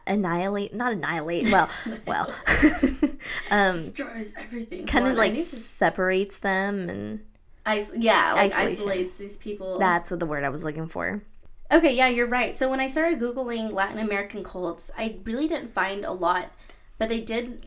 annihilate 0.05 0.73
not 0.73 0.91
annihilate 0.91 1.45
well 1.51 1.69
well 2.07 2.33
um 3.51 3.71
Destroys 3.73 4.33
everything. 4.37 4.85
kind 4.85 5.07
of 5.07 5.15
like 5.15 5.33
to- 5.33 5.43
separates 5.45 6.39
them 6.39 6.89
and 6.89 7.25
Is- 7.67 7.93
yeah, 7.97 8.33
like 8.33 8.51
Isolation. 8.51 8.73
isolates 8.81 9.17
these 9.17 9.37
people. 9.37 9.79
that's 9.79 10.11
what 10.11 10.19
the 10.19 10.25
word 10.25 10.43
I 10.43 10.49
was 10.49 10.63
looking 10.63 10.87
for. 10.87 11.21
Okay, 11.71 11.93
yeah, 11.95 12.07
you're 12.07 12.27
right. 12.27 12.55
So 12.57 12.69
when 12.69 12.79
I 12.79 12.87
started 12.87 13.19
googling 13.19 13.73
Latin 13.73 13.99
American 13.99 14.41
cults, 14.43 14.89
I 14.97 15.17
really 15.25 15.47
didn't 15.47 15.73
find 15.73 16.05
a 16.05 16.11
lot, 16.13 16.51
but 16.97 17.09
they 17.09 17.19
did 17.21 17.65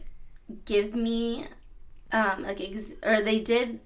give 0.65 0.95
me, 0.95 1.47
um, 2.13 2.43
like 2.45 2.61
ex- 2.61 2.95
or 3.03 3.21
they 3.23 3.41
did. 3.41 3.81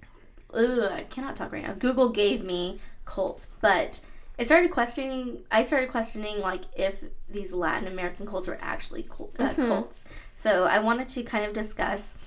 Ugh, 0.55 0.91
I 0.91 1.03
cannot 1.03 1.35
talk 1.35 1.51
right 1.51 1.63
now. 1.63 1.73
Google 1.73 2.09
gave 2.09 2.45
me 2.45 2.79
cults, 3.05 3.49
but 3.61 4.01
it 4.37 4.45
started 4.45 4.71
questioning. 4.71 5.43
I 5.51 5.61
started 5.61 5.89
questioning 5.89 6.39
like 6.39 6.61
if 6.75 7.03
these 7.29 7.53
Latin 7.53 7.87
American 7.87 8.25
cults 8.25 8.47
were 8.47 8.57
actually 8.61 9.03
cult, 9.03 9.35
uh, 9.39 9.53
cults. 9.53 10.05
So 10.33 10.65
I 10.65 10.79
wanted 10.79 11.07
to 11.09 11.23
kind 11.23 11.45
of 11.45 11.53
discuss 11.53 12.17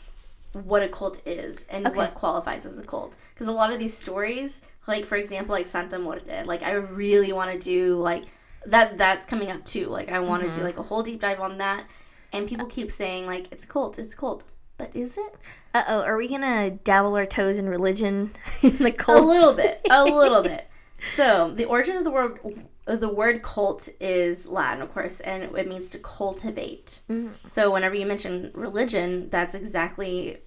what 0.52 0.82
a 0.82 0.88
cult 0.88 1.20
is 1.26 1.66
and 1.68 1.86
Okay. 1.86 1.96
what 1.96 2.14
qualifies 2.14 2.64
as 2.64 2.78
a 2.78 2.82
cult 2.82 3.16
because 3.34 3.48
a 3.48 3.52
lot 3.52 3.70
of 3.70 3.78
these 3.78 3.94
stories 3.96 4.62
like 4.86 5.04
for 5.04 5.16
example 5.16 5.52
like 5.54 5.66
santa 5.66 5.98
muerte 5.98 6.42
like 6.44 6.62
i 6.62 6.72
really 6.72 7.32
want 7.34 7.52
to 7.52 7.58
do 7.58 7.96
like 7.96 8.24
that 8.64 8.96
that's 8.96 9.26
coming 9.26 9.50
up 9.50 9.62
too 9.66 9.86
like 9.88 10.08
i 10.08 10.18
want 10.18 10.42
to 10.42 10.50
do 10.58 10.64
like 10.64 10.78
a 10.78 10.82
whole 10.82 11.02
deep 11.02 11.20
dive 11.20 11.38
on 11.38 11.58
that 11.58 11.84
and 12.32 12.48
people 12.48 12.64
keep 12.66 12.90
saying 12.90 13.26
like 13.26 13.46
it's 13.52 13.62
a 13.62 13.66
cult 13.66 13.98
it's 13.98 14.14
a 14.14 14.16
cult 14.16 14.42
but 14.78 14.94
is 14.94 15.18
it? 15.18 15.34
Uh 15.74 15.84
oh, 15.88 16.02
are 16.02 16.16
we 16.16 16.28
gonna 16.28 16.70
dabble 16.70 17.14
our 17.16 17.26
toes 17.26 17.58
in 17.58 17.68
religion 17.68 18.30
in 18.62 18.78
the 18.78 18.92
cult? 18.92 19.18
a 19.18 19.26
little 19.26 19.54
bit 19.54 19.86
a 19.90 20.04
little 20.04 20.42
bit. 20.42 20.68
So 21.00 21.52
the 21.54 21.66
origin 21.66 21.96
of 21.96 22.04
the 22.04 22.10
word 22.10 22.38
of 22.86 23.00
the 23.00 23.08
word 23.08 23.42
cult 23.42 23.88
is 24.00 24.48
latin 24.48 24.80
of 24.80 24.88
course 24.88 25.20
and 25.20 25.42
it 25.42 25.68
means 25.68 25.90
to 25.90 25.98
cultivate. 25.98 27.00
So 27.46 27.70
whenever 27.70 27.94
you 27.94 28.06
mention 28.06 28.50
religion 28.54 29.28
that's 29.30 29.54
exactly 29.54 30.38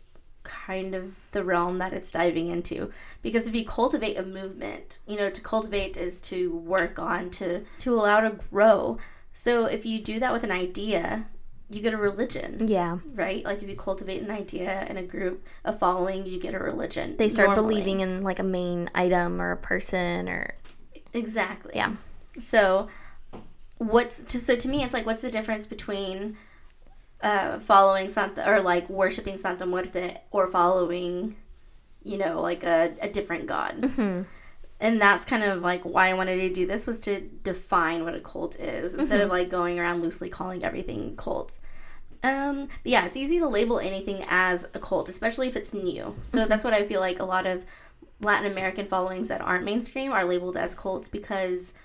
kind 0.43 0.95
of 0.95 1.31
the 1.31 1.43
realm 1.43 1.77
that 1.77 1.93
it's 1.93 2.11
diving 2.11 2.47
into. 2.47 2.91
Because 3.21 3.47
if 3.47 3.53
you 3.53 3.63
cultivate 3.63 4.17
a 4.17 4.23
movement 4.23 4.99
you 5.05 5.17
know 5.17 5.29
to 5.29 5.41
cultivate 5.41 5.97
is 5.97 6.21
to 6.23 6.55
work 6.55 6.97
on 6.97 7.29
to 7.31 7.63
to 7.79 7.93
allow 7.93 8.21
to 8.21 8.31
grow. 8.49 8.97
So 9.33 9.65
if 9.65 9.85
you 9.85 9.99
do 9.99 10.19
that 10.19 10.33
with 10.33 10.43
an 10.43 10.51
idea 10.51 11.27
you 11.71 11.81
get 11.81 11.93
a 11.93 11.97
religion 11.97 12.67
Yeah, 12.67 12.99
right 13.13 13.43
like 13.45 13.63
if 13.63 13.69
you 13.69 13.75
cultivate 13.75 14.21
an 14.21 14.31
idea 14.31 14.85
in 14.89 14.97
a 14.97 15.03
group 15.03 15.45
a 15.63 15.71
following 15.73 16.25
you 16.25 16.39
get 16.39 16.53
a 16.53 16.59
religion 16.59 17.15
they 17.17 17.29
start 17.29 17.49
normally. 17.49 17.75
believing 17.75 17.99
in 18.01 18.21
like 18.21 18.39
a 18.39 18.43
main 18.43 18.89
item 18.93 19.41
or 19.41 19.51
a 19.51 19.57
person 19.57 20.27
or 20.27 20.55
Exactly. 21.13 21.73
Yeah. 21.75 21.95
So, 22.39 22.87
what's 23.77 24.19
to, 24.23 24.39
so 24.39 24.55
to 24.55 24.67
me? 24.67 24.83
It's 24.83 24.93
like 24.93 25.05
what's 25.05 25.21
the 25.21 25.31
difference 25.31 25.65
between 25.65 26.37
uh, 27.21 27.59
following 27.59 28.09
Santa 28.09 28.49
or 28.49 28.61
like 28.61 28.89
worshiping 28.89 29.37
Santa 29.37 29.65
Muerte 29.65 30.17
or 30.31 30.47
following, 30.47 31.35
you 32.03 32.17
know, 32.17 32.41
like 32.41 32.63
a, 32.63 32.93
a 33.01 33.09
different 33.09 33.47
god. 33.47 33.81
Mm-hmm. 33.81 34.23
And 34.81 34.99
that's 34.99 35.25
kind 35.25 35.43
of 35.43 35.61
like 35.61 35.83
why 35.83 36.09
I 36.09 36.13
wanted 36.13 36.37
to 36.37 36.51
do 36.51 36.65
this 36.65 36.87
was 36.87 36.99
to 37.01 37.21
define 37.21 38.03
what 38.03 38.15
a 38.15 38.19
cult 38.19 38.59
is 38.59 38.95
instead 38.95 39.21
of 39.21 39.29
like 39.29 39.47
going 39.47 39.79
around 39.79 40.01
loosely 40.01 40.27
calling 40.27 40.63
everything 40.63 41.15
cults. 41.15 41.61
Um, 42.23 42.65
but 42.65 42.91
yeah, 42.91 43.05
it's 43.05 43.15
easy 43.15 43.37
to 43.39 43.47
label 43.47 43.79
anything 43.79 44.25
as 44.27 44.67
a 44.73 44.79
cult, 44.79 45.07
especially 45.07 45.47
if 45.47 45.55
it's 45.55 45.71
new. 45.71 46.15
So 46.23 46.45
that's 46.45 46.63
what 46.63 46.73
I 46.73 46.83
feel 46.83 46.99
like 46.99 47.19
a 47.19 47.25
lot 47.25 47.45
of 47.45 47.63
Latin 48.21 48.51
American 48.51 48.87
followings 48.87 49.27
that 49.27 49.41
aren't 49.41 49.65
mainstream 49.65 50.11
are 50.11 50.25
labeled 50.25 50.57
as 50.57 50.73
cults 50.73 51.07
because 51.07 51.75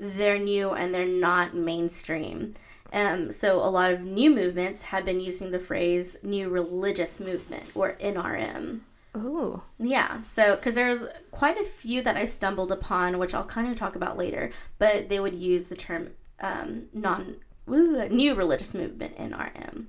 they're 0.00 0.38
new 0.38 0.70
and 0.70 0.94
they're 0.94 1.06
not 1.06 1.54
mainstream. 1.54 2.54
Um, 2.90 3.32
so 3.32 3.56
a 3.56 3.68
lot 3.68 3.90
of 3.90 4.00
new 4.00 4.30
movements 4.30 4.82
have 4.82 5.04
been 5.04 5.20
using 5.20 5.50
the 5.50 5.58
phrase 5.58 6.16
new 6.22 6.48
religious 6.48 7.20
movement 7.20 7.70
or 7.74 7.96
NRM. 8.00 8.80
Ooh. 9.16 9.62
Yeah, 9.78 10.20
so 10.20 10.56
because 10.56 10.74
there's 10.74 11.06
quite 11.30 11.56
a 11.58 11.64
few 11.64 12.02
that 12.02 12.16
I've 12.16 12.30
stumbled 12.30 12.70
upon, 12.70 13.18
which 13.18 13.34
I'll 13.34 13.44
kind 13.44 13.68
of 13.68 13.76
talk 13.76 13.96
about 13.96 14.18
later, 14.18 14.50
but 14.78 15.08
they 15.08 15.18
would 15.18 15.34
use 15.34 15.68
the 15.68 15.76
term 15.76 16.10
um, 16.40 16.86
non 16.92 17.36
woo, 17.66 18.08
new 18.08 18.34
religious 18.34 18.74
movement 18.74 19.16
in 19.16 19.30
NRM. 19.30 19.86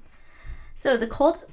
So 0.75 0.95
the 0.95 1.07
cult 1.07 1.43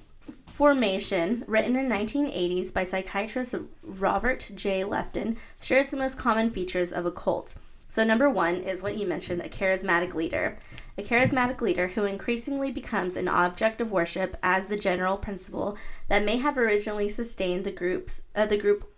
formation, 0.47 1.43
written 1.49 1.75
in 1.75 1.89
1980s 1.89 2.73
by 2.73 2.85
psychiatrist 2.85 3.57
Robert 3.83 4.51
J. 4.55 4.83
Lifton, 4.83 5.37
shares 5.61 5.91
the 5.91 5.97
most 5.97 6.19
common 6.19 6.51
features 6.51 6.93
of 6.93 7.05
a 7.07 7.11
cult. 7.11 7.57
So 7.89 8.05
number 8.05 8.31
one 8.31 8.57
is 8.57 8.83
what 8.83 8.97
you 8.97 9.07
mentioned, 9.07 9.43
a 9.43 9.49
charismatic 9.49 10.15
leader. 10.15 10.59
A 10.97 11.03
charismatic 11.03 11.61
leader 11.61 11.89
who 11.89 12.05
increasingly 12.05 12.71
becomes 12.71 13.17
an 13.17 13.27
object 13.27 13.81
of 13.81 13.91
worship 13.91 14.37
as 14.43 14.69
the 14.69 14.77
general 14.77 15.17
principle 15.17 15.77
that 16.09 16.25
may 16.25 16.37
have 16.39 16.57
originally 16.57 17.09
sustained 17.09 17.65
the 17.65 17.73
groups 17.73 18.23
uh, 18.35 18.47
the 18.47 18.57
group 18.57 18.93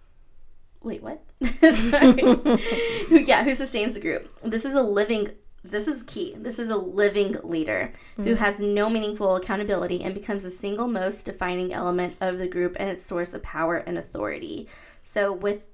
wait 0.82 1.02
what? 1.02 1.22
Yeah 3.26 3.44
who 3.44 3.54
sustains 3.54 3.94
the 3.94 4.00
group. 4.00 4.30
This 4.42 4.64
is 4.64 4.74
a 4.74 4.82
living 4.82 5.30
this 5.64 5.88
is 5.88 6.02
key. 6.02 6.34
This 6.38 6.58
is 6.58 6.70
a 6.70 6.76
living 6.76 7.36
leader 7.42 7.92
who 8.16 8.34
has 8.34 8.60
no 8.60 8.88
meaningful 8.88 9.34
accountability 9.34 10.02
and 10.02 10.14
becomes 10.14 10.44
the 10.44 10.50
single 10.50 10.86
most 10.86 11.24
defining 11.26 11.72
element 11.72 12.16
of 12.20 12.38
the 12.38 12.46
group 12.46 12.76
and 12.78 12.88
its 12.88 13.02
source 13.02 13.34
of 13.34 13.42
power 13.42 13.76
and 13.76 13.98
authority. 13.98 14.68
So 15.02 15.32
with 15.32 15.68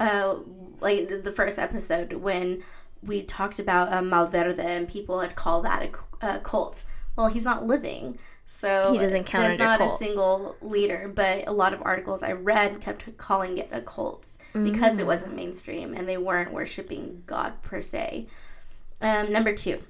uh 0.00 0.38
like 0.80 1.22
the 1.22 1.32
first 1.32 1.58
episode 1.58 2.14
when 2.14 2.64
we 3.06 3.22
talked 3.22 3.58
about 3.58 3.92
um, 3.92 4.10
Malverde 4.10 4.58
and 4.58 4.88
people 4.88 5.20
had 5.20 5.34
called 5.36 5.64
that 5.64 5.90
a, 6.22 6.26
a 6.36 6.38
cult. 6.40 6.84
Well, 7.16 7.28
he's 7.28 7.44
not 7.44 7.64
living, 7.66 8.18
so 8.46 8.92
He 8.92 8.98
doesn't 8.98 9.24
count 9.24 9.46
there's 9.48 9.60
it 9.60 9.62
a 9.62 9.64
not 9.64 9.80
a 9.80 9.88
single 9.88 10.56
leader. 10.60 11.10
But 11.14 11.46
a 11.46 11.52
lot 11.52 11.72
of 11.72 11.80
articles 11.82 12.22
I 12.22 12.32
read 12.32 12.80
kept 12.80 13.16
calling 13.16 13.58
it 13.58 13.68
a 13.72 13.80
cult 13.80 14.36
because 14.52 14.96
Mm. 14.96 15.00
it 15.00 15.06
wasn't 15.06 15.36
mainstream 15.36 15.94
and 15.94 16.08
they 16.08 16.18
weren't 16.18 16.52
worshiping 16.52 17.22
God 17.26 17.62
per 17.62 17.82
se. 17.82 18.26
Um, 19.00 19.32
number 19.32 19.52
two, 19.54 19.82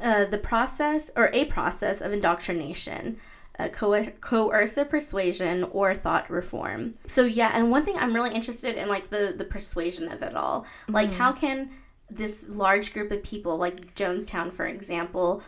uh, 0.00 0.24
the 0.24 0.38
process 0.38 1.10
or 1.16 1.30
a 1.32 1.44
process 1.46 2.00
of 2.00 2.12
indoctrination. 2.12 3.18
Uh, 3.58 3.68
coer- 3.68 4.14
coercive 4.22 4.88
persuasion 4.88 5.64
or 5.64 5.94
thought 5.94 6.30
reform. 6.30 6.92
So 7.06 7.24
yeah, 7.26 7.50
and 7.52 7.70
one 7.70 7.84
thing 7.84 7.96
I'm 7.98 8.14
really 8.14 8.34
interested 8.34 8.74
in, 8.76 8.88
like 8.88 9.10
the 9.10 9.34
the 9.36 9.44
persuasion 9.44 10.10
of 10.10 10.22
it 10.22 10.34
all. 10.34 10.64
Like, 10.88 11.10
how 11.12 11.32
can 11.32 11.68
this 12.10 12.48
large 12.48 12.92
group 12.92 13.10
of 13.10 13.22
people, 13.22 13.56
like 13.56 13.94
Jonestown, 13.94 14.52
for 14.52 14.66
example, 14.66 15.42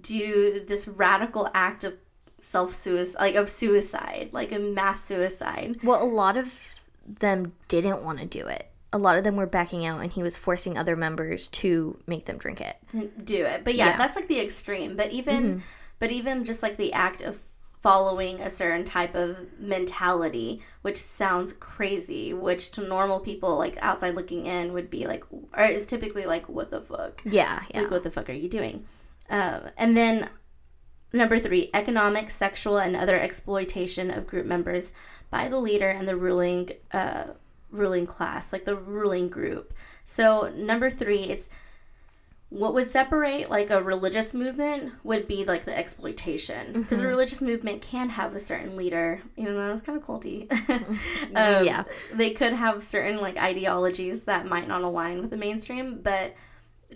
do 0.00 0.60
this 0.66 0.86
radical 0.86 1.50
act 1.54 1.84
of 1.84 1.94
self 2.38 2.72
suicide, 2.74 3.20
like 3.20 3.34
of 3.34 3.48
suicide, 3.48 4.30
like 4.32 4.52
a 4.52 4.58
mass 4.58 5.04
suicide? 5.04 5.78
Well, 5.82 6.02
a 6.02 6.04
lot 6.04 6.36
of 6.36 6.54
them 7.06 7.52
didn't 7.68 8.02
want 8.02 8.18
to 8.20 8.26
do 8.26 8.46
it. 8.46 8.66
A 8.92 8.98
lot 8.98 9.16
of 9.16 9.24
them 9.24 9.36
were 9.36 9.46
backing 9.46 9.86
out, 9.86 10.00
and 10.00 10.12
he 10.12 10.22
was 10.22 10.36
forcing 10.36 10.76
other 10.76 10.96
members 10.96 11.48
to 11.48 11.98
make 12.06 12.24
them 12.24 12.38
drink 12.38 12.60
it. 12.60 12.76
do 13.24 13.44
it. 13.44 13.64
But 13.64 13.74
yeah, 13.74 13.90
Yeah. 13.90 13.98
that's 13.98 14.16
like 14.16 14.28
the 14.28 14.40
extreme. 14.40 14.96
But 14.96 15.12
even 15.12 15.42
mm-hmm. 15.42 15.58
but 15.98 16.10
even 16.10 16.44
just 16.44 16.62
like 16.62 16.76
the 16.76 16.92
act 16.92 17.20
of 17.20 17.40
following 17.80 18.40
a 18.40 18.50
certain 18.50 18.84
type 18.84 19.14
of 19.14 19.38
mentality, 19.58 20.60
which 20.82 20.98
sounds 20.98 21.54
crazy, 21.54 22.32
which 22.32 22.70
to 22.70 22.86
normal 22.86 23.18
people 23.18 23.56
like 23.56 23.78
outside 23.80 24.14
looking 24.14 24.44
in 24.44 24.74
would 24.74 24.90
be 24.90 25.06
like 25.06 25.24
or 25.56 25.64
is 25.64 25.86
typically 25.86 26.26
like 26.26 26.48
what 26.48 26.70
the 26.70 26.82
fuck? 26.82 27.22
Yeah, 27.24 27.62
yeah. 27.70 27.80
Like 27.80 27.90
what 27.90 28.02
the 28.02 28.10
fuck 28.10 28.28
are 28.28 28.34
you 28.34 28.50
doing? 28.50 28.84
Uh, 29.30 29.70
and 29.78 29.96
then 29.96 30.28
number 31.12 31.38
three, 31.38 31.70
economic, 31.72 32.30
sexual, 32.30 32.76
and 32.76 32.94
other 32.94 33.18
exploitation 33.18 34.10
of 34.10 34.26
group 34.26 34.44
members 34.44 34.92
by 35.30 35.48
the 35.48 35.58
leader 35.58 35.88
and 35.88 36.06
the 36.06 36.16
ruling 36.16 36.72
uh, 36.92 37.24
ruling 37.70 38.06
class, 38.06 38.52
like 38.52 38.64
the 38.64 38.76
ruling 38.76 39.30
group. 39.30 39.72
So 40.04 40.52
number 40.54 40.90
three, 40.90 41.22
it's 41.22 41.48
what 42.50 42.74
would 42.74 42.90
separate 42.90 43.48
like 43.48 43.70
a 43.70 43.80
religious 43.82 44.34
movement 44.34 44.92
would 45.04 45.26
be 45.28 45.44
like 45.44 45.64
the 45.64 45.76
exploitation. 45.76 46.72
Because 46.72 47.00
a 47.00 47.06
religious 47.06 47.40
movement 47.40 47.80
can 47.80 48.10
have 48.10 48.34
a 48.34 48.40
certain 48.40 48.76
leader 48.76 49.20
even 49.36 49.54
though 49.54 49.72
it's 49.72 49.82
kind 49.82 49.96
of 49.98 50.04
culty. 50.04 50.50
Um, 51.36 51.64
Yeah. 51.64 51.84
they 52.12 52.30
could 52.30 52.52
have 52.52 52.82
certain 52.82 53.20
like 53.20 53.36
ideologies 53.36 54.24
that 54.24 54.46
might 54.46 54.66
not 54.66 54.82
align 54.82 55.20
with 55.20 55.30
the 55.30 55.36
mainstream 55.36 56.00
but 56.02 56.34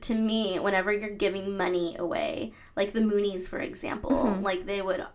to 0.01 0.15
me 0.15 0.59
whenever 0.59 0.93
you're 0.93 1.11
giving 1.11 1.57
money 1.57 1.95
away 1.99 2.53
like 2.75 2.93
the 2.93 3.01
moonies 3.01 3.49
for 3.49 3.61
example 3.61 4.11
like 4.43 4.67
they 4.67 4.83
would 4.83 5.07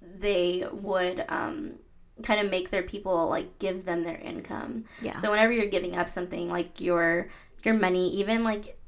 they 0.00 0.64
would 0.72 1.24
um 1.28 1.74
kind 2.22 2.40
of 2.40 2.50
make 2.50 2.70
their 2.70 2.82
people 2.84 3.28
like 3.28 3.58
give 3.58 3.84
them 3.84 4.02
their 4.02 4.16
income. 4.16 4.84
Yeah. 5.02 5.18
so 5.18 5.30
whenever 5.30 5.52
you're 5.52 5.66
giving 5.66 5.94
up 5.94 6.08
something 6.08 6.48
like 6.48 6.80
your 6.80 7.28
your 7.64 7.74
money 7.74 8.08
even 8.16 8.44
like 8.44 8.78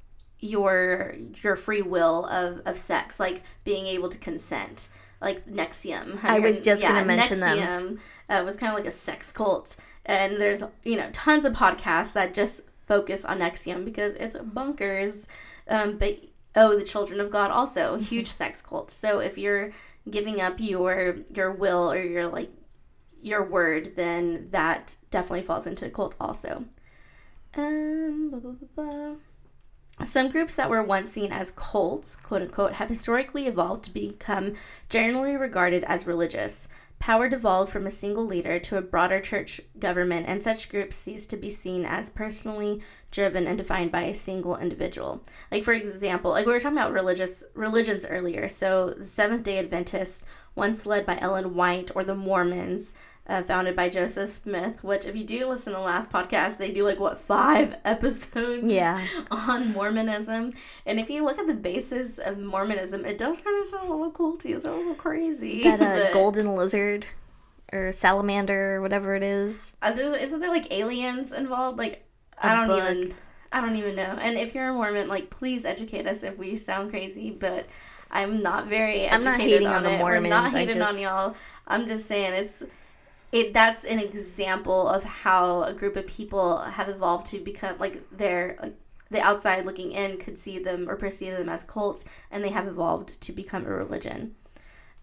your 0.40 1.14
your 1.42 1.56
free 1.56 1.82
will 1.82 2.26
of 2.26 2.60
of 2.66 2.76
sex 2.76 3.18
like 3.18 3.42
being 3.64 3.86
able 3.86 4.08
to 4.08 4.18
consent 4.18 4.88
like 5.20 5.46
NXIVM 5.46 6.22
I 6.22 6.40
was 6.40 6.60
just 6.60 6.82
gonna 6.82 7.04
mention 7.04 7.40
them. 7.40 7.98
NXIVM 8.28 8.40
uh, 8.40 8.44
was 8.44 8.56
kind 8.56 8.70
of 8.72 8.78
like 8.78 8.86
a 8.86 8.90
sex 8.90 9.32
cult 9.32 9.76
and 10.04 10.40
there's 10.40 10.62
you 10.84 10.96
know 10.96 11.08
tons 11.12 11.44
of 11.44 11.54
podcasts 11.54 12.12
that 12.12 12.34
just 12.34 12.62
focus 12.86 13.24
on 13.24 13.38
NXIVM 13.38 13.84
because 13.84 14.14
it's 14.14 14.36
bunkers. 14.36 15.28
um, 15.68 15.96
but 15.98 16.20
oh 16.54 16.76
the 16.76 16.84
children 16.84 17.20
of 17.20 17.30
god 17.30 17.50
also 17.50 17.96
huge 17.98 18.28
sex 18.28 18.60
cult 18.62 18.90
so 18.90 19.18
if 19.20 19.38
you're 19.38 19.72
giving 20.10 20.40
up 20.40 20.60
your 20.60 21.16
your 21.34 21.50
will 21.52 21.90
or 21.92 22.02
your 22.02 22.26
like 22.26 22.50
your 23.22 23.42
word 23.42 23.96
then 23.96 24.48
that 24.50 24.96
definitely 25.10 25.42
falls 25.42 25.66
into 25.66 25.86
a 25.86 25.90
cult 25.90 26.14
also 26.20 26.64
um, 27.56 28.28
blah, 28.30 28.38
blah, 28.38 28.52
blah, 28.52 28.90
blah. 28.90 29.14
Some 30.06 30.30
groups 30.30 30.54
that 30.54 30.70
were 30.70 30.84
once 30.84 31.10
seen 31.10 31.32
as 31.32 31.50
cults, 31.50 32.14
quote 32.14 32.40
unquote, 32.40 32.74
have 32.74 32.88
historically 32.88 33.48
evolved 33.48 33.84
to 33.86 33.90
become 33.90 34.54
generally 34.88 35.36
regarded 35.36 35.82
as 35.84 36.06
religious. 36.06 36.68
Power 37.00 37.28
devolved 37.28 37.72
from 37.72 37.86
a 37.86 37.90
single 37.90 38.24
leader 38.24 38.60
to 38.60 38.78
a 38.78 38.82
broader 38.82 39.20
church 39.20 39.60
government, 39.80 40.26
and 40.28 40.42
such 40.42 40.68
groups 40.68 40.94
ceased 40.94 41.28
to 41.30 41.36
be 41.36 41.50
seen 41.50 41.84
as 41.84 42.08
personally 42.08 42.80
driven 43.10 43.48
and 43.48 43.58
defined 43.58 43.90
by 43.90 44.02
a 44.02 44.14
single 44.14 44.56
individual. 44.56 45.24
Like 45.50 45.64
for 45.64 45.72
example, 45.72 46.30
like 46.30 46.46
we 46.46 46.52
were 46.52 46.60
talking 46.60 46.78
about 46.78 46.92
religious 46.92 47.44
religions 47.54 48.06
earlier. 48.06 48.48
So 48.48 48.94
the 48.96 49.04
Seventh 49.04 49.42
Day 49.42 49.58
Adventists, 49.58 50.24
once 50.54 50.86
led 50.86 51.04
by 51.04 51.18
Ellen 51.20 51.54
White, 51.56 51.90
or 51.96 52.04
the 52.04 52.14
Mormons, 52.14 52.94
uh, 53.28 53.42
founded 53.42 53.74
by 53.74 53.88
Joseph 53.88 54.28
Smith. 54.28 54.84
Which, 54.84 55.04
if 55.04 55.16
you 55.16 55.24
do 55.24 55.46
listen 55.48 55.72
to 55.72 55.78
the 55.78 55.84
last 55.84 56.12
podcast, 56.12 56.58
they 56.58 56.70
do 56.70 56.84
like 56.84 57.00
what 57.00 57.18
five 57.18 57.76
episodes 57.84 58.70
Yeah. 58.72 59.04
on 59.30 59.72
Mormonism. 59.72 60.54
And 60.84 61.00
if 61.00 61.10
you 61.10 61.24
look 61.24 61.38
at 61.38 61.46
the 61.46 61.54
basis 61.54 62.18
of 62.18 62.38
Mormonism, 62.38 63.04
it 63.04 63.18
does 63.18 63.40
kind 63.40 63.60
of 63.60 63.66
sound 63.66 63.88
a 63.88 63.92
little 63.92 64.12
culty. 64.12 64.54
It's 64.54 64.64
a 64.64 64.72
little 64.74 64.94
crazy. 64.94 65.62
That 65.64 65.80
uh, 65.80 66.04
but- 66.04 66.12
golden 66.12 66.54
lizard 66.54 67.06
or 67.72 67.90
salamander 67.90 68.76
or 68.76 68.80
whatever 68.82 69.16
it 69.16 69.22
is. 69.24 69.74
Are 69.82 69.92
there, 69.92 70.14
isn't 70.14 70.38
there 70.40 70.50
like 70.50 70.72
aliens 70.72 71.32
involved? 71.32 71.78
Like 71.78 72.04
I 72.40 72.52
A 72.52 72.56
don't 72.56 72.66
book. 72.68 72.90
even 72.90 73.14
I 73.52 73.60
don't 73.60 73.76
even 73.76 73.94
know. 73.96 74.02
And 74.20 74.36
if 74.36 74.54
you're 74.54 74.68
a 74.68 74.72
Mormon, 74.72 75.08
like 75.08 75.30
please 75.30 75.64
educate 75.64 76.06
us 76.06 76.22
if 76.22 76.38
we 76.38 76.56
sound 76.56 76.90
crazy, 76.90 77.30
but 77.30 77.66
I'm 78.10 78.40
not 78.40 78.66
very 78.68 79.00
educated 79.06 79.14
I'm 79.18 79.24
not 79.24 79.40
hating 79.40 79.66
on 79.68 79.82
the 79.82 79.94
it. 79.94 80.02
We're 80.04 80.20
not 80.20 80.52
Mormons, 80.52 80.54
hating 80.54 80.82
on 80.82 80.98
y'all. 81.00 81.34
I'm 81.66 81.88
just 81.88 82.06
saying 82.06 82.34
it's 82.34 82.62
it 83.36 83.52
that's 83.52 83.84
an 83.84 83.98
example 83.98 84.88
of 84.88 85.04
how 85.04 85.62
a 85.64 85.74
group 85.74 85.94
of 85.94 86.06
people 86.06 86.58
have 86.58 86.88
evolved 86.88 87.26
to 87.26 87.38
become 87.38 87.76
like 87.78 88.02
they're 88.10 88.56
like 88.62 88.74
the 89.10 89.20
outside 89.20 89.66
looking 89.66 89.92
in 89.92 90.16
could 90.16 90.38
see 90.38 90.58
them 90.58 90.88
or 90.88 90.96
perceive 90.96 91.36
them 91.36 91.48
as 91.48 91.62
cults 91.62 92.04
and 92.30 92.42
they 92.42 92.48
have 92.48 92.66
evolved 92.66 93.20
to 93.20 93.32
become 93.32 93.66
a 93.66 93.70
religion. 93.70 94.34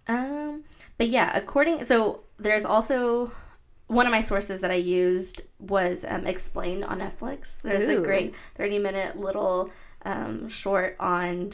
Um 0.08 0.64
but 0.98 1.10
yeah, 1.10 1.32
according 1.36 1.84
so 1.84 2.22
there's 2.40 2.66
also 2.66 3.32
one 3.88 4.08
of 4.08 4.12
my 4.12 4.22
sources 4.22 4.62
that 4.62 4.72
I 4.72 4.76
used 4.76 5.42
was 5.60 6.04
um, 6.08 6.26
Explained 6.26 6.86
on 6.86 7.00
Netflix. 7.00 7.62
There's 7.62 7.88
Ooh. 7.90 8.00
a 8.00 8.02
great 8.02 8.34
30 8.56 8.80
minute 8.80 9.20
little 9.20 9.70
um, 10.04 10.50
short 10.50 10.96
on 11.00 11.52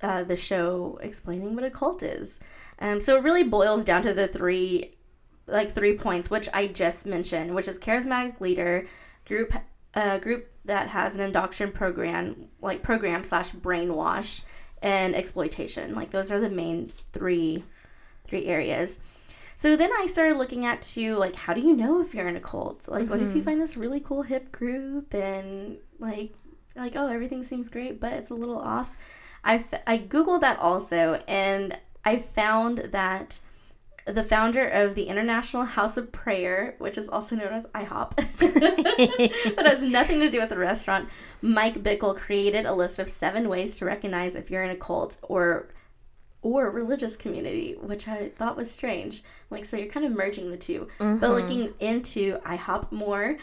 uh, 0.00 0.22
the 0.22 0.36
show 0.36 0.98
explaining 1.02 1.54
what 1.54 1.64
a 1.64 1.70
cult 1.70 2.02
is. 2.02 2.40
Um, 2.78 3.00
so 3.00 3.16
it 3.16 3.22
really 3.22 3.42
boils 3.42 3.84
down 3.84 4.02
to 4.04 4.14
the 4.14 4.26
three, 4.26 4.94
like 5.50 5.70
three 5.70 5.96
points, 5.96 6.30
which 6.30 6.48
I 6.52 6.66
just 6.66 7.06
mentioned, 7.06 7.54
which 7.54 7.68
is 7.68 7.78
charismatic 7.78 8.40
leader, 8.40 8.86
group, 9.26 9.52
uh, 9.94 10.18
group 10.18 10.48
that 10.64 10.88
has 10.88 11.16
an 11.16 11.22
indoctrination 11.22 11.72
program, 11.72 12.48
like 12.60 12.82
program 12.82 13.24
slash 13.24 13.52
brainwash, 13.52 14.42
and 14.82 15.14
exploitation. 15.14 15.94
Like 15.94 16.10
those 16.10 16.30
are 16.30 16.40
the 16.40 16.50
main 16.50 16.86
three, 16.86 17.64
three 18.26 18.46
areas. 18.46 19.00
So 19.56 19.76
then 19.76 19.90
I 19.92 20.06
started 20.06 20.38
looking 20.38 20.64
at 20.64 20.80
to 20.82 21.16
like 21.16 21.36
how 21.36 21.52
do 21.52 21.60
you 21.60 21.76
know 21.76 22.00
if 22.00 22.14
you're 22.14 22.28
in 22.28 22.36
a 22.36 22.40
cult? 22.40 22.88
Like 22.88 23.10
what 23.10 23.20
if 23.20 23.36
you 23.36 23.42
find 23.42 23.60
this 23.60 23.76
really 23.76 24.00
cool 24.00 24.22
hip 24.22 24.50
group 24.50 25.12
and 25.12 25.76
like 25.98 26.32
like 26.74 26.96
oh 26.96 27.08
everything 27.08 27.42
seems 27.42 27.68
great 27.68 28.00
but 28.00 28.14
it's 28.14 28.30
a 28.30 28.34
little 28.34 28.58
off. 28.58 28.96
I 29.44 29.56
f- 29.56 29.82
I 29.86 29.98
googled 29.98 30.40
that 30.40 30.58
also 30.58 31.22
and 31.28 31.76
I 32.06 32.16
found 32.16 32.78
that 32.92 33.40
the 34.06 34.22
founder 34.22 34.66
of 34.66 34.94
the 34.94 35.04
International 35.04 35.64
House 35.64 35.96
of 35.96 36.12
Prayer, 36.12 36.74
which 36.78 36.96
is 36.96 37.08
also 37.08 37.36
known 37.36 37.52
as 37.52 37.66
IHOP, 37.68 38.16
but 39.56 39.66
has 39.66 39.82
nothing 39.82 40.20
to 40.20 40.30
do 40.30 40.40
with 40.40 40.48
the 40.48 40.58
restaurant, 40.58 41.08
Mike 41.42 41.82
Bickle 41.82 42.16
created 42.16 42.66
a 42.66 42.74
list 42.74 42.98
of 42.98 43.08
seven 43.08 43.48
ways 43.48 43.76
to 43.76 43.84
recognize 43.84 44.34
if 44.34 44.50
you're 44.50 44.62
in 44.62 44.70
a 44.70 44.76
cult 44.76 45.18
or 45.22 45.68
or 46.42 46.70
religious 46.70 47.16
community, 47.16 47.76
which 47.80 48.08
I 48.08 48.30
thought 48.30 48.56
was 48.56 48.70
strange. 48.70 49.22
Like, 49.50 49.66
so 49.66 49.76
you're 49.76 49.92
kind 49.92 50.06
of 50.06 50.12
merging 50.12 50.50
the 50.50 50.56
2 50.56 50.88
But 50.98 51.20
looking 51.22 51.74
into 51.80 52.38
IHOP 52.38 52.90
more, 52.90 53.36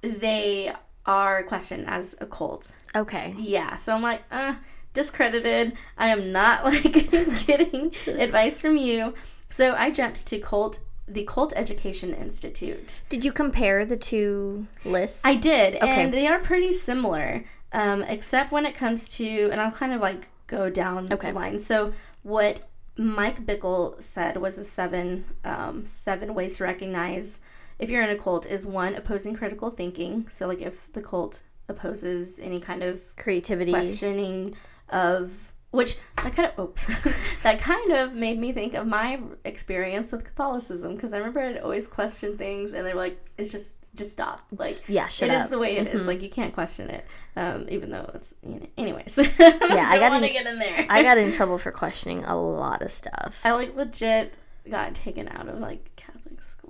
they 0.00 0.72
are 1.04 1.42
questioned 1.42 1.86
as 1.86 2.16
a 2.18 2.24
cult. 2.26 2.74
Okay. 2.96 3.34
Yeah, 3.38 3.74
so 3.74 3.94
I'm 3.94 4.02
like, 4.02 4.22
uh, 4.30 4.54
discredited. 4.94 5.74
I 5.98 6.08
am 6.08 6.32
not 6.32 6.64
like 6.70 7.10
getting 7.46 7.94
advice 8.06 8.60
from 8.60 8.76
you. 8.76 9.14
So 9.50 9.74
I 9.74 9.90
jumped 9.90 10.26
to 10.26 10.38
cult, 10.38 10.80
the 11.06 11.24
Cult 11.24 11.52
Education 11.56 12.14
Institute. 12.14 13.02
Did 13.08 13.24
you 13.24 13.32
compare 13.32 13.84
the 13.84 13.96
two 13.96 14.66
lists? 14.84 15.24
I 15.24 15.34
did, 15.34 15.74
Okay. 15.76 16.04
and 16.04 16.14
they 16.14 16.26
are 16.28 16.38
pretty 16.38 16.72
similar, 16.72 17.44
um, 17.72 18.02
except 18.04 18.52
when 18.52 18.64
it 18.64 18.74
comes 18.76 19.08
to, 19.16 19.48
and 19.50 19.60
I'll 19.60 19.72
kind 19.72 19.92
of 19.92 20.00
like 20.00 20.28
go 20.46 20.70
down 20.70 21.08
Okay. 21.12 21.28
the 21.30 21.34
line. 21.34 21.58
So 21.58 21.92
what 22.22 22.68
Mike 22.96 23.44
Bickle 23.44 24.00
said 24.00 24.36
was 24.36 24.56
a 24.58 24.64
seven, 24.64 25.24
um, 25.44 25.84
seven 25.84 26.34
ways 26.34 26.56
to 26.58 26.64
recognize 26.64 27.40
if 27.78 27.88
you're 27.90 28.02
in 28.02 28.10
a 28.10 28.16
cult 28.16 28.46
is 28.46 28.66
one 28.66 28.94
opposing 28.94 29.34
critical 29.34 29.70
thinking. 29.70 30.26
So 30.28 30.46
like 30.46 30.60
if 30.60 30.92
the 30.92 31.00
cult 31.02 31.42
opposes 31.68 32.38
any 32.40 32.60
kind 32.60 32.82
of 32.82 33.00
creativity. 33.16 33.72
questioning 33.72 34.54
of 34.90 35.49
which 35.70 35.96
that 36.22 36.34
kind 36.34 36.50
of 36.52 36.58
oops, 36.58 36.86
that 37.42 37.60
kind 37.60 37.92
of 37.92 38.12
made 38.14 38.38
me 38.38 38.52
think 38.52 38.74
of 38.74 38.86
my 38.86 39.20
experience 39.44 40.12
with 40.12 40.24
Catholicism 40.24 40.94
because 40.94 41.12
I 41.14 41.18
remember 41.18 41.40
I'd 41.40 41.58
always 41.58 41.86
question 41.86 42.36
things 42.36 42.72
and 42.72 42.86
they 42.86 42.92
were 42.94 43.00
like, 43.00 43.18
"It's 43.38 43.50
just 43.50 43.76
just 43.94 44.12
stop." 44.12 44.42
Like 44.56 44.88
yeah, 44.88 45.08
shut 45.08 45.28
it 45.30 45.34
is 45.34 45.48
the 45.48 45.58
way 45.58 45.76
it 45.76 45.88
is. 45.88 46.02
Mhm. 46.04 46.06
Like 46.06 46.22
you 46.22 46.28
can't 46.30 46.52
question 46.54 46.90
it, 46.90 47.04
um, 47.36 47.66
even 47.68 47.90
though 47.90 48.10
it's 48.14 48.34
you 48.42 48.56
know. 48.60 48.66
Anyways, 48.78 49.18
I 49.18 49.24
I 49.38 49.98
got 49.98 50.10
want 50.12 50.24
to 50.24 50.28
in- 50.28 50.32
get 50.32 50.46
in 50.46 50.58
there. 50.58 50.86
I 50.88 51.02
got 51.02 51.18
in 51.18 51.32
trouble 51.38 51.58
for 51.58 51.70
questioning 51.72 52.24
a 52.24 52.36
lot 52.40 52.82
of 52.82 52.90
stuff. 52.92 53.42
I 53.44 53.52
like 53.52 53.74
legit 53.76 54.34
got 54.70 54.94
taken 54.94 55.26
out 55.28 55.48
of 55.48 55.58
like 55.58 55.89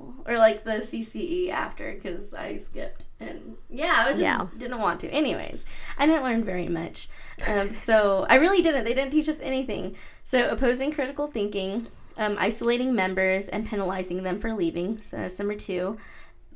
school 0.01 0.14
or 0.26 0.38
like 0.38 0.64
the 0.64 0.72
CCE 0.80 1.51
after 1.51 1.92
because 1.92 2.34
I 2.34 2.57
skipped 2.57 3.05
and 3.18 3.57
yeah, 3.68 4.05
I 4.07 4.11
just 4.11 4.22
Yeah. 4.22 4.46
didn't 4.57 4.78
want 4.80 5.01
to. 5.01 5.09
Anyways, 5.11 5.64
I 5.98 6.07
didn't 6.07 6.24
learn 6.24 6.44
very 6.44 6.68
much, 6.68 7.09
um, 7.46 7.68
so 7.70 8.26
I 8.28 8.36
really 8.36 8.62
didn't. 8.62 8.84
They 8.84 8.94
didn't 8.94 9.12
teach 9.12 9.28
us 9.28 9.40
anything. 9.40 9.96
So 10.24 10.48
opposing 10.48 10.92
critical 10.92 11.26
thinking, 11.26 11.88
um, 12.16 12.36
isolating 12.38 12.94
members 12.94 13.48
and 13.48 13.66
penalizing 13.68 14.22
them 14.22 14.38
for 14.38 14.53
leaving. 14.53 15.01
So 15.03 15.16
that's 15.18 15.38
number 15.38 15.55
two. 15.55 15.98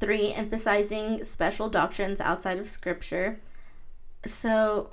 Three, 0.00 0.32
emphasizing 0.32 1.24
special 1.24 1.68
doctrines 1.68 2.20
outside 2.20 2.58
of 2.58 2.68
scripture. 2.68 3.38
So 4.26 4.90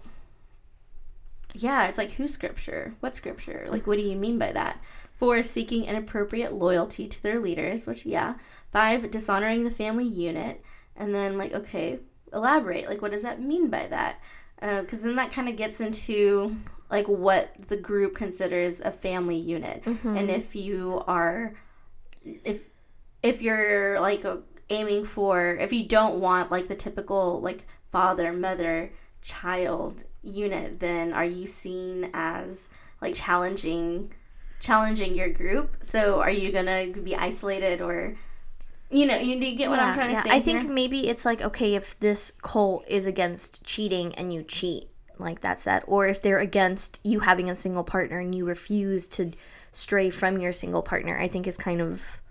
yeah, 1.53 1.87
it's 1.87 1.97
like 1.97 2.11
who's 2.11 2.33
scripture? 2.33 2.95
What 2.99 3.15
scripture? 3.15 3.67
Like, 3.69 3.87
what 3.87 3.97
do 3.97 4.03
you 4.03 4.15
mean 4.15 4.37
by 4.37 4.51
that? 4.51 4.81
Four, 5.13 5.43
seeking 5.43 5.85
inappropriate 5.85 6.53
loyalty 6.53 7.07
to 7.07 7.21
their 7.21 7.39
leaders, 7.39 7.85
which, 7.85 8.05
yeah. 8.05 8.35
Five, 8.71 9.11
dishonoring 9.11 9.63
the 9.63 9.71
family 9.71 10.05
unit. 10.05 10.63
And 10.95 11.13
then, 11.13 11.37
like, 11.37 11.53
okay, 11.53 11.99
elaborate. 12.33 12.89
Like, 12.89 13.01
what 13.01 13.11
does 13.11 13.23
that 13.23 13.41
mean 13.41 13.69
by 13.69 13.87
that? 13.87 14.19
Uh, 14.61 14.81
because 14.81 15.01
then 15.01 15.15
that 15.17 15.31
kind 15.31 15.49
of 15.49 15.57
gets 15.57 15.81
into, 15.81 16.57
like, 16.89 17.07
what 17.07 17.53
the 17.67 17.77
group 17.77 18.15
considers 18.15 18.81
a 18.81 18.91
family 18.91 19.37
unit. 19.37 19.83
Mm-hmm. 19.83 20.17
And 20.17 20.31
if 20.31 20.55
you 20.55 21.03
are, 21.05 21.53
if, 22.23 22.61
if 23.21 23.41
you're, 23.41 23.99
like, 23.99 24.23
a, 24.23 24.41
aiming 24.69 25.05
for, 25.05 25.55
if 25.55 25.71
you 25.73 25.85
don't 25.87 26.19
want, 26.19 26.49
like, 26.49 26.67
the 26.67 26.75
typical, 26.75 27.41
like, 27.41 27.67
father, 27.91 28.33
mother, 28.33 28.91
child 29.21 30.05
unit, 30.23 30.79
then 30.79 31.13
are 31.13 31.25
you 31.25 31.45
seen 31.45 32.09
as, 32.13 32.69
like, 33.01 33.15
challenging 33.15 34.11
challenging 34.61 35.15
your 35.15 35.29
group. 35.29 35.75
So 35.81 36.21
are 36.21 36.31
you 36.31 36.51
gonna 36.51 36.87
be 36.87 37.15
isolated 37.15 37.81
or 37.81 38.15
you 38.89 39.05
know, 39.05 39.17
you 39.17 39.39
do 39.39 39.47
you 39.47 39.55
get 39.55 39.69
what 39.69 39.79
I'm 39.79 39.93
trying 39.93 40.09
to 40.09 40.15
yeah. 40.15 40.23
say? 40.23 40.29
I 40.31 40.41
think 40.41 40.69
maybe 40.69 41.07
it's 41.07 41.25
like 41.25 41.41
okay 41.41 41.75
if 41.75 41.99
this 41.99 42.31
cult 42.41 42.85
is 42.87 43.05
against 43.05 43.63
cheating 43.63 44.13
and 44.15 44.33
you 44.33 44.43
cheat, 44.43 44.89
like 45.17 45.41
that's 45.41 45.63
that. 45.63 45.83
Or 45.87 46.07
if 46.07 46.21
they're 46.21 46.39
against 46.39 46.99
you 47.03 47.21
having 47.21 47.49
a 47.49 47.55
single 47.55 47.83
partner 47.83 48.19
and 48.19 48.35
you 48.35 48.45
refuse 48.45 49.07
to 49.09 49.31
stray 49.71 50.09
from 50.09 50.39
your 50.39 50.51
single 50.51 50.83
partner, 50.83 51.17
I 51.17 51.27
think 51.27 51.47
is 51.47 51.57
kind 51.57 51.81
of 51.81 52.21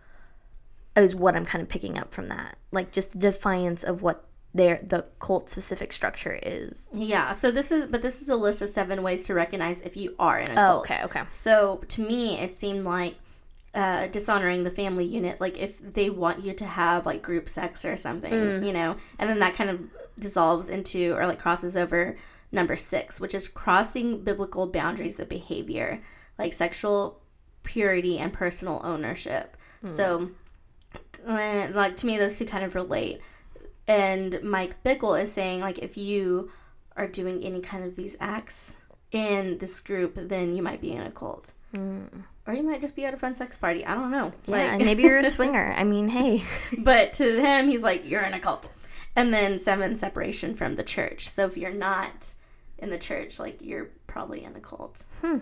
is 0.96 1.14
what 1.14 1.34
I'm 1.34 1.46
kind 1.46 1.62
of 1.62 1.68
picking 1.68 1.98
up 1.98 2.12
from 2.12 2.28
that. 2.28 2.56
Like 2.70 2.92
just 2.92 3.12
the 3.12 3.18
defiance 3.18 3.82
of 3.82 4.02
what 4.02 4.24
their 4.52 4.80
the 4.82 5.06
cult 5.20 5.48
specific 5.48 5.92
structure 5.92 6.38
is. 6.42 6.90
Yeah, 6.92 7.32
so 7.32 7.50
this 7.50 7.70
is 7.70 7.86
but 7.86 8.02
this 8.02 8.20
is 8.20 8.28
a 8.28 8.36
list 8.36 8.62
of 8.62 8.68
seven 8.68 9.02
ways 9.02 9.24
to 9.26 9.34
recognize 9.34 9.80
if 9.82 9.96
you 9.96 10.14
are 10.18 10.40
in 10.40 10.48
a 10.50 10.52
Oh, 10.52 10.82
cult. 10.82 10.90
okay, 10.90 11.02
okay. 11.04 11.22
So 11.30 11.82
to 11.88 12.00
me 12.02 12.38
it 12.38 12.56
seemed 12.56 12.84
like 12.84 13.16
uh, 13.72 14.08
dishonoring 14.08 14.64
the 14.64 14.70
family 14.70 15.04
unit, 15.04 15.40
like 15.40 15.56
if 15.56 15.78
they 15.80 16.10
want 16.10 16.42
you 16.44 16.52
to 16.52 16.66
have 16.66 17.06
like 17.06 17.22
group 17.22 17.48
sex 17.48 17.84
or 17.84 17.96
something, 17.96 18.32
Mm. 18.32 18.66
you 18.66 18.72
know, 18.72 18.96
and 19.18 19.30
then 19.30 19.38
that 19.38 19.54
kind 19.54 19.70
of 19.70 19.80
dissolves 20.18 20.68
into 20.68 21.12
or 21.14 21.26
like 21.28 21.38
crosses 21.38 21.76
over 21.76 22.16
number 22.50 22.74
six, 22.74 23.20
which 23.20 23.32
is 23.32 23.46
crossing 23.46 24.24
biblical 24.24 24.66
boundaries 24.66 25.20
of 25.20 25.28
behavior, 25.28 26.02
like 26.36 26.52
sexual 26.52 27.20
purity 27.62 28.18
and 28.18 28.32
personal 28.32 28.80
ownership. 28.82 29.56
Hmm. 29.82 29.86
So, 29.86 30.30
like 31.26 31.96
to 31.98 32.06
me, 32.06 32.16
those 32.18 32.38
two 32.38 32.46
kind 32.46 32.64
of 32.64 32.74
relate. 32.74 33.20
And 33.90 34.40
Mike 34.44 34.84
Bickle 34.84 35.20
is 35.20 35.32
saying 35.32 35.62
like 35.62 35.80
if 35.80 35.96
you 35.96 36.52
are 36.96 37.08
doing 37.08 37.42
any 37.42 37.60
kind 37.60 37.82
of 37.82 37.96
these 37.96 38.16
acts 38.20 38.76
in 39.10 39.58
this 39.58 39.80
group, 39.80 40.12
then 40.14 40.54
you 40.54 40.62
might 40.62 40.80
be 40.80 40.92
in 40.92 41.02
a 41.02 41.10
cult. 41.10 41.54
Or 41.76 42.54
you 42.54 42.62
might 42.62 42.80
just 42.80 42.94
be 42.94 43.04
at 43.04 43.14
a 43.14 43.16
fun 43.16 43.34
sex 43.34 43.58
party. 43.58 43.84
I 43.84 43.96
don't 43.96 44.12
know. 44.12 44.32
Yeah, 44.46 44.74
and 44.74 44.84
maybe 44.84 45.02
you're 45.02 45.18
a 45.18 45.24
swinger. 45.30 45.74
I 45.76 45.82
mean, 45.82 46.08
hey. 46.08 46.44
but 46.78 47.12
to 47.14 47.40
him, 47.40 47.68
he's 47.68 47.82
like, 47.82 48.08
you're 48.08 48.22
in 48.22 48.32
a 48.32 48.38
cult. 48.38 48.70
And 49.16 49.34
then 49.34 49.58
seven, 49.58 49.96
separation 49.96 50.54
from 50.54 50.74
the 50.74 50.84
church. 50.84 51.28
So 51.28 51.46
if 51.46 51.56
you're 51.56 51.72
not 51.72 52.32
in 52.78 52.90
the 52.90 52.98
church, 52.98 53.40
like 53.40 53.58
you're 53.60 53.90
probably 54.06 54.44
in 54.44 54.54
a 54.54 54.60
cult. 54.60 55.02
Hmm. 55.20 55.38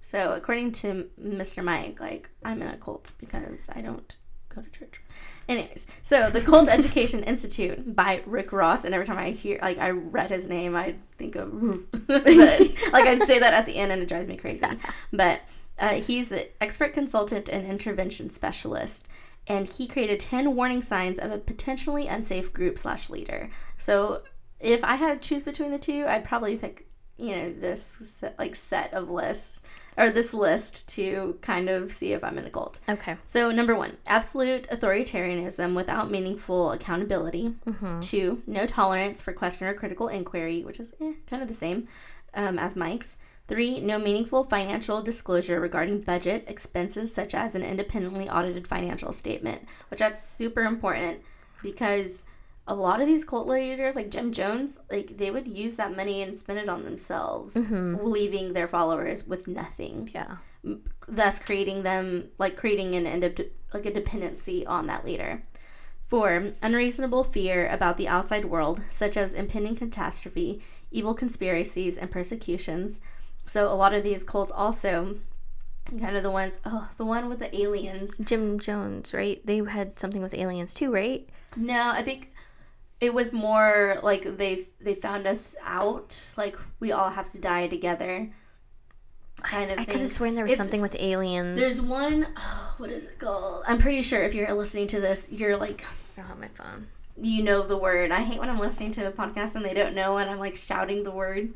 So 0.00 0.32
according 0.32 0.72
to 0.72 1.10
Mr. 1.22 1.62
Mike, 1.62 2.00
like 2.00 2.30
I'm 2.42 2.62
in 2.62 2.68
a 2.68 2.78
cult 2.78 3.12
because 3.18 3.68
I 3.74 3.82
don't 3.82 4.16
go 4.58 4.68
to 4.68 4.78
church. 4.78 5.00
Anyways, 5.48 5.86
so 6.02 6.28
the 6.28 6.42
Cult 6.42 6.68
Education 6.70 7.24
Institute 7.24 7.96
by 7.96 8.22
Rick 8.26 8.52
Ross, 8.52 8.84
and 8.84 8.94
every 8.94 9.06
time 9.06 9.18
I 9.18 9.30
hear, 9.30 9.58
like, 9.62 9.78
I 9.78 9.90
read 9.90 10.30
his 10.30 10.46
name, 10.46 10.76
I 10.76 10.96
think 11.16 11.36
of, 11.36 11.52
like, 12.08 13.06
I'd 13.06 13.22
say 13.22 13.38
that 13.38 13.54
at 13.54 13.64
the 13.64 13.76
end, 13.76 13.90
and 13.90 14.02
it 14.02 14.08
drives 14.08 14.28
me 14.28 14.36
crazy. 14.36 14.66
But 15.10 15.40
uh, 15.78 15.94
he's 15.94 16.28
the 16.28 16.48
expert 16.62 16.92
consultant 16.92 17.48
and 17.48 17.66
intervention 17.66 18.28
specialist, 18.28 19.08
and 19.46 19.66
he 19.66 19.86
created 19.86 20.20
ten 20.20 20.54
warning 20.54 20.82
signs 20.82 21.18
of 21.18 21.32
a 21.32 21.38
potentially 21.38 22.06
unsafe 22.06 22.52
group 22.52 22.78
slash 22.78 23.08
leader. 23.08 23.48
So, 23.78 24.22
if 24.60 24.84
I 24.84 24.96
had 24.96 25.22
to 25.22 25.28
choose 25.28 25.44
between 25.44 25.70
the 25.70 25.78
two, 25.78 26.04
I'd 26.06 26.24
probably 26.24 26.56
pick, 26.56 26.88
you 27.16 27.34
know, 27.34 27.52
this 27.52 27.82
set, 27.82 28.38
like 28.38 28.54
set 28.54 28.92
of 28.92 29.08
lists 29.08 29.62
or 29.98 30.10
this 30.10 30.32
list 30.32 30.88
to 30.90 31.36
kind 31.42 31.68
of 31.68 31.92
see 31.92 32.12
if 32.12 32.22
I'm 32.22 32.38
in 32.38 32.46
a 32.46 32.50
cult. 32.50 32.80
Okay. 32.88 33.16
So, 33.26 33.50
number 33.50 33.74
one, 33.74 33.96
absolute 34.06 34.68
authoritarianism 34.70 35.74
without 35.74 36.10
meaningful 36.10 36.72
accountability. 36.72 37.54
Two, 38.00 38.42
no 38.46 38.64
tolerance 38.64 39.20
for 39.20 39.32
question 39.32 39.66
or 39.66 39.74
critical 39.74 40.08
inquiry, 40.08 40.64
which 40.64 40.78
is 40.78 40.94
eh, 41.00 41.14
kind 41.28 41.42
of 41.42 41.48
the 41.48 41.54
same 41.54 41.88
um, 42.34 42.58
as 42.58 42.76
Mike's. 42.76 43.16
Three, 43.48 43.80
no 43.80 43.98
meaningful 43.98 44.44
financial 44.44 45.02
disclosure 45.02 45.58
regarding 45.58 46.00
budget, 46.00 46.44
expenses 46.46 47.14
such 47.14 47.34
as 47.34 47.54
an 47.54 47.62
independently 47.62 48.28
audited 48.28 48.68
financial 48.68 49.10
statement, 49.10 49.62
which 49.90 50.00
that's 50.00 50.22
super 50.22 50.62
important 50.62 51.22
because 51.62 52.26
a 52.68 52.74
lot 52.74 53.00
of 53.00 53.06
these 53.06 53.24
cult 53.24 53.48
leaders 53.48 53.96
like 53.96 54.10
Jim 54.10 54.30
Jones, 54.30 54.80
like 54.90 55.16
they 55.16 55.30
would 55.30 55.48
use 55.48 55.76
that 55.76 55.96
money 55.96 56.22
and 56.22 56.34
spend 56.34 56.58
it 56.58 56.68
on 56.68 56.84
themselves, 56.84 57.56
mm-hmm. 57.56 58.04
leaving 58.04 58.52
their 58.52 58.68
followers 58.68 59.26
with 59.26 59.48
nothing. 59.48 60.08
Yeah. 60.14 60.36
Thus 61.08 61.38
creating 61.38 61.82
them 61.82 62.28
like 62.38 62.56
creating 62.56 62.94
an 62.94 63.06
end 63.06 63.24
of 63.24 63.40
like 63.72 63.86
a 63.86 63.92
dependency 63.92 64.66
on 64.66 64.86
that 64.86 65.04
leader. 65.04 65.42
Four, 66.06 66.52
unreasonable 66.62 67.24
fear 67.24 67.68
about 67.68 67.96
the 67.96 68.08
outside 68.08 68.44
world, 68.46 68.82
such 68.88 69.16
as 69.16 69.34
impending 69.34 69.76
catastrophe, 69.76 70.62
evil 70.90 71.14
conspiracies, 71.14 71.98
and 71.98 72.10
persecutions. 72.10 73.00
So 73.46 73.70
a 73.70 73.74
lot 73.74 73.94
of 73.94 74.02
these 74.02 74.24
cults 74.24 74.52
also 74.52 75.16
kind 75.98 76.16
of 76.18 76.22
the 76.22 76.30
ones 76.30 76.60
oh 76.66 76.86
the 76.98 77.04
one 77.04 77.30
with 77.30 77.38
the 77.38 77.58
aliens 77.58 78.18
Jim 78.18 78.60
Jones, 78.60 79.14
right? 79.14 79.44
They 79.46 79.58
had 79.64 79.98
something 79.98 80.20
with 80.20 80.34
aliens 80.34 80.74
too, 80.74 80.92
right? 80.92 81.26
no 81.56 81.90
i 81.90 82.02
think 82.02 82.32
it 83.00 83.14
was 83.14 83.32
more 83.32 83.98
like 84.02 84.36
they 84.38 84.66
they 84.80 84.94
found 84.94 85.26
us 85.26 85.54
out 85.64 86.34
like 86.36 86.56
we 86.80 86.90
all 86.92 87.10
have 87.10 87.30
to 87.32 87.38
die 87.38 87.66
together 87.68 88.30
kind 89.42 89.70
of 89.70 89.78
I 89.78 89.84
thing. 89.84 89.92
could 89.92 90.00
have 90.00 90.10
sworn 90.10 90.34
there 90.34 90.44
was 90.44 90.54
It's- 90.54 90.58
something 90.66 90.80
with 90.80 90.96
aliens. 90.98 91.58
there's 91.58 91.80
one 91.80 92.26
oh, 92.36 92.74
what 92.78 92.90
is 92.90 93.06
it 93.06 93.18
called 93.18 93.62
i'm 93.68 93.78
pretty 93.78 94.02
sure 94.02 94.22
if 94.22 94.34
you're 94.34 94.52
listening 94.52 94.88
to 94.88 95.00
this 95.00 95.28
you're 95.30 95.56
like 95.56 95.84
I 96.16 96.20
don't 96.22 96.28
have 96.30 96.38
my 96.40 96.48
phone. 96.48 96.86
you 97.16 97.44
know 97.44 97.62
the 97.64 97.76
word 97.76 98.10
i 98.10 98.22
hate 98.22 98.40
when 98.40 98.50
i'm 98.50 98.58
listening 98.58 98.90
to 98.92 99.06
a 99.06 99.12
podcast 99.12 99.54
and 99.54 99.64
they 99.64 99.74
don't 99.74 99.94
know 99.94 100.18
and 100.18 100.28
i'm 100.28 100.40
like 100.40 100.56
shouting 100.56 101.04
the 101.04 101.12
word 101.12 101.50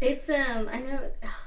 it's 0.00 0.28
um 0.28 0.68
i 0.72 0.80
know 0.80 1.00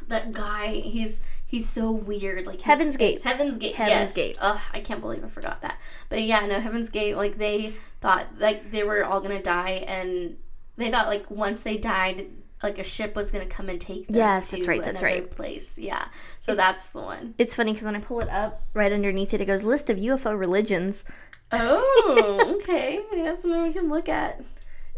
that 0.08 0.32
guy 0.32 0.68
he's 0.76 1.20
he's 1.52 1.68
so 1.70 1.92
weird 1.92 2.46
like 2.48 2.62
Heaven's 2.62 2.96
Gate. 2.98 3.22
heaven's 3.22 3.58
gate 3.58 3.76
Heaven's 3.76 4.10
yes. 4.10 4.14
Gate. 4.14 4.38
Ugh, 4.40 4.60
i 4.74 4.80
can't 4.80 5.02
believe 5.02 5.24
i 5.24 5.28
forgot 5.28 5.62
that 5.62 5.78
but 6.10 6.22
yeah 6.22 6.46
no 6.46 6.60
heaven's 6.60 6.90
gate 6.90 7.16
like 7.18 7.38
they 7.38 7.74
thought 8.00 8.26
like 8.40 8.72
they 8.72 8.84
were 8.84 9.04
all 9.06 9.20
gonna 9.22 9.42
die 9.44 9.84
and 9.88 10.38
they 10.78 10.90
thought 10.90 11.08
like 11.08 11.30
once 11.30 11.62
they 11.64 11.78
died 11.78 12.28
like 12.64 12.78
a 12.80 12.84
ship 12.84 13.16
was 13.16 13.32
gonna 13.32 13.46
come 13.46 13.70
and 13.70 13.82
take 13.82 14.08
them 14.08 14.16
Yes, 14.16 14.48
that's 14.50 14.68
right, 14.68 14.82
that's 14.84 15.02
right. 15.04 15.30
place 15.30 15.78
yeah 15.78 16.08
so 16.40 16.56
that's 16.56 16.90
the 16.92 17.00
one 17.00 17.34
It's 17.38 17.56
funny 17.56 17.72
because 17.74 17.86
when 17.86 17.96
I 17.96 18.00
pull 18.00 18.20
it 18.22 18.30
up, 18.30 18.62
right 18.74 18.92
underneath 18.94 19.34
it, 19.34 19.42
it 19.42 19.46
goes 19.46 19.64
list 19.64 19.90
of 19.90 19.98
UFO 19.98 20.38
religions. 20.40 21.04
oh 21.52 22.58
okay 22.62 23.02
that's 23.14 23.42
something 23.42 23.62
we 23.64 23.74
can 23.74 23.90
look 23.90 24.08
at 24.08 24.42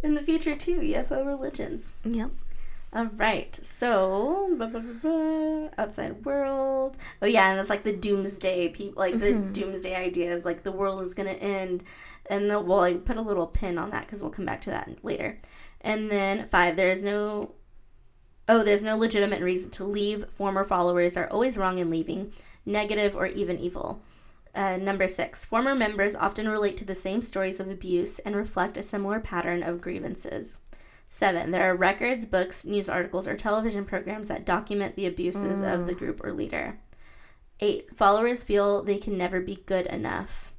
in 0.04 0.14
the 0.14 0.22
future 0.22 0.56
too 0.56 0.80
ufo 0.82 1.26
religions 1.26 1.94
Yep. 2.04 2.32
All 2.94 3.10
right. 3.18 3.56
So, 3.56 4.54
blah, 4.56 4.68
blah, 4.68 4.82
blah, 4.82 5.70
outside 5.80 6.24
world. 6.26 6.96
Oh 7.24 7.26
yeah, 7.26 7.50
and 7.50 7.60
it's 7.60 7.70
like 7.70 7.84
the 7.84 7.96
doomsday 7.96 8.70
people, 8.70 9.00
like 9.02 9.20
the 9.20 9.34
doomsday 9.34 9.96
ideas, 9.96 10.46
like 10.46 10.62
the 10.62 10.72
world 10.72 11.02
is 11.02 11.16
gonna 11.16 11.32
end, 11.32 11.84
and 12.28 12.50
the, 12.50 12.60
we'll 12.60 12.78
like 12.78 13.04
put 13.04 13.18
a 13.18 13.22
little 13.22 13.48
pin 13.48 13.80
on 13.80 13.90
that 13.90 14.06
because 14.06 14.22
we'll 14.22 14.32
come 14.32 14.46
back 14.46 14.62
to 14.62 14.70
that 14.70 15.04
later. 15.04 15.40
And 15.82 16.12
then 16.12 16.48
five, 16.50 16.76
there 16.76 16.92
is 16.92 17.04
no. 17.04 17.56
Oh, 18.48 18.64
there's 18.64 18.84
no 18.84 18.98
legitimate 18.98 19.42
reason 19.42 19.72
to 19.72 19.86
leave. 19.86 20.26
Former 20.30 20.64
followers 20.64 21.18
are 21.18 21.30
always 21.30 21.58
wrong 21.58 21.78
in 21.80 21.90
leaving, 21.90 22.34
negative 22.66 23.16
or 23.16 23.26
even 23.26 23.58
evil. 23.58 24.04
Uh, 24.54 24.78
number 24.78 25.08
six, 25.08 25.44
former 25.46 25.74
members 25.74 26.16
often 26.16 26.48
relate 26.48 26.78
to 26.78 26.86
the 26.86 26.94
same 26.94 27.22
stories 27.24 27.60
of 27.60 27.70
abuse 27.70 28.20
and 28.20 28.36
reflect 28.36 28.78
a 28.78 28.84
similar 28.84 29.20
pattern 29.20 29.64
of 29.64 29.82
grievances. 29.82 30.60
Seven, 31.08 31.52
there 31.52 31.70
are 31.70 31.76
records, 31.76 32.26
books, 32.26 32.66
news 32.66 32.90
articles, 32.90 33.28
or 33.28 33.36
television 33.36 33.86
programs 33.86 34.30
that 34.30 34.46
document 34.46 34.96
the 34.96 35.06
abuses 35.06 35.62
of 35.62 35.86
the 35.86 35.94
mm. 35.94 36.00
group 36.00 36.24
or 36.24 36.34
leader. 36.34 36.80
Eight, 37.60 37.96
followers 37.96 38.44
feel 38.44 38.84
they 38.84 38.98
can 38.98 39.18
never 39.18 39.40
be 39.40 39.64
good 39.66 39.86
enough. 39.86 40.54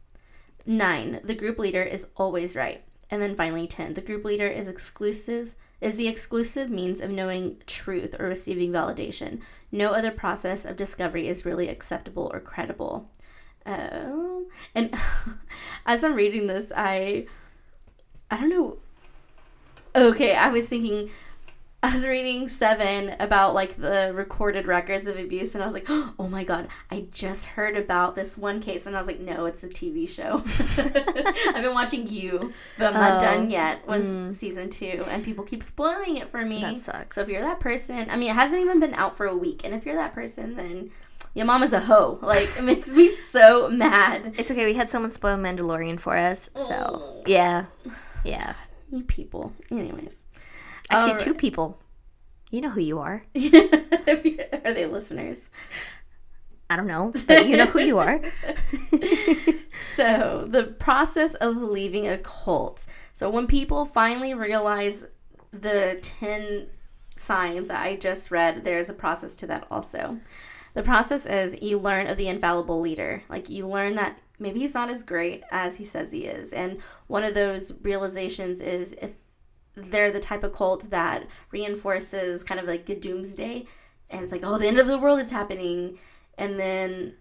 Nine, 0.64 1.20
the 1.24 1.34
group 1.34 1.58
leader 1.58 1.82
is 1.82 2.08
always 2.16 2.56
right. 2.56 2.82
And 3.10 3.20
then 3.20 3.36
finally, 3.36 3.66
10, 3.66 3.94
the 3.94 4.00
group 4.00 4.24
leader 4.24 4.46
is 4.46 4.68
exclusive. 4.68 5.54
Is 5.80 5.96
the 5.96 6.08
exclusive 6.08 6.70
means 6.70 7.00
of 7.00 7.10
knowing 7.10 7.58
truth 7.66 8.14
or 8.18 8.26
receiving 8.26 8.72
validation. 8.72 9.40
No 9.70 9.90
other 9.90 10.10
process 10.10 10.64
of 10.64 10.76
discovery 10.76 11.28
is 11.28 11.44
really 11.44 11.68
acceptable 11.68 12.30
or 12.32 12.40
credible. 12.40 13.10
Oh, 13.66 14.46
and 14.74 14.94
as 15.86 16.04
I'm 16.04 16.14
reading 16.14 16.46
this, 16.46 16.72
I, 16.74 17.26
I 18.30 18.38
don't 18.38 18.48
know. 18.48 18.78
Okay, 19.96 20.34
I 20.34 20.48
was 20.48 20.68
thinking, 20.68 21.10
I 21.82 21.92
was 21.92 22.06
reading 22.06 22.48
seven 22.48 23.14
about 23.20 23.54
like 23.54 23.76
the 23.76 24.10
recorded 24.14 24.66
records 24.66 25.06
of 25.06 25.18
abuse, 25.18 25.54
and 25.54 25.62
I 25.62 25.66
was 25.66 25.74
like, 25.74 25.86
oh 25.88 26.28
my 26.30 26.42
god, 26.44 26.68
I 26.90 27.06
just 27.12 27.44
heard 27.46 27.76
about 27.76 28.14
this 28.14 28.36
one 28.36 28.60
case, 28.60 28.86
and 28.86 28.96
I 28.96 28.98
was 28.98 29.06
like, 29.06 29.20
no, 29.20 29.44
it's 29.46 29.62
a 29.62 29.68
TV 29.68 30.08
show. 30.08 30.42
I've 31.54 31.62
been 31.62 31.74
watching 31.74 32.08
you, 32.08 32.52
but 32.78 32.88
I'm 32.88 32.94
not 32.94 33.22
Oh. 33.22 33.24
done 33.24 33.50
yet 33.50 33.86
with 33.86 34.04
mm. 34.04 34.34
season 34.34 34.68
two, 34.70 35.04
and 35.08 35.22
people 35.22 35.44
keep 35.44 35.62
spoiling 35.62 36.16
it 36.16 36.28
for 36.28 36.44
me. 36.44 36.60
That 36.60 36.78
sucks. 36.80 37.14
So 37.16 37.22
if 37.22 37.28
you're 37.28 37.42
that 37.42 37.60
person, 37.60 38.08
I 38.10 38.16
mean, 38.16 38.30
it 38.30 38.34
hasn't 38.34 38.60
even 38.62 38.80
been 38.80 38.94
out 38.94 39.16
for 39.16 39.26
a 39.26 39.36
week, 39.36 39.62
and 39.64 39.74
if 39.74 39.86
you're 39.86 39.96
that 39.96 40.12
person, 40.14 40.56
then 40.56 40.90
your 41.34 41.46
mom 41.46 41.62
is 41.62 41.72
a 41.72 41.80
hoe. 41.80 42.18
Like 42.22 42.48
it 42.58 42.64
makes 42.64 42.92
me 42.92 43.06
so 43.06 43.68
mad. 43.68 44.34
It's 44.38 44.50
okay. 44.50 44.64
We 44.64 44.74
had 44.74 44.90
someone 44.90 45.10
spoil 45.12 45.36
Mandalorian 45.36 46.00
for 46.00 46.16
us, 46.16 46.48
so 46.56 47.02
Oh. 47.02 47.22
yeah, 47.26 47.66
yeah. 48.24 48.54
You 48.94 49.04
people. 49.04 49.52
Anyways. 49.70 50.22
Actually, 50.90 51.12
Alright. 51.12 51.24
two 51.26 51.34
people. 51.34 51.78
You 52.50 52.60
know 52.60 52.70
who 52.70 52.80
you 52.80 52.98
are. 52.98 53.24
Are 53.34 54.72
they 54.72 54.86
listeners? 54.86 55.50
I 56.70 56.76
don't 56.76 56.86
know, 56.86 57.12
but 57.26 57.46
you 57.46 57.56
know 57.56 57.66
who 57.66 57.80
you 57.80 57.98
are. 57.98 58.20
So, 59.94 60.44
the 60.48 60.64
process 60.64 61.34
of 61.34 61.56
leaving 61.56 62.08
a 62.08 62.18
cult. 62.18 62.86
So, 63.12 63.30
when 63.30 63.46
people 63.46 63.84
finally 63.84 64.34
realize 64.34 65.06
the 65.52 65.98
10 66.02 66.66
signs 67.14 67.68
that 67.68 67.80
I 67.80 67.94
just 67.94 68.32
read, 68.32 68.64
there's 68.64 68.90
a 68.90 68.94
process 68.94 69.36
to 69.36 69.46
that 69.46 69.66
also. 69.70 70.18
The 70.74 70.82
process 70.82 71.26
is 71.26 71.62
you 71.62 71.78
learn 71.78 72.08
of 72.08 72.16
the 72.16 72.26
infallible 72.26 72.80
leader. 72.80 73.22
Like, 73.28 73.48
you 73.48 73.68
learn 73.68 73.94
that 73.94 74.18
maybe 74.38 74.60
he's 74.60 74.74
not 74.74 74.90
as 74.90 75.02
great 75.02 75.42
as 75.50 75.76
he 75.76 75.84
says 75.84 76.12
he 76.12 76.24
is. 76.24 76.52
And 76.52 76.80
one 77.06 77.24
of 77.24 77.34
those 77.34 77.78
realizations 77.82 78.60
is 78.60 78.94
if 79.00 79.12
they're 79.76 80.12
the 80.12 80.20
type 80.20 80.44
of 80.44 80.52
cult 80.52 80.90
that 80.90 81.26
reinforces 81.50 82.44
kind 82.44 82.60
of 82.60 82.66
like 82.66 82.88
a 82.88 82.94
doomsday 82.94 83.66
and 84.10 84.22
it's 84.22 84.32
like 84.32 84.42
oh 84.44 84.58
the 84.58 84.68
end 84.68 84.78
of 84.78 84.86
the 84.86 84.98
world 84.98 85.18
is 85.18 85.30
happening 85.30 85.98
and 86.38 86.58
then 86.58 87.14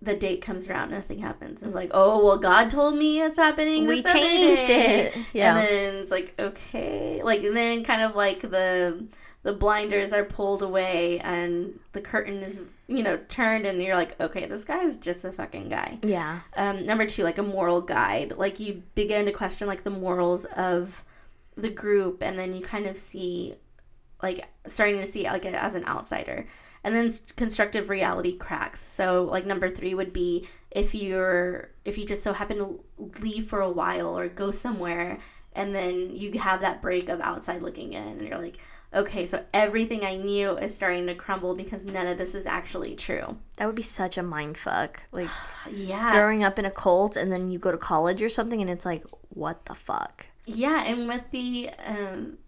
the 0.00 0.14
date 0.14 0.40
comes 0.40 0.68
around 0.68 0.90
nothing 0.90 1.18
happens 1.18 1.62
it's 1.62 1.74
like 1.74 1.90
oh 1.92 2.24
well 2.24 2.38
god 2.38 2.70
told 2.70 2.96
me 2.96 3.20
it's 3.20 3.36
happening 3.36 3.86
We 3.86 4.02
changed 4.02 4.66
day." 4.66 5.06
it. 5.06 5.16
Yeah. 5.32 5.58
and 5.58 5.68
then 5.68 5.94
it's 5.96 6.10
like 6.10 6.34
okay 6.38 7.20
like 7.22 7.42
and 7.42 7.54
then 7.54 7.84
kind 7.84 8.02
of 8.02 8.14
like 8.14 8.40
the 8.40 9.06
the 9.42 9.52
blinders 9.52 10.12
are 10.12 10.24
pulled 10.24 10.62
away 10.62 11.18
and 11.20 11.78
the 11.92 12.00
curtain 12.00 12.36
is 12.38 12.62
you 12.88 13.02
know 13.02 13.18
turned 13.28 13.66
and 13.66 13.82
you're 13.82 13.94
like 13.94 14.18
okay 14.18 14.46
this 14.46 14.64
guy 14.64 14.82
is 14.82 14.96
just 14.96 15.22
a 15.24 15.30
fucking 15.30 15.68
guy 15.68 15.98
Yeah. 16.02 16.40
um, 16.56 16.82
number 16.84 17.04
two, 17.06 17.22
like 17.22 17.36
a 17.38 17.42
moral 17.42 17.82
guide. 17.82 18.36
Like 18.38 18.58
you 18.58 18.82
begin 18.94 19.26
to 19.26 19.32
question 19.32 19.68
like 19.68 19.84
the 19.84 19.90
morals 19.90 20.46
of 20.46 21.04
the 21.54 21.68
group, 21.68 22.22
and 22.22 22.38
then 22.38 22.54
you 22.54 22.62
kind 22.62 22.86
of 22.86 22.96
see, 22.96 23.54
like, 24.22 24.46
starting 24.66 25.00
to 25.00 25.06
see 25.06 25.26
it, 25.26 25.32
like 25.32 25.44
as 25.44 25.74
an 25.74 25.84
outsider. 25.86 26.46
And 26.84 26.94
then 26.94 27.10
constructive 27.36 27.90
reality 27.90 28.36
cracks. 28.38 28.80
So 28.80 29.24
like 29.24 29.44
number 29.44 29.68
three 29.68 29.92
would 29.92 30.12
be 30.12 30.46
if 30.70 30.94
you're 30.94 31.70
if 31.84 31.98
you 31.98 32.06
just 32.06 32.22
so 32.22 32.32
happen 32.32 32.58
to 32.58 32.80
leave 33.20 33.46
for 33.48 33.60
a 33.60 33.68
while 33.70 34.16
or 34.16 34.28
go 34.28 34.50
somewhere, 34.50 35.18
and 35.52 35.74
then 35.74 36.14
you 36.14 36.38
have 36.38 36.60
that 36.62 36.80
break 36.80 37.08
of 37.08 37.20
outside 37.20 37.60
looking 37.62 37.92
in, 37.92 38.02
and 38.08 38.22
you're 38.26 38.38
like. 38.38 38.56
Okay, 38.94 39.26
so 39.26 39.44
everything 39.52 40.04
I 40.04 40.16
knew 40.16 40.56
is 40.56 40.74
starting 40.74 41.06
to 41.08 41.14
crumble 41.14 41.54
because 41.54 41.84
none 41.84 42.06
of 42.06 42.16
this 42.16 42.34
is 42.34 42.46
actually 42.46 42.96
true. 42.96 43.36
That 43.56 43.66
would 43.66 43.74
be 43.74 43.82
such 43.82 44.16
a 44.16 44.22
mind 44.22 44.56
fuck. 44.56 45.02
Like 45.12 45.28
Yeah. 45.70 46.12
growing 46.14 46.42
up 46.42 46.58
in 46.58 46.64
a 46.64 46.70
cult 46.70 47.16
and 47.16 47.30
then 47.30 47.50
you 47.50 47.58
go 47.58 47.70
to 47.70 47.78
college 47.78 48.22
or 48.22 48.28
something 48.30 48.60
and 48.60 48.70
it's 48.70 48.86
like, 48.86 49.04
what 49.28 49.66
the 49.66 49.74
fuck? 49.74 50.26
Yeah, 50.46 50.82
and 50.84 51.06
with 51.06 51.24
the 51.30 51.70
um, 51.86 52.38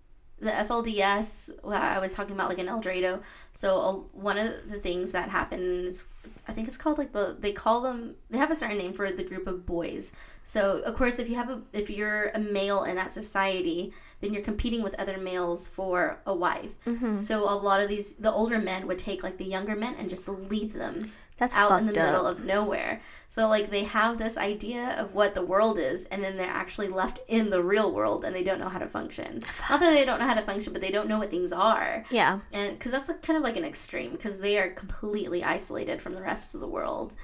the 0.41 0.51
FLDS, 0.51 1.51
I 1.65 1.99
was 1.99 2.15
talking 2.15 2.35
about 2.35 2.49
like 2.49 2.59
in 2.59 2.69
Eldorado. 2.69 3.21
So 3.53 3.77
uh, 3.79 3.93
one 4.19 4.39
of 4.39 4.71
the 4.71 4.79
things 4.79 5.13
that 5.13 5.29
happens, 5.29 6.09
I 6.49 6.53
think 6.53 6.67
it's 6.67 6.77
called 6.77 6.99
like 6.99 7.13
the 7.13 7.37
they 7.39 7.53
call 7.53 7.83
them 7.83 8.15
they 8.31 8.39
have 8.39 8.51
a 8.51 8.57
certain 8.57 8.79
name 8.79 8.93
for 8.93 9.11
the 9.13 9.23
group 9.23 9.47
of 9.47 9.67
boys. 9.67 10.15
So 10.45 10.79
of 10.81 10.95
course, 10.97 11.19
if 11.19 11.29
you 11.29 11.37
have 11.37 11.51
a 11.51 11.63
if 11.73 11.91
you're 11.91 12.29
a 12.31 12.39
male 12.39 12.85
in 12.85 12.97
that 12.97 13.13
society, 13.13 13.93
then 14.21 14.33
you're 14.33 14.43
competing 14.43 14.83
with 14.83 14.95
other 14.95 15.19
males 15.19 15.69
for 15.69 16.21
a 16.27 16.35
wife. 16.35 16.73
So 17.19 17.45
a 17.45 17.55
lot 17.55 17.81
of 17.83 17.89
these 17.89 18.15
the 18.15 18.33
older 18.33 18.59
men 18.59 18.87
would 18.87 18.99
take 18.99 19.23
like 19.23 19.37
the 19.37 19.45
younger 19.45 19.77
men 19.77 19.95
and 19.99 20.09
just 20.09 20.27
leave 20.29 20.73
them 20.73 21.13
That's 21.41 21.57
out 21.57 21.81
in 21.81 21.87
the 21.87 21.93
fucked 21.95 22.07
middle 22.07 22.27
of 22.27 22.45
nowhere. 22.45 23.01
So 23.29 23.49
like 23.49 23.71
they 23.71 23.85
have 23.85 24.19
this 24.19 24.37
idea 24.37 24.91
of 24.99 25.15
what 25.15 25.35
the 25.35 25.45
world 25.45 25.79
is, 25.79 26.05
and 26.07 26.23
then 26.23 26.37
they're 26.37 26.47
actually 26.47 26.89
left 26.89 27.19
in 27.27 27.51
the 27.51 27.63
real 27.63 27.93
world, 27.93 28.25
and 28.25 28.35
they 28.37 28.45
don't 28.45 28.59
know 28.61 28.69
how 28.69 28.79
to 28.79 28.87
function. 28.89 29.41
Not 29.69 29.81
that 29.81 29.91
they 29.91 30.05
don't 30.05 30.21
know 30.21 30.27
how 30.27 30.35
to 30.35 30.43
function, 30.43 30.73
but 30.73 30.83
they 30.83 30.91
don't 30.91 31.09
know 31.09 31.19
what 31.19 31.31
things 31.31 31.53
are, 31.53 32.05
Yeah. 32.11 32.41
and 32.53 32.79
because 32.79 32.93
that's 32.93 33.09
like, 33.09 33.23
kind 33.23 33.37
of 33.37 33.43
like 33.43 33.57
an 33.57 33.65
extreme, 33.65 34.13
because 34.13 34.39
they 34.41 34.59
are 34.59 34.71
completely 34.71 35.43
isolated 35.43 36.01
from 36.03 36.15
the 36.15 36.23
rest 36.23 36.55
of 36.55 36.61
the 36.61 36.69
world. 36.69 37.15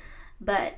But 0.41 0.75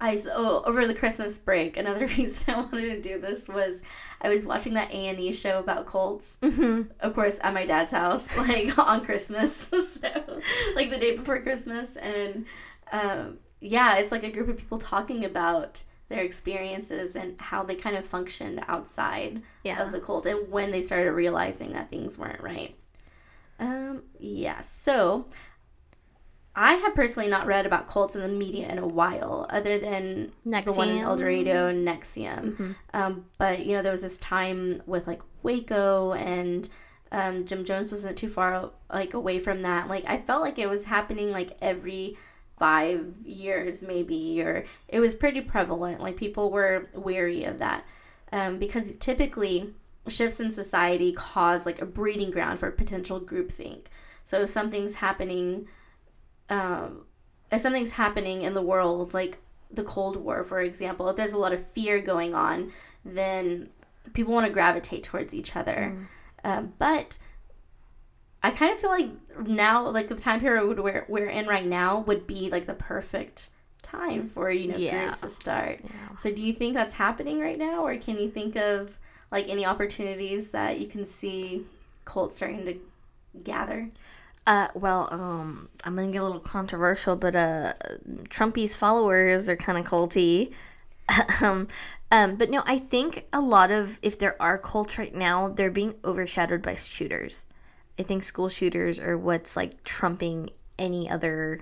I 0.00 0.12
s- 0.12 0.28
oh, 0.30 0.62
over 0.66 0.86
the 0.86 0.94
Christmas 0.94 1.38
break, 1.38 1.76
another 1.76 2.06
reason 2.18 2.54
I 2.54 2.60
wanted 2.60 3.02
to 3.02 3.02
do 3.02 3.18
this 3.20 3.48
was 3.48 3.82
I 4.20 4.28
was 4.28 4.44
watching 4.46 4.74
that 4.74 4.90
A 4.90 5.06
and 5.08 5.18
E 5.20 5.32
show 5.32 5.58
about 5.58 5.86
cults. 5.86 6.38
hmm 6.42 6.82
Of 7.00 7.14
course, 7.14 7.38
at 7.42 7.54
my 7.54 7.64
dad's 7.66 7.92
house, 7.92 8.34
like 8.38 8.76
on 8.78 9.04
Christmas, 9.04 9.54
so 9.68 10.08
like 10.74 10.90
the 10.90 10.98
day 10.98 11.16
before 11.16 11.40
Christmas, 11.40 11.96
and 11.96 12.44
um, 12.92 13.38
yeah, 13.60 13.96
it's 13.96 14.12
like 14.12 14.22
a 14.24 14.30
group 14.30 14.48
of 14.48 14.56
people 14.58 14.78
talking 14.78 15.24
about 15.24 15.82
their 16.08 16.22
experiences 16.22 17.16
and 17.16 17.40
how 17.40 17.64
they 17.64 17.74
kind 17.74 17.96
of 17.96 18.04
functioned 18.04 18.62
outside 18.68 19.42
Yeah. 19.64 19.82
of 19.82 19.90
the 19.92 19.98
cult 19.98 20.24
and 20.26 20.50
when 20.52 20.70
they 20.70 20.80
started 20.80 21.10
realizing 21.12 21.72
that 21.72 21.90
things 21.90 22.16
weren't 22.16 22.40
right. 22.40 22.76
Um, 23.58 24.02
yeah, 24.20 24.60
so 24.60 25.26
I 26.58 26.74
have 26.74 26.94
personally 26.94 27.28
not 27.28 27.46
read 27.46 27.66
about 27.66 27.86
cults 27.86 28.16
in 28.16 28.22
the 28.22 28.28
media 28.28 28.66
in 28.68 28.78
a 28.78 28.86
while, 28.86 29.46
other 29.50 29.78
than 29.78 30.32
the 30.64 30.72
one 30.72 30.88
in 30.88 30.96
Eldorado 31.04 31.68
and 31.68 31.86
NXIVM. 31.86 32.74
Um, 32.94 33.26
but 33.38 33.66
you 33.66 33.76
know, 33.76 33.82
there 33.82 33.92
was 33.92 34.02
this 34.02 34.18
time 34.18 34.82
with 34.86 35.06
like 35.06 35.20
Waco 35.42 36.12
and 36.14 36.68
um, 37.12 37.44
Jim 37.44 37.62
Jones 37.64 37.92
wasn't 37.92 38.16
too 38.16 38.28
far 38.30 38.70
like 38.92 39.12
away 39.14 39.38
from 39.38 39.62
that. 39.62 39.88
Like 39.88 40.04
I 40.06 40.16
felt 40.16 40.40
like 40.42 40.58
it 40.58 40.68
was 40.70 40.86
happening 40.86 41.30
like 41.30 41.56
every 41.60 42.16
five 42.58 43.14
years 43.24 43.82
maybe, 43.82 44.40
or 44.42 44.64
it 44.88 45.00
was 45.00 45.14
pretty 45.14 45.42
prevalent. 45.42 46.00
Like 46.00 46.16
people 46.16 46.50
were 46.50 46.86
wary 46.94 47.44
of 47.44 47.58
that 47.58 47.84
um, 48.32 48.58
because 48.58 48.94
typically 48.94 49.74
shifts 50.08 50.40
in 50.40 50.50
society 50.50 51.12
cause 51.12 51.66
like 51.66 51.82
a 51.82 51.86
breeding 51.86 52.30
ground 52.30 52.58
for 52.58 52.70
potential 52.70 53.20
groupthink. 53.20 53.86
So 54.24 54.42
if 54.42 54.48
something's 54.48 54.94
happening, 54.94 55.68
um, 56.48 57.02
if 57.50 57.60
something's 57.60 57.92
happening 57.92 58.42
in 58.42 58.54
the 58.54 58.62
world, 58.62 59.14
like 59.14 59.38
the 59.70 59.82
Cold 59.82 60.16
War, 60.16 60.44
for 60.44 60.60
example, 60.60 61.08
if 61.08 61.16
there's 61.16 61.32
a 61.32 61.38
lot 61.38 61.52
of 61.52 61.64
fear 61.64 62.00
going 62.00 62.34
on, 62.34 62.72
then 63.04 63.68
people 64.12 64.32
want 64.32 64.46
to 64.46 64.52
gravitate 64.52 65.02
towards 65.02 65.34
each 65.34 65.56
other. 65.56 65.96
Um, 66.44 66.72
but 66.78 67.18
I 68.42 68.50
kind 68.52 68.72
of 68.72 68.78
feel 68.78 68.90
like 68.90 69.10
now, 69.46 69.88
like 69.88 70.08
the 70.08 70.14
time 70.14 70.38
period 70.40 70.78
we're, 70.78 71.04
we're 71.08 71.26
in 71.26 71.46
right 71.46 71.66
now, 71.66 72.00
would 72.00 72.26
be 72.26 72.48
like 72.50 72.66
the 72.66 72.74
perfect 72.74 73.50
time 73.82 74.28
for 74.28 74.50
you 74.50 74.68
know 74.68 74.76
Yeah. 74.76 75.02
groups 75.04 75.20
to 75.22 75.28
start. 75.28 75.80
Yeah. 75.82 76.16
So 76.18 76.32
do 76.32 76.42
you 76.42 76.52
think 76.52 76.74
that's 76.74 76.94
happening 76.94 77.40
right 77.40 77.58
now, 77.58 77.84
or 77.86 77.96
can 77.96 78.18
you 78.18 78.28
think 78.30 78.56
of 78.56 78.98
like 79.32 79.48
any 79.48 79.66
opportunities 79.66 80.52
that 80.52 80.78
you 80.78 80.86
can 80.86 81.04
see 81.04 81.64
cults 82.04 82.36
starting 82.36 82.64
to 82.66 82.78
gather? 83.42 83.88
Uh, 84.46 84.68
well, 84.74 85.08
um, 85.10 85.68
I'm 85.84 85.96
gonna 85.96 86.12
get 86.12 86.18
a 86.18 86.24
little 86.24 86.40
controversial, 86.40 87.16
but 87.16 87.34
uh, 87.34 87.74
Trumpy's 88.28 88.76
followers 88.76 89.48
are 89.48 89.56
kind 89.56 89.76
of 89.76 89.84
culty. 89.84 90.52
um, 91.42 91.66
um, 92.12 92.36
but 92.36 92.50
no, 92.50 92.62
I 92.64 92.78
think 92.78 93.26
a 93.32 93.40
lot 93.40 93.70
of 93.70 93.98
if 94.02 94.18
there 94.18 94.40
are 94.40 94.56
cults 94.56 94.98
right 94.98 95.14
now, 95.14 95.48
they're 95.48 95.70
being 95.70 95.94
overshadowed 96.04 96.62
by 96.62 96.76
shooters. 96.76 97.46
I 97.98 98.04
think 98.04 98.22
school 98.22 98.48
shooters 98.48 99.00
are 99.00 99.18
what's 99.18 99.56
like 99.56 99.82
trumping 99.82 100.50
any 100.78 101.10
other 101.10 101.60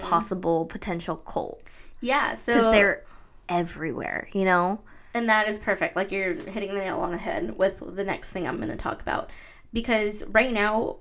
possible 0.00 0.64
potential 0.64 1.14
cults 1.14 1.90
Yeah, 2.00 2.32
so 2.32 2.54
because 2.54 2.72
they're 2.72 3.04
everywhere. 3.48 4.28
You 4.32 4.44
know. 4.44 4.80
And 5.14 5.28
that 5.28 5.46
is 5.46 5.58
perfect. 5.58 5.94
Like 5.94 6.10
you're 6.10 6.34
hitting 6.34 6.74
the 6.74 6.80
nail 6.80 7.00
on 7.00 7.12
the 7.12 7.18
head 7.18 7.58
with 7.58 7.82
the 7.94 8.02
next 8.02 8.32
thing 8.32 8.48
I'm 8.48 8.56
going 8.56 8.70
to 8.70 8.76
talk 8.76 9.02
about. 9.02 9.28
Because 9.72 10.24
right 10.28 10.52
now, 10.52 10.96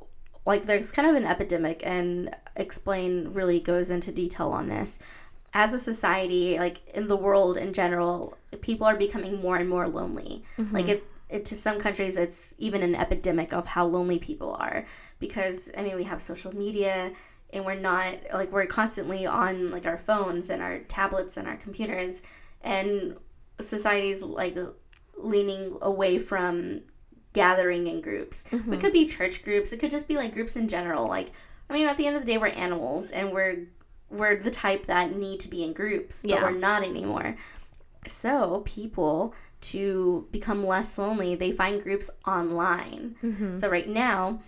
like 0.46 0.66
there's 0.66 0.92
kind 0.92 1.08
of 1.08 1.16
an 1.16 1.26
epidemic, 1.26 1.82
and 1.86 2.36
explain 2.56 3.34
really 3.34 3.60
goes 3.60 3.92
into 3.92 4.12
detail 4.12 4.50
on 4.50 4.68
this. 4.68 5.00
As 5.54 5.74
a 5.74 5.80
society, 5.80 6.58
like 6.58 6.88
in 6.94 7.08
the 7.08 7.18
world 7.18 7.58
in 7.58 7.74
general, 7.74 8.38
people 8.62 8.88
are 8.88 8.96
becoming 8.96 9.42
more 9.42 9.58
and 9.58 9.70
more 9.70 9.88
lonely. 9.88 10.44
Mm-hmm. 10.58 10.76
Like 10.76 10.88
it, 10.88 11.04
it, 11.30 11.46
to 11.46 11.56
some 11.56 11.78
countries, 11.78 12.18
it's 12.18 12.56
even 12.58 12.82
an 12.82 12.96
epidemic 12.96 13.54
of 13.54 13.68
how 13.68 13.86
lonely 13.86 14.18
people 14.18 14.56
are. 14.56 14.86
Because 15.20 15.72
I 15.78 15.84
mean, 15.84 15.96
we 15.96 16.06
have 16.06 16.22
social 16.22 16.56
media, 16.56 17.12
and 17.54 17.66
we're 17.66 17.76
not 17.76 18.16
like 18.34 18.52
we're 18.52 18.66
constantly 18.66 19.26
on 19.26 19.72
like 19.72 19.86
our 19.86 19.98
phones 19.98 20.50
and 20.50 20.62
our 20.62 20.80
tablets 20.80 21.38
and 21.38 21.48
our 21.48 21.58
computers, 21.58 22.22
and 22.62 23.18
society's 23.60 24.24
like 24.24 24.58
leaning 25.18 25.78
away 25.82 26.18
from 26.18 26.82
gathering 27.34 27.88
in 27.88 28.02
groups. 28.02 28.46
It 28.52 28.80
could 28.80 28.94
be 28.94 29.08
church 29.08 29.44
groups. 29.44 29.72
It 29.72 29.80
could 29.80 29.92
just 29.92 30.08
be 30.08 30.16
like 30.18 30.34
groups 30.34 30.56
in 30.56 30.68
general. 30.68 31.08
Like 31.08 31.32
I 31.70 31.74
mean, 31.74 31.88
at 31.88 31.96
the 31.98 32.06
end 32.08 32.18
of 32.18 32.24
the 32.24 32.32
day, 32.32 32.38
we're 32.38 32.48
animals, 32.48 33.12
and 33.12 33.32
we're 33.32 33.68
we're 34.10 34.36
the 34.38 34.52
type 34.52 34.88
that 34.88 35.16
need 35.16 35.40
to 35.42 35.48
be 35.48 35.64
in 35.64 35.72
groups, 35.74 36.22
but 36.24 36.32
Yeah. 36.32 36.44
we're 36.44 36.52
not 36.58 36.84
anymore. 36.84 37.36
So 38.08 38.62
people 38.66 39.34
to 39.62 40.28
become 40.32 40.66
less 40.66 40.98
lonely, 40.98 41.36
they 41.36 41.52
find 41.52 41.82
groups 41.82 42.10
online. 42.28 43.56
So 43.58 43.70
right 43.70 43.88
now, 43.88 44.42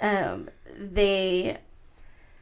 um, 0.00 0.48
they 0.78 1.58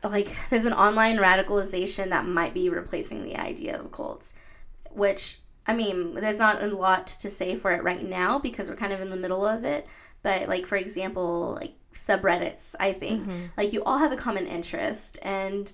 like 0.05 0.29
there's 0.51 0.67
an 0.67 0.73
online 0.73 1.17
radicalization 1.17 2.11
that 2.11 2.27
might 2.27 2.55
be 2.55 2.69
replacing 2.69 3.25
the 3.25 3.37
idea 3.37 3.79
of 3.79 3.91
cults, 3.93 4.35
which 4.91 5.39
I 5.67 5.75
mean, 5.75 6.15
there's 6.15 6.39
not 6.39 6.63
a 6.63 6.67
lot 6.67 7.07
to 7.07 7.31
say 7.31 7.55
for 7.55 7.73
it 7.73 7.83
right 7.83 8.03
now 8.03 8.39
because 8.39 8.69
we're 8.69 8.77
kind 8.77 8.93
of 8.93 9.01
in 9.01 9.11
the 9.11 9.17
middle 9.17 9.47
of 9.47 9.65
it. 9.65 9.87
But 10.23 10.49
like 10.49 10.67
for 10.67 10.77
example, 10.77 11.57
like 11.61 11.75
subreddits, 11.95 12.75
I 12.81 12.93
think 12.93 13.23
mm-hmm. 13.23 13.47
like 13.57 13.73
you 13.73 13.83
all 13.85 13.99
have 13.99 14.13
a 14.13 14.17
common 14.17 14.47
interest 14.47 15.19
and. 15.23 15.73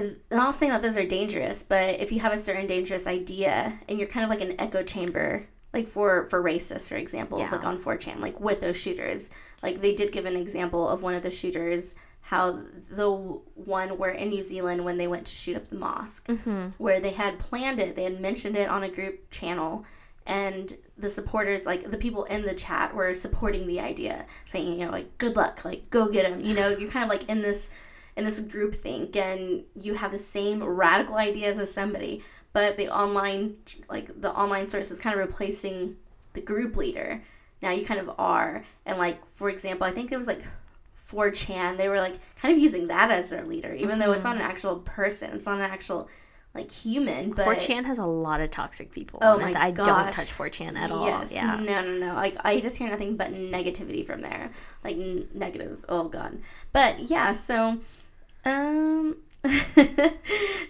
I'm 0.00 0.16
not 0.30 0.56
saying 0.56 0.70
that 0.70 0.80
those 0.80 0.96
are 0.96 1.04
dangerous, 1.04 1.64
but 1.64 1.98
if 1.98 2.12
you 2.12 2.20
have 2.20 2.32
a 2.32 2.38
certain 2.38 2.68
dangerous 2.68 3.08
idea 3.08 3.80
and 3.88 3.98
you're 3.98 4.06
kind 4.06 4.22
of 4.22 4.30
like 4.30 4.40
an 4.40 4.54
echo 4.60 4.84
chamber, 4.84 5.48
like 5.72 5.88
for 5.88 6.26
for 6.26 6.40
racists, 6.40 6.88
for 6.88 6.94
example, 6.94 7.40
Yeah. 7.40 7.50
like 7.50 7.64
on 7.64 7.78
4chan, 7.78 8.20
like 8.20 8.38
with 8.38 8.60
those 8.60 8.76
shooters, 8.76 9.30
like 9.60 9.80
they 9.80 9.92
did 9.92 10.12
give 10.12 10.24
an 10.24 10.36
example 10.36 10.88
of 10.88 11.02
one 11.02 11.14
of 11.14 11.22
the 11.22 11.32
shooters, 11.32 11.96
how 12.28 12.60
the 12.90 13.10
one 13.10 13.96
were 13.96 14.10
in 14.10 14.28
New 14.28 14.42
Zealand 14.42 14.84
when 14.84 14.98
they 14.98 15.08
went 15.08 15.24
to 15.24 15.34
shoot 15.34 15.56
up 15.56 15.70
the 15.70 15.76
mosque, 15.76 16.26
mm-hmm. 16.28 16.68
where 16.76 17.00
they 17.00 17.12
had 17.12 17.38
planned 17.38 17.80
it, 17.80 17.96
they 17.96 18.04
had 18.04 18.20
mentioned 18.20 18.54
it 18.54 18.68
on 18.68 18.82
a 18.82 18.88
group 18.90 19.30
channel, 19.30 19.86
and 20.26 20.76
the 20.98 21.08
supporters, 21.08 21.64
like 21.64 21.90
the 21.90 21.96
people 21.96 22.24
in 22.24 22.42
the 22.42 22.52
chat, 22.52 22.94
were 22.94 23.14
supporting 23.14 23.66
the 23.66 23.80
idea, 23.80 24.26
saying, 24.44 24.78
you 24.78 24.84
know, 24.84 24.92
like 24.92 25.16
good 25.16 25.36
luck, 25.36 25.64
like 25.64 25.88
go 25.88 26.06
get 26.08 26.30
him. 26.30 26.42
You 26.42 26.54
know, 26.54 26.68
you're 26.68 26.90
kind 26.90 27.02
of 27.02 27.08
like 27.08 27.26
in 27.30 27.40
this 27.40 27.70
in 28.14 28.24
this 28.24 28.40
group 28.40 28.74
think 28.74 29.14
and 29.14 29.62
you 29.74 29.94
have 29.94 30.10
the 30.10 30.18
same 30.18 30.62
radical 30.62 31.14
ideas 31.14 31.56
as 31.56 31.72
somebody 31.72 32.20
but 32.52 32.76
the 32.76 32.88
online 32.88 33.54
like 33.88 34.20
the 34.20 34.32
online 34.32 34.66
source 34.66 34.90
is 34.90 34.98
kind 34.98 35.14
of 35.14 35.24
replacing 35.24 35.96
the 36.32 36.40
group 36.40 36.74
leader 36.74 37.22
now 37.62 37.70
you 37.70 37.84
kind 37.84 38.00
of 38.00 38.10
are 38.18 38.64
and 38.84 38.98
like 38.98 39.24
for 39.30 39.48
example 39.48 39.86
i 39.86 39.92
think 39.92 40.10
it 40.10 40.16
was 40.16 40.26
like 40.26 40.42
4chan 41.10 41.76
they 41.76 41.88
were 41.88 41.98
like 41.98 42.18
kind 42.36 42.52
of 42.54 42.60
using 42.60 42.88
that 42.88 43.10
as 43.10 43.30
their 43.30 43.44
leader 43.44 43.72
even 43.74 43.98
though 43.98 44.12
it's 44.12 44.24
not 44.24 44.36
an 44.36 44.42
actual 44.42 44.76
person 44.80 45.30
it's 45.34 45.46
not 45.46 45.56
an 45.56 45.62
actual 45.62 46.08
like 46.54 46.70
human 46.70 47.30
but 47.30 47.46
4chan 47.46 47.84
has 47.84 47.98
a 47.98 48.06
lot 48.06 48.40
of 48.40 48.50
toxic 48.50 48.90
people. 48.90 49.20
Oh 49.22 49.38
it 49.38 49.42
my 49.42 49.52
that 49.52 49.62
I 49.62 49.70
don't 49.70 50.12
touch 50.12 50.32
4chan 50.32 50.76
at 50.76 50.90
all. 50.90 51.06
Yes. 51.06 51.32
Yeah. 51.32 51.56
No, 51.56 51.82
no, 51.82 51.92
no. 51.98 52.14
Like 52.14 52.36
I 52.42 52.60
just 52.60 52.78
hear 52.78 52.88
nothing 52.88 53.16
but 53.16 53.32
negativity 53.32 54.04
from 54.04 54.22
there. 54.22 54.50
Like 54.82 54.96
n- 54.96 55.28
negative. 55.34 55.84
Oh 55.88 56.08
god. 56.08 56.38
But 56.72 57.10
yeah, 57.10 57.32
so 57.32 57.78
um 58.44 59.16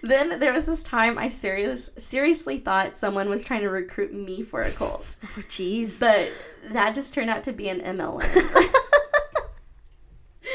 then 0.03 0.39
there 0.39 0.53
was 0.53 0.65
this 0.67 0.83
time 0.83 1.17
I 1.17 1.29
serious 1.29 1.89
seriously 1.97 2.57
thought 2.59 2.97
someone 2.97 3.29
was 3.29 3.43
trying 3.43 3.61
to 3.61 3.69
recruit 3.69 4.13
me 4.13 4.41
for 4.41 4.61
a 4.61 4.71
cult. 4.71 5.15
Oh, 5.23 5.41
jeez. 5.43 5.99
but 5.99 6.29
that 6.73 6.93
just 6.93 7.13
turned 7.13 7.29
out 7.29 7.43
to 7.45 7.53
be 7.53 7.69
an 7.69 7.79
MLM. 7.79 8.21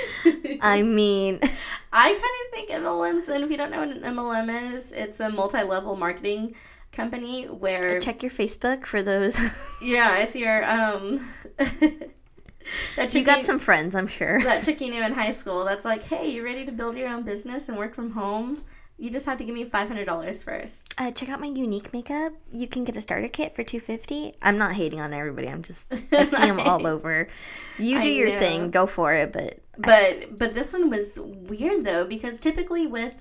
I 0.60 0.82
mean, 0.82 1.40
I 1.92 2.12
kind 2.12 2.16
of 2.16 2.50
think 2.52 2.70
MLMs, 2.70 3.28
and 3.28 3.44
if 3.44 3.50
you 3.50 3.56
don't 3.56 3.70
know 3.70 3.80
what 3.80 3.88
an 3.88 4.02
MLM 4.02 4.74
is, 4.74 4.92
it's 4.92 5.20
a 5.20 5.28
multi-level 5.30 5.96
marketing 5.96 6.54
company 6.92 7.46
where 7.46 8.00
check 8.00 8.22
your 8.22 8.30
Facebook 8.30 8.86
for 8.86 9.02
those. 9.02 9.38
yeah, 9.82 10.16
it's 10.18 10.36
your 10.36 10.64
um 10.64 11.28
that 12.96 13.12
you 13.14 13.20
chick 13.20 13.26
got 13.26 13.44
some 13.44 13.58
friends, 13.58 13.94
I'm 13.94 14.06
sure. 14.06 14.40
that 14.42 14.64
chick 14.64 14.80
you 14.80 14.90
knew 14.90 15.02
in 15.02 15.12
high 15.12 15.30
school 15.30 15.64
that's 15.64 15.84
like, 15.84 16.02
hey, 16.04 16.30
you 16.30 16.44
ready 16.44 16.64
to 16.64 16.72
build 16.72 16.96
your 16.96 17.08
own 17.08 17.22
business 17.22 17.68
and 17.68 17.76
work 17.76 17.94
from 17.94 18.12
home? 18.12 18.62
You 18.96 19.10
just 19.10 19.26
have 19.26 19.38
to 19.38 19.44
give 19.44 19.54
me 19.54 19.64
five 19.64 19.88
hundred 19.88 20.04
dollars 20.06 20.42
first. 20.42 20.94
Uh, 20.98 21.10
check 21.10 21.28
out 21.28 21.40
my 21.40 21.46
unique 21.48 21.92
makeup. 21.92 22.32
You 22.52 22.68
can 22.68 22.84
get 22.84 22.96
a 22.96 23.00
starter 23.00 23.28
kit 23.28 23.54
for 23.54 23.64
two 23.64 23.80
fifty. 23.80 24.32
I'm 24.40 24.56
not 24.56 24.74
hating 24.74 25.00
on 25.00 25.12
everybody. 25.12 25.48
I'm 25.48 25.62
just 25.62 25.92
I 26.12 26.24
see 26.24 26.36
them 26.36 26.60
all 26.60 26.86
over. 26.86 27.26
You 27.76 28.00
do 28.00 28.08
I 28.08 28.12
your 28.12 28.30
know. 28.30 28.38
thing, 28.38 28.70
go 28.70 28.86
for 28.86 29.12
it. 29.12 29.32
But 29.32 29.60
But 29.76 30.38
but 30.38 30.54
this 30.54 30.72
one 30.72 30.90
was 30.90 31.18
weird 31.20 31.84
though 31.84 32.04
because 32.04 32.38
typically 32.38 32.86
with 32.86 33.14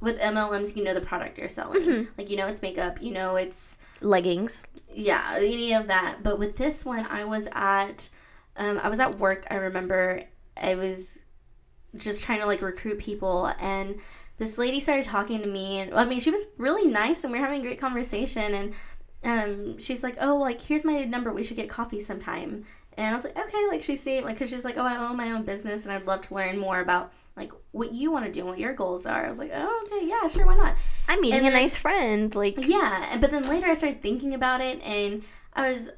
with 0.00 0.18
MLMs, 0.20 0.76
you 0.76 0.84
know 0.84 0.94
the 0.94 1.00
product 1.00 1.36
you're 1.38 1.48
selling. 1.48 2.08
Like 2.16 2.30
you 2.30 2.36
know 2.36 2.46
it's 2.46 2.62
makeup, 2.62 3.02
you 3.02 3.10
know 3.12 3.36
it's 3.36 3.78
Leggings. 4.00 4.62
yeah, 4.92 5.34
any 5.36 5.72
of 5.74 5.88
that. 5.88 6.22
But 6.22 6.38
with 6.38 6.56
this 6.56 6.84
one, 6.84 7.06
I 7.06 7.24
was 7.24 7.48
at, 7.52 8.08
um, 8.56 8.78
I 8.82 8.88
was 8.88 8.98
at 9.00 9.18
work. 9.18 9.46
I 9.50 9.54
remember 9.56 10.22
I 10.56 10.74
was 10.74 11.24
just 11.96 12.24
trying 12.24 12.40
to 12.40 12.46
like 12.46 12.62
recruit 12.62 12.98
people, 12.98 13.52
and 13.60 13.96
this 14.42 14.58
lady 14.58 14.80
started 14.80 15.04
talking 15.06 15.40
to 15.40 15.46
me, 15.48 15.78
and 15.78 15.94
I 15.94 16.04
mean, 16.04 16.20
she 16.20 16.30
was 16.30 16.44
really 16.58 16.88
nice, 16.90 17.24
and 17.24 17.32
we 17.32 17.38
were 17.38 17.44
having 17.46 17.60
a 17.60 17.64
great 17.64 17.78
conversation, 17.80 18.54
and 18.54 18.74
um, 19.24 19.78
she's 19.78 20.02
like, 20.02 20.16
"Oh, 20.20 20.36
like 20.36 20.60
here's 20.60 20.84
my 20.84 21.04
number. 21.04 21.32
We 21.32 21.42
should 21.42 21.56
get 21.56 21.68
coffee 21.68 22.00
sometime." 22.00 22.64
And 22.98 23.06
I 23.06 23.14
was 23.14 23.24
like, 23.24 23.38
"Okay." 23.38 23.66
Like 23.70 23.82
she 23.82 23.96
see, 23.96 24.20
like, 24.20 24.38
cause 24.38 24.50
she's 24.50 24.64
like, 24.64 24.76
"Oh, 24.76 24.84
I 24.84 24.96
own 24.96 25.16
my 25.16 25.32
own 25.32 25.44
business, 25.44 25.86
and 25.86 25.94
I'd 25.94 26.04
love 26.06 26.22
to 26.22 26.34
learn 26.34 26.58
more 26.58 26.80
about." 26.80 27.12
Like 27.34 27.50
what 27.70 27.94
you 27.94 28.10
want 28.12 28.26
to 28.26 28.30
do 28.30 28.40
and 28.40 28.50
what 28.50 28.58
your 28.58 28.74
goals 28.74 29.06
are. 29.06 29.24
I 29.24 29.26
was 29.28 29.38
like, 29.38 29.50
oh, 29.54 29.86
okay, 29.86 30.06
yeah, 30.06 30.28
sure, 30.28 30.44
why 30.44 30.54
not? 30.54 30.76
I'm 31.08 31.18
meeting 31.22 31.38
And 31.38 31.46
a 31.46 31.50
then- 31.50 31.62
nice 31.62 31.74
friend. 31.74 32.34
Like, 32.34 32.66
Yeah, 32.66 33.08
and- 33.10 33.22
but 33.22 33.30
then 33.30 33.48
later 33.48 33.68
I 33.68 33.72
started 33.72 34.02
thinking 34.02 34.34
about 34.34 34.60
it, 34.60 34.82
and 34.82 35.22
I 35.54 35.72
was 35.72 35.88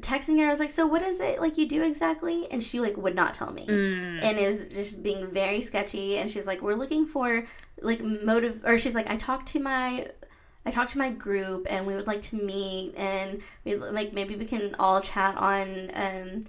texting 0.00 0.38
her. 0.38 0.46
I 0.46 0.50
was 0.50 0.60
like, 0.60 0.70
"So 0.70 0.86
what 0.86 1.02
is 1.02 1.20
it 1.20 1.40
like 1.40 1.58
you 1.58 1.68
do 1.68 1.82
exactly?" 1.82 2.50
And 2.50 2.62
she 2.62 2.80
like 2.80 2.96
would 2.96 3.14
not 3.14 3.34
tell 3.34 3.52
me, 3.52 3.66
mm, 3.66 4.22
and 4.22 4.38
is 4.38 4.68
just 4.68 5.02
being 5.02 5.26
very 5.26 5.62
sketchy. 5.62 6.18
And 6.18 6.30
she's 6.30 6.46
like, 6.46 6.62
"We're 6.62 6.74
looking 6.74 7.06
for 7.06 7.44
like 7.80 8.00
motive," 8.02 8.62
or 8.64 8.78
she's 8.78 8.94
like, 8.94 9.08
"I 9.08 9.16
talked 9.16 9.48
to 9.48 9.60
my." 9.60 10.08
I 10.66 10.70
talked 10.70 10.90
to 10.90 10.98
my 10.98 11.10
group 11.10 11.66
and 11.70 11.86
we 11.86 11.94
would 11.94 12.06
like 12.06 12.20
to 12.20 12.36
meet 12.36 12.94
and 12.94 13.40
we 13.64 13.76
like 13.76 14.12
maybe 14.12 14.36
we 14.36 14.44
can 14.44 14.76
all 14.78 15.00
chat 15.00 15.34
on 15.36 15.90
um 15.94 16.42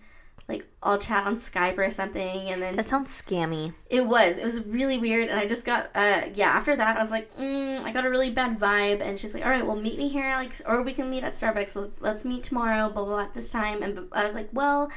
like 0.52 0.66
I'll 0.84 0.98
chat 0.98 1.26
on 1.26 1.36
Skype 1.36 1.78
or 1.78 1.90
something 1.90 2.50
and 2.50 2.62
then 2.62 2.76
that 2.76 2.88
sounds 2.88 3.10
scammy. 3.10 3.74
it 3.90 4.06
was. 4.06 4.38
It 4.38 4.44
was 4.44 4.66
really 4.66 4.98
weird, 4.98 5.30
and 5.30 5.40
I 5.40 5.48
just 5.48 5.66
got. 5.66 5.90
Uh, 5.96 6.24
yeah. 6.34 6.50
After 6.50 6.76
that, 6.76 6.98
I 6.98 7.00
was 7.00 7.12
like, 7.12 7.36
mm, 7.38 7.84
I 7.84 7.92
got 7.92 8.06
a 8.06 8.10
really 8.10 8.32
bad 8.32 8.60
vibe, 8.60 9.02
and 9.02 9.20
she's 9.20 9.34
like, 9.34 9.44
all 9.46 9.52
right, 9.52 9.66
well, 9.66 9.76
meet 9.76 9.98
me 9.98 10.10
here, 10.10 10.30
like, 10.36 10.54
or 10.66 10.82
we 10.82 10.94
can 10.94 11.10
meet 11.10 11.24
at 11.24 11.34
Starbucks. 11.34 11.76
Let's 11.76 12.02
let's 12.02 12.26
meet 12.26 12.44
tomorrow, 12.44 12.90
blah 12.90 13.04
blah, 13.04 13.16
blah 13.16 13.24
at 13.24 13.34
this 13.34 13.52
time. 13.52 13.82
And 13.84 14.08
I 14.12 14.24
was 14.26 14.34
like, 14.36 14.50
well, 14.52 14.92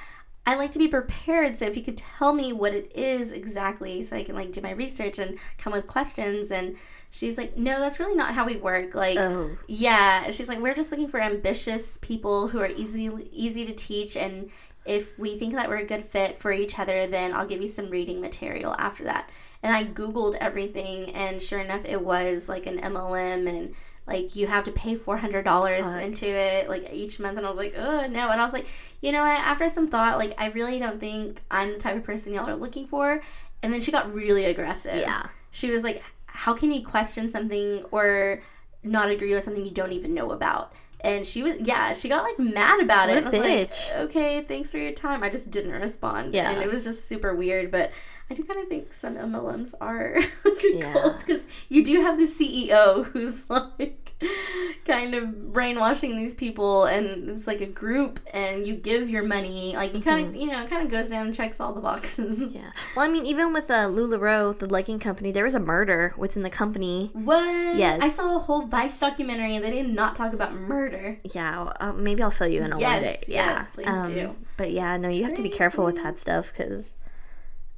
I 0.47 0.57
like 0.57 0.71
to 0.73 0.79
be 0.79 0.89
prepared, 0.89 1.57
so 1.57 1.67
if 1.67 1.77
you 1.77 1.83
could 1.83 1.97
tell 1.97 2.33
me 2.35 2.53
what 2.53 2.75
it 2.75 2.93
is 2.95 3.33
exactly, 3.33 4.03
so 4.03 4.17
I 4.17 4.25
can 4.25 4.35
like 4.35 4.53
do 4.53 4.61
my 4.61 4.73
research 4.73 5.19
and 5.19 5.39
come 5.59 5.73
with 5.73 5.87
questions. 5.87 6.51
And 6.51 6.77
she's 7.11 7.39
like, 7.39 7.57
no, 7.57 7.79
that's 7.81 7.99
really 8.01 8.15
not 8.17 8.35
how 8.35 8.45
we 8.45 8.57
work. 8.57 8.95
Like, 8.95 9.19
Oh, 9.19 9.57
yeah, 9.67 10.31
she's 10.31 10.49
like, 10.49 10.61
we're 10.61 10.75
just 10.75 10.91
looking 10.91 11.09
for 11.09 11.21
ambitious 11.21 11.99
people 11.99 12.49
who 12.49 12.61
are 12.61 12.69
easy 12.69 13.11
easy 13.33 13.65
to 13.65 13.73
teach, 13.73 14.17
and 14.17 14.51
if 14.85 15.19
we 15.19 15.39
think 15.39 15.55
that 15.55 15.69
we're 15.69 15.79
a 15.79 15.85
good 15.85 16.05
fit 16.05 16.39
for 16.39 16.53
each 16.53 16.79
other, 16.79 17.07
then 17.07 17.33
I'll 17.33 17.47
give 17.47 17.63
you 17.63 17.69
some 17.69 17.91
reading 17.91 18.21
material 18.21 18.75
after 18.79 19.05
that. 19.05 19.31
And 19.63 19.75
I 19.75 19.85
googled 19.85 20.37
everything, 20.41 21.11
and 21.13 21.41
sure 21.41 21.61
enough, 21.61 21.85
it 21.85 22.03
was 22.03 22.49
like 22.49 22.67
an 22.67 22.79
MLM, 22.79 23.49
and 23.49 23.75
like 24.07 24.37
you 24.37 24.47
have 24.47 24.65
to 24.65 24.73
pay 24.73 24.95
four 24.95 25.17
hundred 25.17 25.45
dollars 25.45 25.81
Fuck. 25.81 26.03
into 26.03 26.27
it 26.27 26.69
like 26.69 26.93
each 26.93 27.19
month. 27.19 27.39
And 27.39 27.47
I 27.47 27.49
was 27.49 27.59
like, 27.59 27.75
oh 27.77 28.07
no, 28.07 28.29
and 28.31 28.41
I 28.41 28.45
was 28.45 28.53
like, 28.53 28.67
you 29.01 29.13
know 29.13 29.23
what? 29.23 29.41
After 29.41 29.69
some 29.69 29.89
thought, 29.89 30.19
like 30.19 30.35
I 30.37 30.49
really 30.49 30.79
don't 30.79 31.01
think 31.01 31.41
I'm 31.51 31.73
the 31.73 31.79
type 31.79 31.97
of 31.97 32.05
person 32.05 32.35
y'all 32.35 32.49
are 32.49 32.57
looking 32.57 32.87
for. 32.87 33.23
And 33.63 33.73
then 33.73 33.81
she 33.81 33.91
got 33.91 34.13
really 34.13 34.45
aggressive 34.45 35.01
yeah. 35.01 35.29
she 35.51 35.71
was 35.71 35.83
like, 35.83 36.03
"How 36.27 36.53
can 36.53 36.71
you 36.71 36.85
question 36.85 37.31
something 37.31 37.85
or 37.91 38.43
not 38.83 39.09
agree 39.11 39.35
with 39.35 39.43
something 39.43 39.65
you 39.65 39.71
don't 39.71 39.93
even 39.93 40.13
know 40.13 40.33
about?" 40.33 40.75
And 41.05 41.27
she 41.27 41.43
was, 41.43 41.57
yeah, 41.61 41.93
she 41.93 42.09
got 42.09 42.25
like 42.25 42.39
mad 42.39 42.81
about 42.81 43.11
it. 43.11 43.25
What 43.25 43.35
a 43.35 43.37
and 43.37 43.45
I 43.47 43.49
was 43.57 43.69
bitch. 43.69 43.91
like, 43.93 44.01
"Okay, 44.11 44.41
thanks 44.43 44.73
for 44.73 44.79
your 44.79 44.93
time." 44.93 45.23
I 45.23 45.29
just 45.31 45.51
didn't 45.51 45.73
respond. 45.73 46.33
Yeah. 46.35 46.51
and 46.51 46.63
it 46.63 46.69
was 46.71 46.83
just 46.85 47.07
super 47.07 47.35
weird. 47.35 47.71
But 47.71 47.93
I 48.31 48.35
do 48.35 48.43
kind 48.43 48.61
of 48.61 48.69
think 48.69 48.95
some 48.95 49.15
MLMs 49.17 49.75
are 49.81 50.17
a 50.45 50.51
Yeah. 50.63 51.15
because 51.19 51.47
you 51.69 51.85
do 51.85 52.01
have 52.01 52.17
the 52.17 52.25
CEO 52.25 53.05
who's 53.05 53.49
like 53.51 54.04
kind 54.85 55.15
of 55.15 55.53
brainwashing 55.53 56.17
these 56.17 56.35
people, 56.35 56.85
and 56.85 57.31
it's 57.31 57.47
like 57.47 57.61
a 57.61 57.67
group, 57.67 58.21
and 58.33 58.67
you 58.67 58.75
give 58.75 59.09
your 59.11 59.23
money, 59.23 59.75
like 59.75 59.95
you 59.95 60.03
kind 60.03 60.29
of, 60.29 60.37
you 60.37 60.47
know, 60.47 60.63
it 60.63 60.71
kind 60.71 60.83
of 60.83 60.91
goes 60.91 61.11
down 61.11 61.27
and 61.27 61.35
checks 61.35 61.61
all 61.61 61.73
the 61.73 61.81
boxes. 61.81 62.41
Yeah. 62.55 62.71
Well, 62.95 63.05
I 63.05 63.09
mean, 63.09 63.27
even 63.27 63.53
with 63.53 63.71
uh, 63.71 63.89
LuLaRoe, 63.89 64.59
the 64.59 64.67
legging 64.67 64.99
company, 64.99 65.33
there 65.33 65.45
was 65.45 65.55
a 65.55 65.61
murder 65.61 66.15
within 66.17 66.43
the 66.43 66.51
company. 66.51 67.11
What? 67.13 67.77
Yes. 67.77 68.01
I 68.03 68.09
saw 68.09 68.37
a 68.37 68.39
whole 68.39 68.67
Vice 68.67 68.99
documentary 68.99 69.57
and 69.57 69.65
they 69.65 69.71
did 69.71 69.89
not 69.89 70.15
talk 70.17 70.33
about 70.33 70.55
murder. 70.55 71.19
Yeah, 71.25 71.73
uh, 71.81 71.93
maybe 71.93 72.23
I'll 72.23 72.31
fill 72.31 72.49
you 72.49 72.63
in 72.63 72.73
on 72.73 72.81
Yes, 72.81 72.93
one 72.93 73.03
day. 73.03 73.19
Yeah, 73.29 73.51
yes, 73.51 73.71
please 73.71 74.15
do. 74.15 74.37
But 74.57 74.73
yeah, 74.73 74.97
no, 74.97 75.09
you 75.09 75.25
have 75.25 75.35
to 75.35 75.43
be 75.43 75.49
careful 75.49 75.85
with 75.85 75.97
that 76.03 76.19
stuff 76.19 76.53
because, 76.57 76.95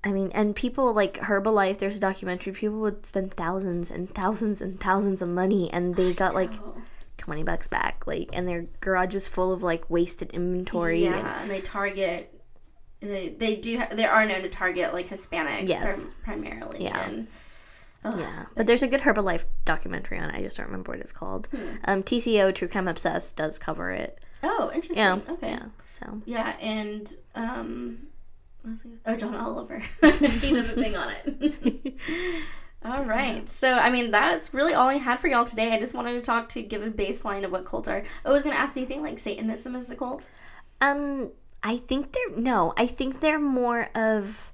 I 0.06 0.12
mean, 0.12 0.30
and 0.34 0.54
people 0.54 0.94
like 0.94 1.18
Herbalife. 1.18 1.78
There's 1.78 1.96
a 1.96 2.00
documentary. 2.00 2.52
People 2.52 2.78
would 2.80 3.04
spend 3.04 3.34
thousands 3.34 3.90
and 3.90 4.08
thousands 4.14 4.62
and 4.62 4.78
thousands 4.80 5.20
of 5.20 5.28
money, 5.28 5.70
and 5.72 5.96
they 5.96 6.14
got 6.14 6.34
like 6.34 6.52
Oh. 6.62 6.74
twenty 7.16 7.42
bucks 7.42 7.66
back. 7.66 8.06
Like, 8.06 8.30
and 8.32 8.46
their 8.46 8.66
garage 8.80 9.14
was 9.14 9.26
full 9.26 9.52
of 9.52 9.62
like 9.62 9.90
wasted 9.90 10.30
inventory. 10.30 11.04
Yeah, 11.04 11.16
and- 11.18 11.42
and 11.42 11.50
they 11.50 11.60
target. 11.60 12.32
They, 13.00 13.28
they 13.30 13.56
do. 13.56 13.82
They 13.92 14.04
are 14.04 14.24
known 14.24 14.42
to 14.42 14.48
target 14.48 14.94
like 14.94 15.08
Hispanics. 15.08 15.68
Yes. 15.68 16.04
prim- 16.04 16.14
primarily. 16.44 16.84
Yeah. 16.84 17.00
And, 17.08 17.26
ugh, 18.04 18.18
Yeah, 18.18 18.44
but 18.56 18.66
there's 18.66 18.82
a 18.82 18.88
good 18.88 19.00
Herbalife 19.02 19.44
documentary 19.64 20.18
on 20.18 20.30
it. 20.30 20.36
I 20.36 20.42
just 20.42 20.56
don't 20.56 20.66
remember 20.66 20.92
what 20.92 21.00
it's 21.00 21.12
called. 21.12 21.48
Hmm. 21.50 21.58
Um, 21.84 22.02
TCO 22.04 22.54
True 22.54 22.68
Crime 22.68 22.88
Obsessed 22.88 23.36
does 23.36 23.58
cover 23.58 23.90
it. 23.90 24.20
Oh, 24.42 24.70
interesting. 24.72 24.96
Yeah, 24.96 25.18
Okay. 25.28 25.50
yeah. 25.50 25.64
So 25.84 26.22
Yeah, 26.26 26.56
and 26.60 27.14
um, 27.34 27.98
oh, 29.06 29.16
John 29.16 29.34
Oliver. 29.34 29.78
he 30.02 30.52
does 30.52 30.76
a 30.76 30.82
thing 30.82 30.96
on 30.96 31.12
it. 31.24 31.94
all 32.84 33.04
right. 33.04 33.48
So, 33.48 33.74
I 33.74 33.90
mean, 33.90 34.10
that's 34.10 34.52
really 34.54 34.74
all 34.74 34.88
I 34.88 34.94
had 34.94 35.20
for 35.20 35.28
y'all 35.28 35.44
today. 35.44 35.72
I 35.72 35.80
just 35.80 35.94
wanted 35.94 36.12
to 36.12 36.22
talk 36.22 36.48
to 36.50 36.62
give 36.62 36.82
a 36.82 36.90
baseline 36.90 37.44
of 37.44 37.52
what 37.52 37.64
cults 37.64 37.88
are. 37.88 38.02
I 38.24 38.30
was 38.30 38.42
going 38.42 38.54
to 38.54 38.60
ask, 38.60 38.74
do 38.74 38.80
you 38.80 38.86
think 38.86 39.02
like 39.02 39.18
Satanism 39.18 39.74
is 39.76 39.90
a 39.90 39.96
cult? 39.96 40.28
Um, 40.80 41.32
I 41.62 41.76
think 41.76 42.12
they're 42.12 42.36
no. 42.36 42.74
I 42.76 42.86
think 42.86 43.20
they're 43.20 43.40
more 43.40 43.88
of 43.94 44.52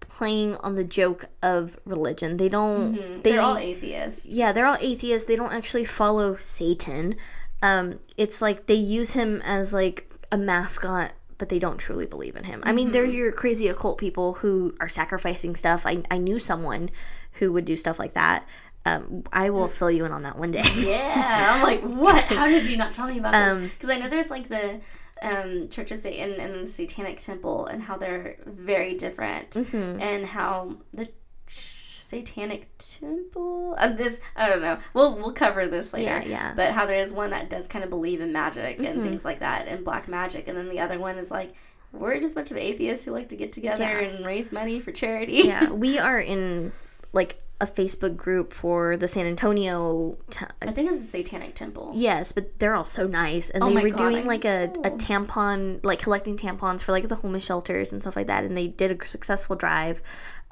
playing 0.00 0.56
on 0.56 0.74
the 0.74 0.84
joke 0.84 1.26
of 1.42 1.78
religion. 1.84 2.38
They 2.38 2.48
don't. 2.48 2.96
Mm-hmm. 2.96 3.22
They're 3.22 3.40
all 3.40 3.56
atheists. 3.56 4.26
yeah, 4.26 4.52
they're 4.52 4.66
all 4.66 4.78
atheists. 4.80 5.28
They 5.28 5.36
don't 5.36 5.52
actually 5.52 5.84
follow 5.84 6.36
Satan. 6.36 7.14
Um, 7.62 8.00
it's 8.16 8.40
like 8.40 8.66
they 8.66 8.74
use 8.74 9.12
him 9.12 9.42
as 9.44 9.72
like 9.72 10.12
a 10.32 10.36
mascot, 10.36 11.12
but 11.38 11.48
they 11.48 11.58
don't 11.58 11.78
truly 11.78 12.04
believe 12.06 12.36
in 12.36 12.44
him. 12.44 12.62
I 12.64 12.72
mean, 12.72 12.86
Mm-hmm. 12.88 12.92
there's 12.92 13.14
your 13.14 13.32
crazy 13.32 13.68
occult 13.68 13.98
people 13.98 14.34
who 14.34 14.74
are 14.80 14.88
sacrificing 14.88 15.54
stuff. 15.56 15.86
I 15.86 16.02
I 16.10 16.18
knew 16.18 16.38
someone 16.38 16.90
who 17.34 17.52
would 17.52 17.64
do 17.64 17.76
stuff 17.76 17.98
like 17.98 18.12
that. 18.14 18.46
Um, 18.84 19.24
I 19.32 19.50
will 19.50 19.68
fill 19.68 19.90
you 19.90 20.04
in 20.04 20.12
on 20.12 20.22
that 20.22 20.38
one 20.38 20.50
day. 20.50 20.62
Yeah, 20.76 21.54
I'm 21.56 21.62
like, 21.62 21.82
what? 21.82 22.24
How 22.24 22.46
did 22.46 22.66
you 22.66 22.76
not 22.76 22.94
tell 22.94 23.06
me 23.08 23.18
about 23.18 23.34
Um, 23.34 23.62
this? 23.62 23.74
Because 23.74 23.90
I 23.90 23.98
know 23.98 24.08
there's 24.08 24.30
like 24.30 24.48
the 24.48 24.80
um, 25.20 25.68
Church 25.68 25.90
of 25.90 25.98
Satan 25.98 26.40
and 26.40 26.66
the 26.66 26.70
Satanic 26.70 27.20
Temple, 27.20 27.66
and 27.66 27.82
how 27.82 27.96
they're 27.96 28.36
very 28.46 28.94
different, 28.94 29.50
Mm-hmm. 29.50 30.00
and 30.00 30.26
how 30.26 30.76
the 30.94 31.06
ch- 31.46 31.77
Satanic 32.08 32.68
Temple. 32.78 33.74
Uh, 33.78 33.88
this 33.88 34.20
I 34.34 34.48
don't 34.48 34.62
know. 34.62 34.78
We'll 34.94 35.14
we'll 35.16 35.32
cover 35.32 35.66
this 35.66 35.92
later. 35.92 36.06
Yeah, 36.06 36.24
yeah. 36.24 36.52
But 36.56 36.72
how 36.72 36.86
there 36.86 37.00
is 37.02 37.12
one 37.12 37.30
that 37.30 37.50
does 37.50 37.66
kind 37.68 37.84
of 37.84 37.90
believe 37.90 38.20
in 38.20 38.32
magic 38.32 38.78
and 38.78 39.02
things 39.02 39.24
like 39.24 39.40
that, 39.40 39.66
and 39.68 39.84
black 39.84 40.08
magic, 40.08 40.48
and 40.48 40.56
then 40.56 40.68
the 40.68 40.80
other 40.80 40.98
one 40.98 41.18
is 41.18 41.30
like. 41.30 41.54
We're 41.90 42.20
just 42.20 42.34
a 42.34 42.40
bunch 42.40 42.50
of 42.50 42.58
atheists 42.58 43.06
who 43.06 43.12
like 43.12 43.30
to 43.30 43.36
get 43.36 43.50
together 43.50 43.82
Yeah. 43.82 44.00
and 44.00 44.26
raise 44.26 44.52
money 44.52 44.78
for 44.78 44.92
charity. 44.92 45.40
yeah, 45.46 45.70
we 45.84 45.98
are 45.98 46.20
in 46.20 46.70
like 47.14 47.38
a 47.62 47.66
Facebook 47.66 48.14
group 48.14 48.52
for 48.52 48.98
the 48.98 49.08
San 49.08 49.24
Antonio. 49.24 50.18
T- 50.28 50.44
I 50.60 50.70
think 50.72 50.90
it's 50.90 51.00
a 51.00 51.04
Satanic 51.06 51.54
Temple. 51.54 51.92
yes, 51.94 52.32
but 52.32 52.58
they're 52.58 52.74
all 52.74 52.84
so 52.84 53.06
nice, 53.06 53.48
and 53.48 53.64
Oh 53.64 53.72
they 53.72 53.82
were 53.82 53.88
God, 53.88 54.02
I 54.02 54.10
doing 54.10 54.26
like 54.26 54.44
a, 54.44 54.64
a 54.84 54.90
tampon, 54.90 55.80
like 55.82 55.98
collecting 56.00 56.36
tampons 56.36 56.82
for 56.82 56.92
like 56.92 57.08
the 57.08 57.14
homeless 57.14 57.42
shelters 57.46 57.90
and 57.90 58.02
stuff 58.02 58.16
like 58.16 58.26
that, 58.26 58.44
and 58.44 58.54
they 58.54 58.66
did 58.68 58.90
a 58.90 59.08
successful 59.08 59.56
drive. 59.56 60.02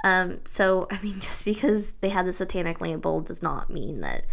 Um, 0.04 0.40
so 0.44 0.86
I 0.90 0.98
mean, 1.02 1.14
just 1.20 1.44
because 1.44 1.92
they 2.00 2.08
had 2.10 2.26
the 2.26 2.32
satanic 2.32 2.80
label 2.80 3.20
does 3.20 3.42
not 3.42 3.70
mean 3.70 4.00
that 4.00 4.24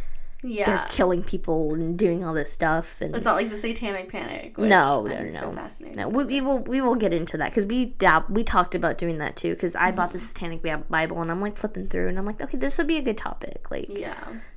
Yeah. 0.43 0.65
they're 0.65 0.85
killing 0.89 1.23
people 1.23 1.73
and 1.73 1.97
doing 1.97 2.23
all 2.23 2.33
this 2.33 2.51
stuff. 2.51 2.99
And 3.01 3.15
It's 3.15 3.25
not 3.25 3.35
like 3.35 3.49
the 3.49 3.57
Satanic 3.57 4.09
Panic. 4.11 4.57
Which 4.57 4.69
No, 4.69 5.05
no, 5.07 5.15
I'm 5.15 5.25
no, 5.25 5.31
So 5.31 5.49
no. 5.51 5.55
fascinated. 5.55 5.97
No, 5.97 6.09
we, 6.09 6.25
we 6.25 6.41
will 6.41 6.59
we 6.63 6.81
will 6.81 6.95
get 6.95 7.13
into 7.13 7.37
that 7.37 7.49
because 7.51 7.65
we 7.65 7.85
dab, 7.85 8.25
we 8.29 8.43
talked 8.43 8.75
about 8.75 8.97
doing 8.97 9.17
that 9.19 9.35
too. 9.35 9.53
Because 9.53 9.73
I 9.75 9.91
bought 9.91 10.11
the 10.11 10.17
Mm-hmm. 10.19 10.59
Satanic 10.59 10.89
Bible 10.89 11.21
and 11.21 11.31
I'm 11.31 11.41
like 11.41 11.57
flipping 11.57 11.87
through 11.87 12.09
and 12.09 12.19
I'm 12.19 12.25
like, 12.25 12.41
okay, 12.41 12.57
this 12.57 12.77
would 12.77 12.87
be 12.87 12.97
a 12.97 13.01
good 13.01 13.17
topic. 13.17 13.71
Like, 13.71 13.87
Yeah. 13.89 14.15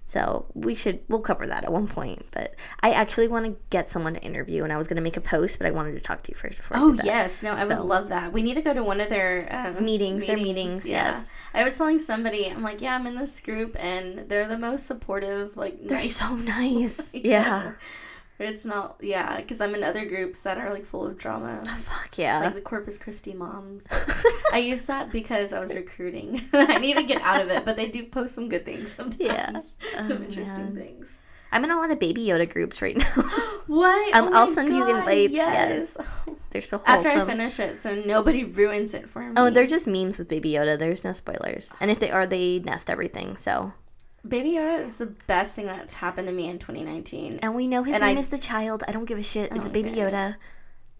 So 0.08 0.46
we 0.54 0.72
should 0.76 1.00
we'll 1.08 1.20
cover 1.20 1.48
that 1.48 1.64
at 1.64 1.72
one 1.72 1.88
point. 1.88 2.24
But 2.30 2.54
I 2.80 2.92
actually 2.92 3.26
want 3.26 3.44
to 3.46 3.56
get 3.70 3.90
someone 3.90 4.14
to 4.14 4.20
interview 4.22 4.62
and 4.62 4.72
I 4.72 4.76
was 4.76 4.86
gonna 4.86 5.00
make 5.00 5.16
a 5.16 5.20
post, 5.20 5.58
but 5.58 5.66
I 5.66 5.72
wanted 5.72 5.94
to 5.94 6.00
talk 6.00 6.22
to 6.22 6.30
you 6.30 6.36
first 6.36 6.58
before. 6.58 6.76
I 6.76 6.80
Oh 6.80 6.96
yes, 7.02 7.42
no, 7.42 7.54
I 7.54 7.64
So- 7.64 7.76
would 7.78 7.86
love 7.86 8.08
that. 8.10 8.32
We 8.32 8.40
need 8.40 8.54
to 8.54 8.62
go 8.62 8.72
to 8.72 8.84
one 8.84 9.00
of 9.00 9.08
their 9.08 9.48
um, 9.50 9.84
Meetings, 9.84 10.24
their 10.24 10.36
meetings, 10.36 10.88
yes. 10.88 11.34
I 11.52 11.64
was 11.64 11.76
telling 11.76 11.98
somebody, 11.98 12.48
I'm 12.48 12.62
like, 12.62 12.80
yeah, 12.80 12.94
I'm 12.94 13.06
in 13.06 13.16
this 13.16 13.40
group, 13.40 13.74
and 13.78 14.28
they're 14.28 14.46
the 14.46 14.58
most 14.58 14.86
supportive, 14.86 15.56
like 15.56 15.80
they're 15.88 15.98
nice. 15.98 16.16
so 16.16 16.34
nice. 16.56 17.14
I 17.14 17.18
yeah. 17.24 17.72
It's 18.38 18.64
not, 18.66 18.96
yeah, 19.00 19.36
because 19.36 19.60
I'm 19.62 19.74
in 19.74 19.82
other 19.82 20.04
groups 20.04 20.42
that 20.42 20.58
are 20.58 20.70
like 20.70 20.84
full 20.84 21.06
of 21.06 21.16
drama. 21.16 21.62
Fuck 21.78 22.18
yeah. 22.18 22.40
Like 22.40 22.54
the 22.54 22.60
Corpus 22.60 22.98
Christi 22.98 23.32
moms. 23.32 23.86
I 24.52 24.58
use 24.58 24.84
that 24.86 25.10
because 25.10 25.52
I 25.54 25.58
was 25.60 25.74
recruiting. 25.74 26.42
I 26.52 26.78
need 26.78 26.96
to 26.98 27.02
get 27.02 27.22
out 27.22 27.40
of 27.40 27.48
it, 27.48 27.64
but 27.64 27.76
they 27.76 27.88
do 27.88 28.04
post 28.04 28.34
some 28.34 28.48
good 28.50 28.64
things 28.66 28.92
sometimes. 28.92 29.18
Yeah. 29.20 29.60
some 30.02 30.18
Oh, 30.18 30.24
interesting 30.24 30.74
man. 30.74 30.76
things. 30.76 31.16
I'm 31.52 31.64
in 31.64 31.70
a 31.70 31.76
lot 31.76 31.90
of 31.90 31.98
Baby 31.98 32.26
Yoda 32.26 32.48
groups 32.50 32.82
right 32.82 32.96
now. 32.96 33.22
What? 33.68 34.14
Um, 34.14 34.28
Oh 34.28 34.30
I'll 34.34 34.46
send 34.46 34.68
you 34.72 34.80
God, 34.84 34.96
invites, 34.98 35.32
yes. 35.32 35.96
They're 36.50 36.60
so 36.62 36.78
wholesome. 36.78 37.06
After. 37.06 37.22
I 37.22 37.24
finish 37.24 37.58
it, 37.60 37.78
so 37.78 37.94
nobody 37.94 38.44
ruins 38.44 38.94
it 38.94 39.08
for 39.08 39.20
me. 39.22 39.32
Oh, 39.36 39.48
they're 39.50 39.66
just 39.66 39.86
memes 39.86 40.18
with 40.18 40.28
Baby 40.28 40.50
Yoda. 40.52 40.78
There's 40.78 41.04
no 41.04 41.12
spoilers. 41.12 41.72
And 41.80 41.90
if 41.90 42.00
they 42.00 42.10
are, 42.10 42.26
they 42.26 42.58
nest 42.60 42.90
everything. 42.90 43.36
So, 43.36 43.72
Baby 44.28 44.52
Yoda 44.52 44.80
is 44.82 44.96
the 44.98 45.06
best 45.06 45.54
thing 45.54 45.66
that's 45.66 45.94
happened 45.94 46.26
to 46.28 46.32
me 46.34 46.48
in 46.48 46.58
2019. 46.58 47.40
and 47.42 47.54
we 47.54 47.66
know 47.66 47.82
his 47.82 47.94
And 47.94 48.02
name 48.04 48.16
I- 48.16 48.20
is 48.20 48.28
the 48.28 48.38
child. 48.38 48.82
I 48.88 48.92
don't 48.92 49.04
give 49.04 49.18
a 49.18 49.22
shit. 49.22 49.52
It's 49.52 49.64
don't 49.64 49.72
Baby. 49.72 49.90
Yoda. 49.90 50.36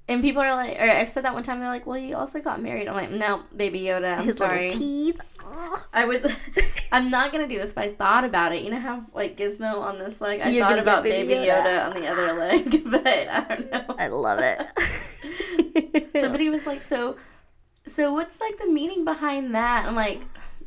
And 0.08 0.22
people 0.22 0.40
are 0.40 0.54
like, 0.54 0.78
or 0.78 0.88
I've 0.88 1.08
said 1.08 1.24
that 1.24 1.34
one 1.34 1.42
time. 1.42 1.58
They're 1.58 1.68
like, 1.68 1.84
"Well, 1.84 1.98
you 1.98 2.14
also 2.16 2.40
got 2.40 2.62
married." 2.62 2.86
I'm 2.86 2.94
like, 2.94 3.10
"No, 3.10 3.42
Baby 3.56 3.80
Yoda. 3.80 4.18
I'm 4.18 4.24
His 4.26 4.36
sorry. 4.36 4.66
little 4.68 4.78
teeth. 4.78 5.20
Ugh. 5.44 5.78
I 5.92 6.04
would. 6.04 6.24
I'm 6.92 7.10
not 7.10 7.32
gonna 7.32 7.48
do 7.48 7.58
this, 7.58 7.72
but 7.72 7.82
I 7.84 7.92
thought 7.92 8.22
about 8.22 8.52
it. 8.54 8.62
You 8.62 8.70
know 8.70 8.78
how 8.78 9.02
like 9.14 9.36
Gizmo 9.36 9.80
on 9.80 9.98
this 9.98 10.20
leg. 10.20 10.40
I 10.42 10.50
You're 10.50 10.68
thought 10.68 10.78
about 10.78 11.02
Baby 11.02 11.26
Baby 11.34 11.48
Yoda. 11.48 11.64
Yoda. 11.64 11.86
on 11.86 12.00
the 12.00 12.06
other 12.06 12.32
leg, 12.34 12.82
but 12.88 13.04
I 13.04 13.40
don't 13.48 13.68
know. 13.72 13.94
I 13.98 14.06
love 14.06 14.38
it. 14.40 16.06
Somebody 16.20 16.50
was 16.50 16.66
like, 16.68 16.82
"So, 16.84 17.16
so 17.88 18.12
what's 18.12 18.40
like 18.40 18.58
the 18.58 18.68
meaning 18.68 19.04
behind 19.04 19.56
that?" 19.56 19.86
I'm 19.86 19.96
like, 19.96 20.20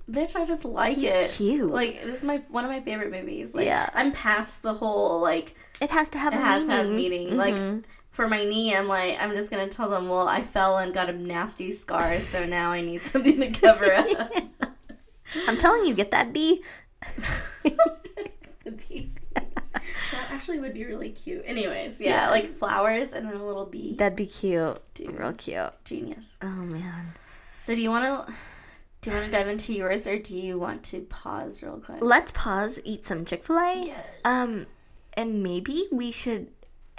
"Bitch, 0.10 0.36
I 0.36 0.46
just 0.46 0.66
like 0.66 0.96
He's 0.98 1.12
it. 1.12 1.30
cute. 1.32 1.70
Like 1.70 2.04
this 2.04 2.16
is 2.16 2.24
my 2.24 2.38
one 2.50 2.64
of 2.66 2.72
my 2.72 2.82
favorite 2.82 3.12
movies. 3.12 3.54
Like, 3.54 3.66
Yeah. 3.66 3.90
I'm 3.94 4.12
past 4.12 4.62
the 4.64 4.74
whole 4.74 5.20
like 5.22 5.56
it 5.82 5.90
has 5.92 6.10
to 6.10 6.18
have 6.18 6.34
it 6.34 6.38
a 6.38 6.40
has 6.42 6.66
to 6.66 6.72
have 6.72 6.88
meaning. 6.88 7.26
meaning. 7.28 7.38
Like 7.38 7.54
mm-hmm. 7.54 7.80
for 8.12 8.28
my 8.28 8.44
knee, 8.44 8.76
I'm 8.76 8.88
like, 8.88 9.18
I'm 9.20 9.32
just 9.32 9.52
gonna 9.52 9.68
tell 9.70 9.90
them, 9.90 10.08
well, 10.10 10.28
I 10.28 10.42
fell 10.42 10.78
and 10.78 10.94
got 10.94 11.10
a 11.10 11.14
nasty 11.14 11.72
scar, 11.72 12.20
so 12.20 12.46
now 12.46 12.72
I 12.72 12.82
need 12.82 13.02
something 13.04 13.40
to 13.40 13.52
cover 13.52 13.94
up. 13.94 14.32
I'm 15.48 15.58
telling 15.58 15.86
you, 15.86 15.94
get 15.94 16.12
that 16.12 16.34
B. 16.34 16.64
the 17.64 18.72
piece. 18.72 19.20
That 19.36 20.32
actually 20.32 20.60
would 20.60 20.74
be 20.74 20.86
really 20.86 21.12
cute. 21.12 21.44
Anyways, 21.46 22.02
yeah, 22.02 22.26
Yeah. 22.26 22.30
like 22.32 22.46
flowers 22.46 23.14
and 23.14 23.28
then 23.28 23.36
a 23.36 23.46
little 23.46 23.66
bee. 23.66 23.96
That'd 23.96 24.16
be 24.16 24.26
cute. 24.26 24.80
Dude. 24.96 25.18
Real 25.20 25.34
cute. 25.34 25.72
Genius. 25.86 26.38
Oh 26.42 26.48
man. 26.48 27.14
So 27.60 27.76
do 27.76 27.82
you 27.82 27.90
want 27.90 28.28
to? 28.28 28.34
Do 29.02 29.10
you 29.12 29.16
want 29.16 29.28
to 29.28 29.38
dive 29.38 29.48
into 29.48 29.74
yours, 29.74 30.06
or 30.08 30.20
do 30.20 30.36
you 30.36 30.60
want 30.60 30.84
to 30.86 31.02
pause 31.02 31.64
real 31.64 31.80
quick? 31.80 32.00
Let's 32.02 32.32
pause, 32.34 32.80
eat 32.84 33.06
some 33.06 33.24
Chick 33.24 33.44
Fil 33.44 33.58
A. 33.58 33.84
Yes. 33.86 34.06
Um, 34.26 34.66
and 35.14 35.42
maybe 35.42 35.88
we 35.92 36.12
should 36.12 36.48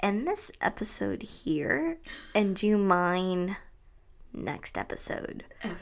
end 0.01 0.27
this 0.27 0.51
episode 0.61 1.21
here 1.21 1.97
and 2.33 2.55
do 2.55 2.75
mine 2.77 3.55
next 4.33 4.77
episode 4.79 5.43
Okay. 5.63 5.75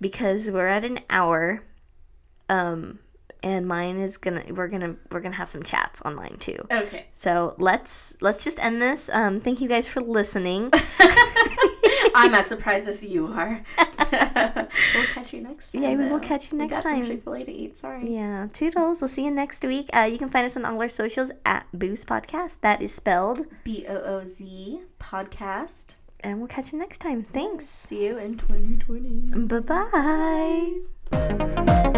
because 0.00 0.50
we're 0.50 0.68
at 0.68 0.84
an 0.84 1.00
hour. 1.10 1.62
Um, 2.48 3.00
and 3.42 3.66
mine 3.68 3.98
is 3.98 4.16
gonna 4.16 4.42
we're 4.50 4.68
gonna 4.68 4.96
we're 5.12 5.20
gonna 5.20 5.36
have 5.36 5.48
some 5.50 5.62
chats 5.62 6.00
online 6.02 6.36
too. 6.38 6.56
Okay. 6.72 7.06
So 7.12 7.54
let's 7.58 8.16
let's 8.22 8.42
just 8.42 8.58
end 8.58 8.80
this. 8.80 9.10
Um, 9.12 9.38
thank 9.38 9.60
you 9.60 9.68
guys 9.68 9.86
for 9.86 10.00
listening. 10.00 10.70
I'm 12.18 12.34
as 12.40 12.46
surprised 12.46 12.88
as 12.88 13.04
you 13.04 13.26
are. 13.26 13.62
we'll 14.12 15.06
catch 15.14 15.32
you 15.32 15.40
next 15.42 15.72
time. 15.72 15.82
Yeah, 15.82 15.94
we 15.96 16.06
will 16.08 16.20
catch 16.20 16.50
you 16.52 16.58
We 16.58 16.64
next 16.66 16.78
got 16.78 16.82
some 16.84 16.92
time. 17.00 17.04
Chick-fil-A 17.04 17.44
to 17.44 17.52
eat. 17.52 17.76
Sorry. 17.78 18.12
yeah, 18.12 18.48
toodles. 18.52 19.00
We'll 19.00 19.08
see 19.08 19.24
you 19.24 19.30
next 19.30 19.64
week. 19.64 19.88
Uh, 19.94 20.08
you 20.10 20.18
can 20.18 20.28
find 20.28 20.44
us 20.46 20.56
on 20.56 20.64
all 20.64 20.80
our 20.80 20.88
socials 20.88 21.30
at 21.44 21.66
Booz 21.72 22.04
Podcast. 22.04 22.56
That 22.60 22.82
is 22.82 22.94
spelled, 22.94 23.46
B 23.64 23.84
O 23.88 23.96
O 23.96 24.24
Z 24.24 24.80
podcast. 24.98 25.94
and 26.20 26.38
we'll 26.38 26.48
catch 26.48 26.72
you 26.72 26.78
next 26.78 26.98
time. 26.98 27.22
Thanks. 27.22 27.64
See 27.66 28.04
you 28.06 28.18
in 28.18 28.36
2020. 28.38 29.46
Bye 29.46 29.60
bye. 31.10 31.94